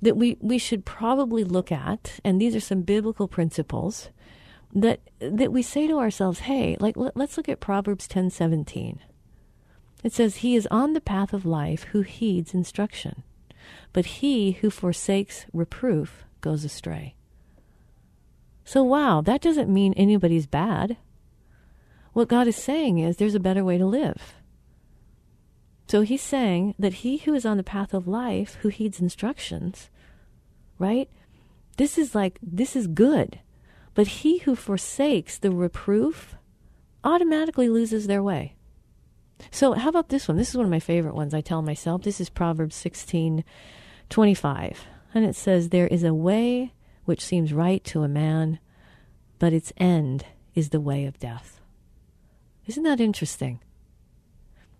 that 0.00 0.16
we, 0.16 0.36
we 0.40 0.58
should 0.58 0.84
probably 0.84 1.44
look 1.44 1.70
at, 1.70 2.18
and 2.24 2.40
these 2.40 2.56
are 2.56 2.60
some 2.60 2.82
biblical 2.82 3.28
principles 3.28 4.08
that 4.72 5.00
that 5.20 5.52
we 5.52 5.62
say 5.62 5.86
to 5.86 5.98
ourselves, 5.98 6.40
hey, 6.40 6.76
like 6.80 6.96
let, 6.96 7.16
us 7.16 7.36
look 7.36 7.48
at 7.48 7.60
Proverbs 7.60 8.08
ten 8.08 8.30
seventeen. 8.30 9.00
It 10.02 10.12
says, 10.12 10.36
He 10.36 10.56
is 10.56 10.66
on 10.70 10.94
the 10.94 11.00
path 11.00 11.32
of 11.32 11.46
life 11.46 11.84
who 11.84 12.02
heeds 12.02 12.54
instruction, 12.54 13.22
but 13.92 14.06
he 14.06 14.52
who 14.52 14.70
forsakes 14.70 15.46
reproof 15.52 16.24
goes 16.40 16.64
astray. 16.64 17.14
So, 18.64 18.82
wow, 18.82 19.20
that 19.20 19.40
doesn't 19.40 19.72
mean 19.72 19.92
anybody's 19.94 20.46
bad. 20.46 20.96
What 22.12 22.28
God 22.28 22.46
is 22.46 22.56
saying 22.56 22.98
is 22.98 23.16
there's 23.16 23.34
a 23.34 23.40
better 23.40 23.64
way 23.64 23.78
to 23.78 23.86
live. 23.86 24.34
So 25.88 26.02
he's 26.02 26.22
saying 26.22 26.74
that 26.78 26.94
he 26.94 27.18
who 27.18 27.34
is 27.34 27.44
on 27.44 27.56
the 27.56 27.62
path 27.62 27.92
of 27.92 28.08
life, 28.08 28.56
who 28.62 28.68
heeds 28.68 29.00
instructions, 29.00 29.90
right? 30.78 31.08
This 31.76 31.98
is 31.98 32.14
like, 32.14 32.38
this 32.42 32.76
is 32.76 32.86
good. 32.86 33.40
But 33.94 34.06
he 34.08 34.38
who 34.38 34.56
forsakes 34.56 35.38
the 35.38 35.50
reproof 35.50 36.36
automatically 37.04 37.68
loses 37.68 38.06
their 38.06 38.22
way. 38.22 38.54
So, 39.50 39.72
how 39.72 39.88
about 39.88 40.08
this 40.08 40.28
one? 40.28 40.36
This 40.36 40.50
is 40.50 40.56
one 40.56 40.64
of 40.66 40.70
my 40.70 40.78
favorite 40.78 41.14
ones 41.14 41.34
I 41.34 41.40
tell 41.40 41.62
myself. 41.62 42.02
This 42.02 42.20
is 42.20 42.30
Proverbs 42.30 42.76
16 42.76 43.44
25. 44.08 44.86
And 45.14 45.24
it 45.24 45.34
says, 45.34 45.68
There 45.68 45.88
is 45.88 46.04
a 46.04 46.14
way 46.14 46.72
which 47.04 47.24
seems 47.24 47.52
right 47.52 47.82
to 47.84 48.02
a 48.02 48.08
man, 48.08 48.60
but 49.38 49.52
its 49.52 49.72
end 49.76 50.26
is 50.54 50.68
the 50.68 50.80
way 50.80 51.04
of 51.04 51.18
death. 51.18 51.60
Isn't 52.66 52.84
that 52.84 53.00
interesting? 53.00 53.60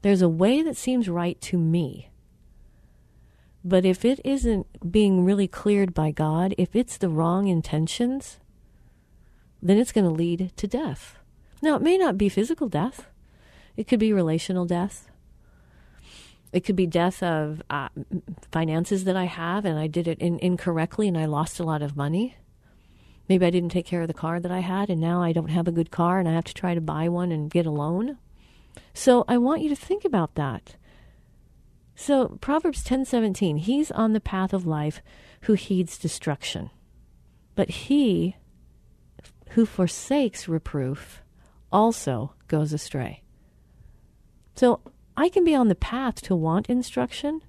There's 0.03 0.23
a 0.23 0.29
way 0.29 0.63
that 0.63 0.77
seems 0.77 1.09
right 1.09 1.41
to 1.43 1.59
me. 1.59 2.11
But 3.65 3.85
if 3.85 4.05
it 4.05 4.21
isn't 4.25 4.91
being 4.91 5.25
really 5.25 5.49
cleared 5.49 5.95
by 5.95 6.11
God, 6.11 6.55
if 6.59 6.75
it's 6.75 6.97
the 6.97 7.09
wrong 7.09 7.47
intentions, 7.49 8.39
then 9.63 9.79
it's 9.79 9.93
going 9.93 10.05
to 10.05 10.11
lead 10.11 10.53
to 10.57 10.67
death. 10.67 11.17
Now, 11.63 11.77
it 11.77 11.83
may 11.83 11.97
not 11.97 12.19
be 12.19 12.29
physical 12.29 12.69
death, 12.69 13.07
it 13.77 13.87
could 13.87 14.01
be 14.01 14.13
relational 14.13 14.67
death. 14.67 15.09
It 16.53 16.65
could 16.65 16.77
be 16.77 16.87
death 16.87 17.23
of 17.23 17.63
uh, 17.71 17.89
finances 18.51 19.05
that 19.05 19.17
I 19.17 19.25
have 19.25 19.65
and 19.65 19.79
I 19.79 19.87
did 19.87 20.07
it 20.07 20.19
in, 20.19 20.39
incorrectly 20.41 21.09
and 21.09 21.17
I 21.17 21.25
lost 21.25 21.59
a 21.59 21.65
lot 21.65 21.81
of 21.81 21.97
money. 21.97 22.37
Maybe 23.27 23.47
I 23.47 23.51
didn't 23.51 23.71
take 23.71 23.87
care 23.87 24.03
of 24.03 24.09
the 24.09 24.13
car 24.13 24.39
that 24.39 24.53
I 24.53 24.59
had 24.59 24.91
and 24.91 25.01
now 25.01 25.23
I 25.23 25.33
don't 25.33 25.49
have 25.49 25.67
a 25.67 25.73
good 25.73 25.91
car 25.91 26.19
and 26.19 26.29
I 26.29 26.33
have 26.33 26.45
to 26.45 26.53
try 26.53 26.75
to 26.75 26.81
buy 26.83 27.09
one 27.09 27.33
and 27.33 27.51
get 27.51 27.65
a 27.65 27.71
loan. 27.71 28.19
So 28.93 29.25
I 29.29 29.39
want 29.39 29.63
you 29.63 29.71
to 29.71 29.77
think 29.77 30.05
about 30.05 30.35
that. 30.35 30.77
So 31.95 32.37
Proverbs 32.41 32.85
10:17, 32.85 33.59
he's 33.59 33.91
on 33.91 34.13
the 34.13 34.21
path 34.21 34.53
of 34.53 34.67
life 34.67 35.01
who 35.43 35.55
heeds 35.55 35.97
destruction. 35.97 36.71
But 37.55 37.71
he 37.71 38.37
who 39.55 39.67
forsakes 39.67 40.49
reproof 40.49 41.23
also 41.71 42.35
goes 42.49 42.73
astray. 42.73 43.23
So 44.55 44.81
I 45.17 45.29
can 45.29 45.45
be 45.45 45.55
on 45.55 45.69
the 45.69 45.75
path 45.75 46.23
to 46.23 46.37
want 46.37 46.69
instruction, 46.71 47.43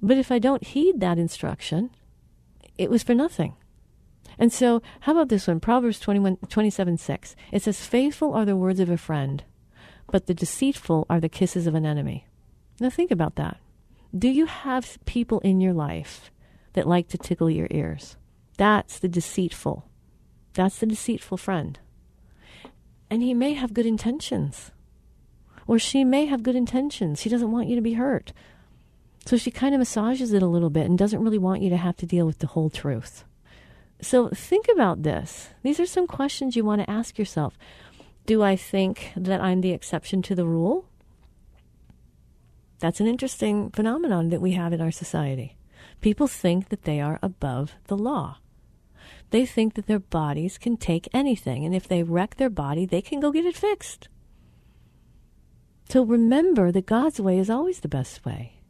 but 0.00 0.16
if 0.16 0.32
I 0.32 0.38
don't 0.38 0.64
heed 0.64 1.00
that 1.00 1.18
instruction, 1.18 1.90
it 2.78 2.90
was 2.90 3.02
for 3.02 3.14
nothing. 3.14 3.54
And 4.38 4.52
so, 4.52 4.80
how 5.00 5.12
about 5.12 5.28
this 5.28 5.46
one? 5.46 5.60
Proverbs 5.60 6.00
21, 6.00 6.38
27 6.48 6.96
6. 6.96 7.36
It 7.52 7.62
says, 7.62 7.84
Faithful 7.84 8.32
are 8.32 8.46
the 8.46 8.56
words 8.56 8.80
of 8.80 8.88
a 8.88 8.96
friend, 8.96 9.44
but 10.10 10.26
the 10.26 10.34
deceitful 10.34 11.06
are 11.10 11.20
the 11.20 11.28
kisses 11.28 11.66
of 11.66 11.74
an 11.74 11.84
enemy. 11.84 12.26
Now, 12.80 12.88
think 12.88 13.10
about 13.10 13.36
that. 13.36 13.58
Do 14.16 14.28
you 14.28 14.46
have 14.46 14.98
people 15.04 15.40
in 15.40 15.60
your 15.60 15.74
life 15.74 16.30
that 16.72 16.88
like 16.88 17.08
to 17.08 17.18
tickle 17.18 17.50
your 17.50 17.68
ears? 17.70 18.16
That's 18.56 18.98
the 18.98 19.08
deceitful. 19.08 19.86
That's 20.54 20.78
the 20.78 20.86
deceitful 20.86 21.38
friend. 21.38 21.78
And 23.10 23.22
he 23.22 23.34
may 23.34 23.54
have 23.54 23.74
good 23.74 23.86
intentions. 23.86 24.70
Or 25.66 25.78
she 25.78 26.04
may 26.04 26.26
have 26.26 26.42
good 26.42 26.56
intentions. 26.56 27.20
She 27.20 27.28
doesn't 27.28 27.52
want 27.52 27.68
you 27.68 27.76
to 27.76 27.82
be 27.82 27.94
hurt. 27.94 28.32
So 29.24 29.36
she 29.36 29.50
kind 29.50 29.74
of 29.74 29.78
massages 29.78 30.32
it 30.32 30.42
a 30.42 30.48
little 30.48 30.70
bit 30.70 30.86
and 30.86 30.98
doesn't 30.98 31.22
really 31.22 31.38
want 31.38 31.62
you 31.62 31.70
to 31.70 31.76
have 31.76 31.96
to 31.98 32.06
deal 32.06 32.26
with 32.26 32.38
the 32.40 32.48
whole 32.48 32.70
truth. 32.70 33.24
So 34.00 34.28
think 34.30 34.66
about 34.72 35.04
this. 35.04 35.50
These 35.62 35.78
are 35.78 35.86
some 35.86 36.08
questions 36.08 36.56
you 36.56 36.64
want 36.64 36.80
to 36.80 36.90
ask 36.90 37.18
yourself. 37.18 37.56
Do 38.26 38.42
I 38.42 38.56
think 38.56 39.12
that 39.16 39.40
I'm 39.40 39.60
the 39.60 39.70
exception 39.70 40.22
to 40.22 40.34
the 40.34 40.46
rule? 40.46 40.86
That's 42.80 43.00
an 43.00 43.06
interesting 43.06 43.70
phenomenon 43.70 44.30
that 44.30 44.40
we 44.40 44.52
have 44.52 44.72
in 44.72 44.80
our 44.80 44.90
society. 44.90 45.56
People 46.00 46.26
think 46.26 46.68
that 46.70 46.82
they 46.82 47.00
are 47.00 47.20
above 47.22 47.76
the 47.86 47.96
law. 47.96 48.38
They 49.32 49.46
think 49.46 49.74
that 49.74 49.86
their 49.86 49.98
bodies 49.98 50.58
can 50.58 50.76
take 50.76 51.08
anything, 51.14 51.64
and 51.64 51.74
if 51.74 51.88
they 51.88 52.02
wreck 52.02 52.36
their 52.36 52.50
body, 52.50 52.84
they 52.84 53.00
can 53.00 53.18
go 53.18 53.32
get 53.32 53.46
it 53.46 53.56
fixed. 53.56 54.08
So 55.88 56.02
remember 56.02 56.70
that 56.70 56.84
God's 56.84 57.18
way 57.18 57.38
is 57.38 57.48
always 57.48 57.80
the 57.80 57.88
best 57.88 58.26
way. 58.26 58.60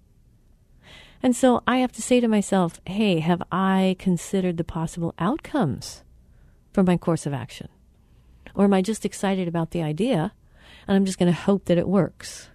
And 1.21 1.35
so 1.35 1.65
I 1.67 1.79
have 1.79 1.91
to 1.93 2.03
say 2.03 2.21
to 2.21 2.29
myself, 2.29 2.81
hey, 2.87 3.19
have 3.19 3.43
I 3.51 3.97
considered 3.99 4.57
the 4.57 4.63
possible 4.63 5.15
outcomes 5.19 6.05
for 6.73 6.85
my 6.85 6.97
course 6.97 7.27
of 7.27 7.35
action? 7.35 7.69
Or 8.55 8.65
am 8.65 8.75
I 8.75 8.83
just 8.83 9.05
excited 9.05 9.49
about 9.49 9.73
the 9.73 9.83
idea 9.83 10.33
and 10.87 10.97
I'm 10.97 11.05
just 11.05 11.19
going 11.19 11.33
to 11.33 11.41
hope 11.41 11.65
that 11.65 11.79
it 11.79 11.89
works? 11.89 12.51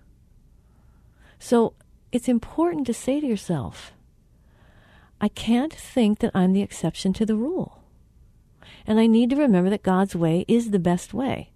So 1.40 1.74
it's 2.14 2.30
important 2.30 2.88
to 2.88 2.94
say 2.94 3.20
to 3.20 3.28
yourself, 3.28 3.92
I 5.20 5.28
can't 5.28 5.74
think 5.74 6.20
that 6.20 6.32
I'm 6.34 6.54
the 6.54 6.62
exception 6.62 7.12
to 7.14 7.26
the 7.26 7.36
rule. 7.36 7.84
And 8.86 9.00
I 9.00 9.08
need 9.08 9.30
to 9.32 9.36
remember 9.36 9.70
that 9.70 9.84
God's 9.84 10.16
way 10.16 10.46
is 10.48 10.72
the 10.72 10.80
best 10.80 11.14
way. 11.14 11.52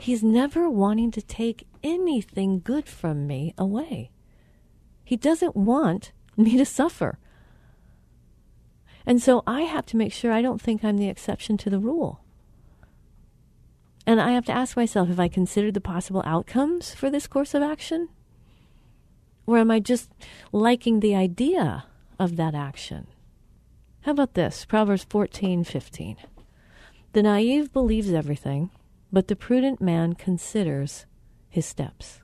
He's 0.00 0.22
never 0.22 0.68
wanting 0.68 1.10
to 1.12 1.22
take 1.22 1.66
anything 1.82 2.60
good 2.60 2.88
from 2.88 3.26
me 3.26 3.54
away. 3.56 4.10
He 5.04 5.16
doesn't 5.16 5.56
want 5.56 6.12
me 6.36 6.56
to 6.56 6.64
suffer. 6.64 7.18
And 9.06 9.22
so 9.22 9.42
I 9.46 9.62
have 9.62 9.86
to 9.86 9.96
make 9.96 10.12
sure 10.12 10.32
I 10.32 10.42
don't 10.42 10.60
think 10.60 10.84
I'm 10.84 10.98
the 10.98 11.08
exception 11.08 11.56
to 11.58 11.70
the 11.70 11.78
rule. 11.78 12.20
And 14.06 14.20
I 14.20 14.32
have 14.32 14.44
to 14.46 14.52
ask 14.52 14.76
myself 14.76 15.10
if 15.10 15.18
I 15.18 15.28
considered 15.28 15.74
the 15.74 15.80
possible 15.80 16.22
outcomes 16.24 16.94
for 16.94 17.10
this 17.10 17.26
course 17.26 17.54
of 17.54 17.62
action? 17.62 18.08
Or 19.46 19.58
am 19.58 19.70
I 19.70 19.80
just 19.80 20.10
liking 20.52 21.00
the 21.00 21.14
idea 21.14 21.84
of 22.18 22.36
that 22.36 22.54
action? 22.54 23.06
How 24.02 24.12
about 24.12 24.34
this? 24.34 24.64
Proverbs 24.64 25.04
14 25.08 25.64
15. 25.64 26.16
The 27.16 27.22
naive 27.22 27.72
believes 27.72 28.12
everything, 28.12 28.68
but 29.10 29.28
the 29.28 29.36
prudent 29.36 29.80
man 29.80 30.12
considers 30.12 31.06
his 31.48 31.64
steps. 31.64 32.20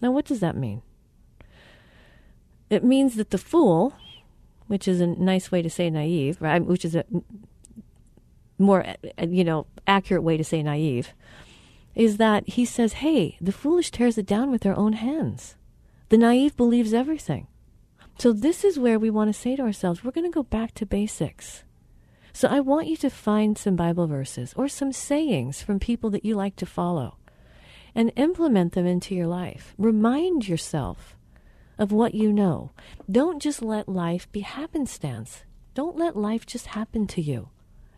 Now, 0.00 0.12
what 0.12 0.24
does 0.24 0.38
that 0.38 0.56
mean? 0.56 0.82
It 2.70 2.84
means 2.84 3.16
that 3.16 3.30
the 3.30 3.38
fool, 3.38 3.92
which 4.68 4.86
is 4.86 5.00
a 5.00 5.08
nice 5.08 5.50
way 5.50 5.62
to 5.62 5.68
say 5.68 5.90
naive, 5.90 6.40
right? 6.40 6.64
Which 6.64 6.84
is 6.84 6.94
a 6.94 7.04
more, 8.56 8.86
you 9.20 9.42
know, 9.42 9.66
accurate 9.84 10.22
way 10.22 10.36
to 10.36 10.44
say 10.44 10.62
naive, 10.62 11.12
is 11.96 12.18
that 12.18 12.50
he 12.50 12.64
says, 12.64 12.92
hey, 13.02 13.36
the 13.40 13.50
foolish 13.50 13.90
tears 13.90 14.16
it 14.16 14.26
down 14.26 14.52
with 14.52 14.62
their 14.62 14.78
own 14.78 14.92
hands. 14.92 15.56
The 16.10 16.18
naive 16.18 16.56
believes 16.56 16.94
everything. 16.94 17.48
So, 18.16 18.32
this 18.32 18.62
is 18.62 18.78
where 18.78 19.00
we 19.00 19.10
want 19.10 19.34
to 19.34 19.40
say 19.40 19.56
to 19.56 19.62
ourselves, 19.62 20.04
we're 20.04 20.12
going 20.12 20.30
to 20.30 20.32
go 20.32 20.44
back 20.44 20.72
to 20.74 20.86
basics. 20.86 21.64
So, 22.36 22.48
I 22.48 22.60
want 22.60 22.86
you 22.86 22.98
to 22.98 23.08
find 23.08 23.56
some 23.56 23.76
Bible 23.76 24.06
verses 24.06 24.52
or 24.58 24.68
some 24.68 24.92
sayings 24.92 25.62
from 25.62 25.80
people 25.80 26.10
that 26.10 26.22
you 26.22 26.34
like 26.34 26.54
to 26.56 26.66
follow 26.66 27.16
and 27.94 28.12
implement 28.14 28.74
them 28.74 28.84
into 28.84 29.14
your 29.14 29.26
life. 29.26 29.74
Remind 29.78 30.46
yourself 30.46 31.16
of 31.78 31.92
what 31.92 32.14
you 32.14 32.30
know. 32.30 32.72
Don't 33.10 33.40
just 33.40 33.62
let 33.62 33.88
life 33.88 34.30
be 34.32 34.40
happenstance. 34.40 35.44
Don't 35.72 35.96
let 35.96 36.14
life 36.14 36.44
just 36.44 36.66
happen 36.66 37.06
to 37.06 37.22
you. 37.22 37.48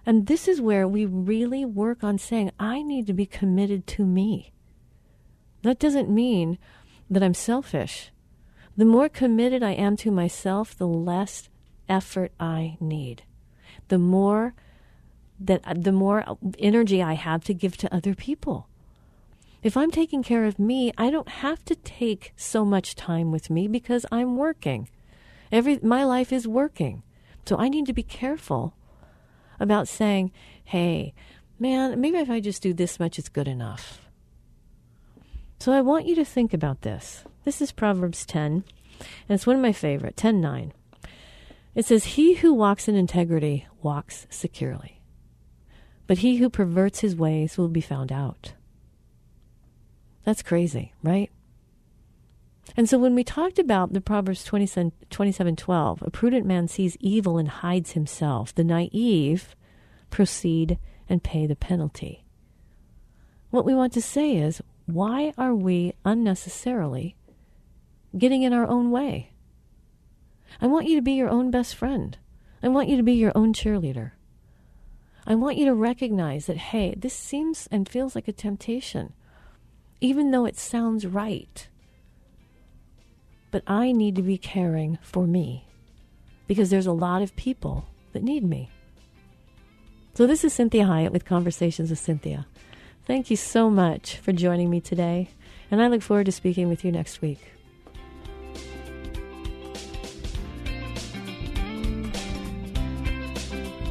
And 0.07 0.29
this 0.29 0.47
is 0.47 0.61
where 0.61 0.87
we 0.87 1.05
really 1.05 1.65
work 1.65 2.05
on 2.05 2.17
saying, 2.17 2.53
I 2.61 2.83
need 2.83 3.09
to 3.09 3.13
be 3.13 3.27
committed 3.27 3.89
to 3.89 4.07
me. 4.07 4.53
That 5.63 5.81
doesn't 5.81 6.09
mean 6.09 6.59
that 7.11 7.25
I'm 7.25 7.35
selfish. 7.35 8.13
The 8.77 8.85
more 8.85 9.09
committed 9.09 9.65
I 9.65 9.73
am 9.73 9.97
to 9.97 10.13
myself, 10.13 10.79
the 10.79 10.87
less 10.87 11.49
effort 11.89 12.31
I 12.39 12.77
need. 12.79 13.25
The 13.89 13.99
more 13.99 14.55
that 15.41 15.61
uh, 15.67 15.75
the 15.77 15.93
more 15.93 16.25
energy 16.59 17.03
I 17.03 17.15
have 17.15 17.45
to 17.45 17.55
give 17.55 17.77
to 17.79 17.95
other 17.95 18.15
people. 18.15 18.69
If 19.63 19.77
I'm 19.77 19.91
taking 19.91 20.23
care 20.23 20.45
of 20.45 20.59
me, 20.59 20.93
I 20.97 21.11
don't 21.11 21.29
have 21.29 21.65
to 21.65 21.75
take 21.75 22.33
so 22.37 22.65
much 22.65 22.95
time 22.95 23.33
with 23.33 23.51
me 23.51 23.67
because 23.67 24.07
I'm 24.13 24.37
working. 24.37 24.89
Every 25.51 25.79
my 25.83 26.05
life 26.05 26.33
is 26.33 26.47
working. 26.47 27.03
So 27.47 27.57
I 27.57 27.69
need 27.69 27.87
to 27.87 27.93
be 27.93 28.03
careful 28.03 28.75
about 29.59 29.89
saying, 29.89 30.33
"Hey, 30.65 31.15
man, 31.59 32.01
maybe 32.01 32.19
if 32.19 32.31
I 32.31 32.41
just 32.41 32.63
do 32.63 32.73
this 32.73 33.01
much 33.01 33.19
it's 33.19 33.29
good 33.29 33.49
enough." 33.49 34.01
So 35.59 35.73
I 35.73 35.81
want 35.81 36.07
you 36.07 36.15
to 36.17 36.25
think 36.25 36.55
about 36.55 36.83
this. 36.83 37.25
This 37.45 37.61
is 37.61 37.73
Proverbs 37.73 38.25
10, 38.27 38.53
and 38.53 38.65
it's 39.29 39.47
one 39.47 39.57
of 39.57 39.63
my 39.63 39.73
favorite, 39.73 40.17
10:9. 40.17 40.73
It 41.75 41.85
says, 41.85 42.05
"He 42.05 42.35
who 42.35 42.53
walks 42.53 42.89
in 42.89 42.95
integrity 42.95 43.67
walks 43.83 44.27
securely, 44.31 45.01
but 46.07 46.19
he 46.19 46.37
who 46.37 46.51
perverts 46.51 47.01
his 47.01 47.15
ways 47.17 47.57
will 47.57 47.69
be 47.69 47.81
found 47.81 48.11
out." 48.11 48.55
That's 50.25 50.43
crazy, 50.43 50.93
right? 51.03 51.31
And 52.77 52.89
so 52.89 52.99
when 52.99 53.15
we 53.15 53.25
talked 53.25 53.59
about 53.59 53.93
the 53.93 54.01
Proverbs 54.01 54.45
27, 54.45 54.93
12, 55.57 56.03
a 56.03 56.11
prudent 56.11 56.47
man 56.47 56.69
sees 56.69 56.97
evil 57.01 57.39
and 57.39 57.49
hides 57.49 57.93
himself. 57.93 58.55
The 58.55 58.65
naive 58.65 59.57
proceed 60.11 60.79
and 61.09 61.23
pay 61.23 61.47
the 61.47 61.57
penalty. 61.57 62.25
What 63.51 63.65
we 63.65 63.75
want 63.75 63.95
to 63.95 64.03
say 64.03 64.37
is 64.37 64.61
why 64.87 65.33
are 65.39 65.55
we 65.55 65.95
unnecessarily 66.05 67.17
getting 68.17 68.43
in 68.43 68.53
our 68.53 68.67
own 68.67 68.91
way? 68.91 69.33
I 70.61 70.67
want 70.67 70.87
you 70.87 70.97
to 70.97 71.03
be 71.03 71.13
your 71.13 71.29
own 71.29 71.51
best 71.51 71.75
friend. 71.75 72.17
I 72.63 72.69
want 72.69 72.89
you 72.89 72.97
to 72.97 73.03
be 73.03 73.15
your 73.15 73.33
own 73.35 73.53
cheerleader. 73.53 74.13
I 75.27 75.35
want 75.35 75.59
you 75.59 75.67
to 75.67 75.75
recognize 75.75 76.47
that, 76.47 76.57
hey, 76.57 76.95
this 76.97 77.15
seems 77.15 77.69
and 77.71 77.89
feels 77.89 78.15
like 78.15 78.29
a 78.29 78.33
temptation, 78.33 79.13
even 80.01 80.31
though 80.31 80.47
it 80.47 80.57
sounds 80.57 81.07
right. 81.07 81.69
But 83.51 83.63
I 83.67 83.93
need 83.93 84.17
to 84.17 84.23
be 84.23 84.39
caring 84.39 84.99
for 85.03 85.27
me 85.27 85.67
because 86.47 86.71
there's 86.71 86.87
a 86.87 86.93
lot 86.93 87.23
of 87.23 87.37
people 87.37 87.87
that 88.13 88.23
need 88.23 88.43
me. 88.43 88.71
So, 90.15 90.27
this 90.27 90.45
is 90.45 90.53
Cynthia 90.53 90.85
Hiett 90.85 91.13
with 91.13 91.25
Conversations 91.25 91.91
with 91.91 91.99
Cynthia. 91.99 92.47
Thank 93.07 93.31
you 93.31 93.37
so 93.37 93.71
much 93.71 94.17
for 94.17 94.33
joining 94.33 94.69
me 94.69 94.81
today, 94.81 95.29
and 95.71 95.81
I 95.81 95.89
look 95.89 96.03
forward 96.03 96.27
to 96.27 96.33
speaking 96.33 96.69
with 96.69 96.85
you 96.85 96.91
next 96.91 97.23
week. 97.23 97.53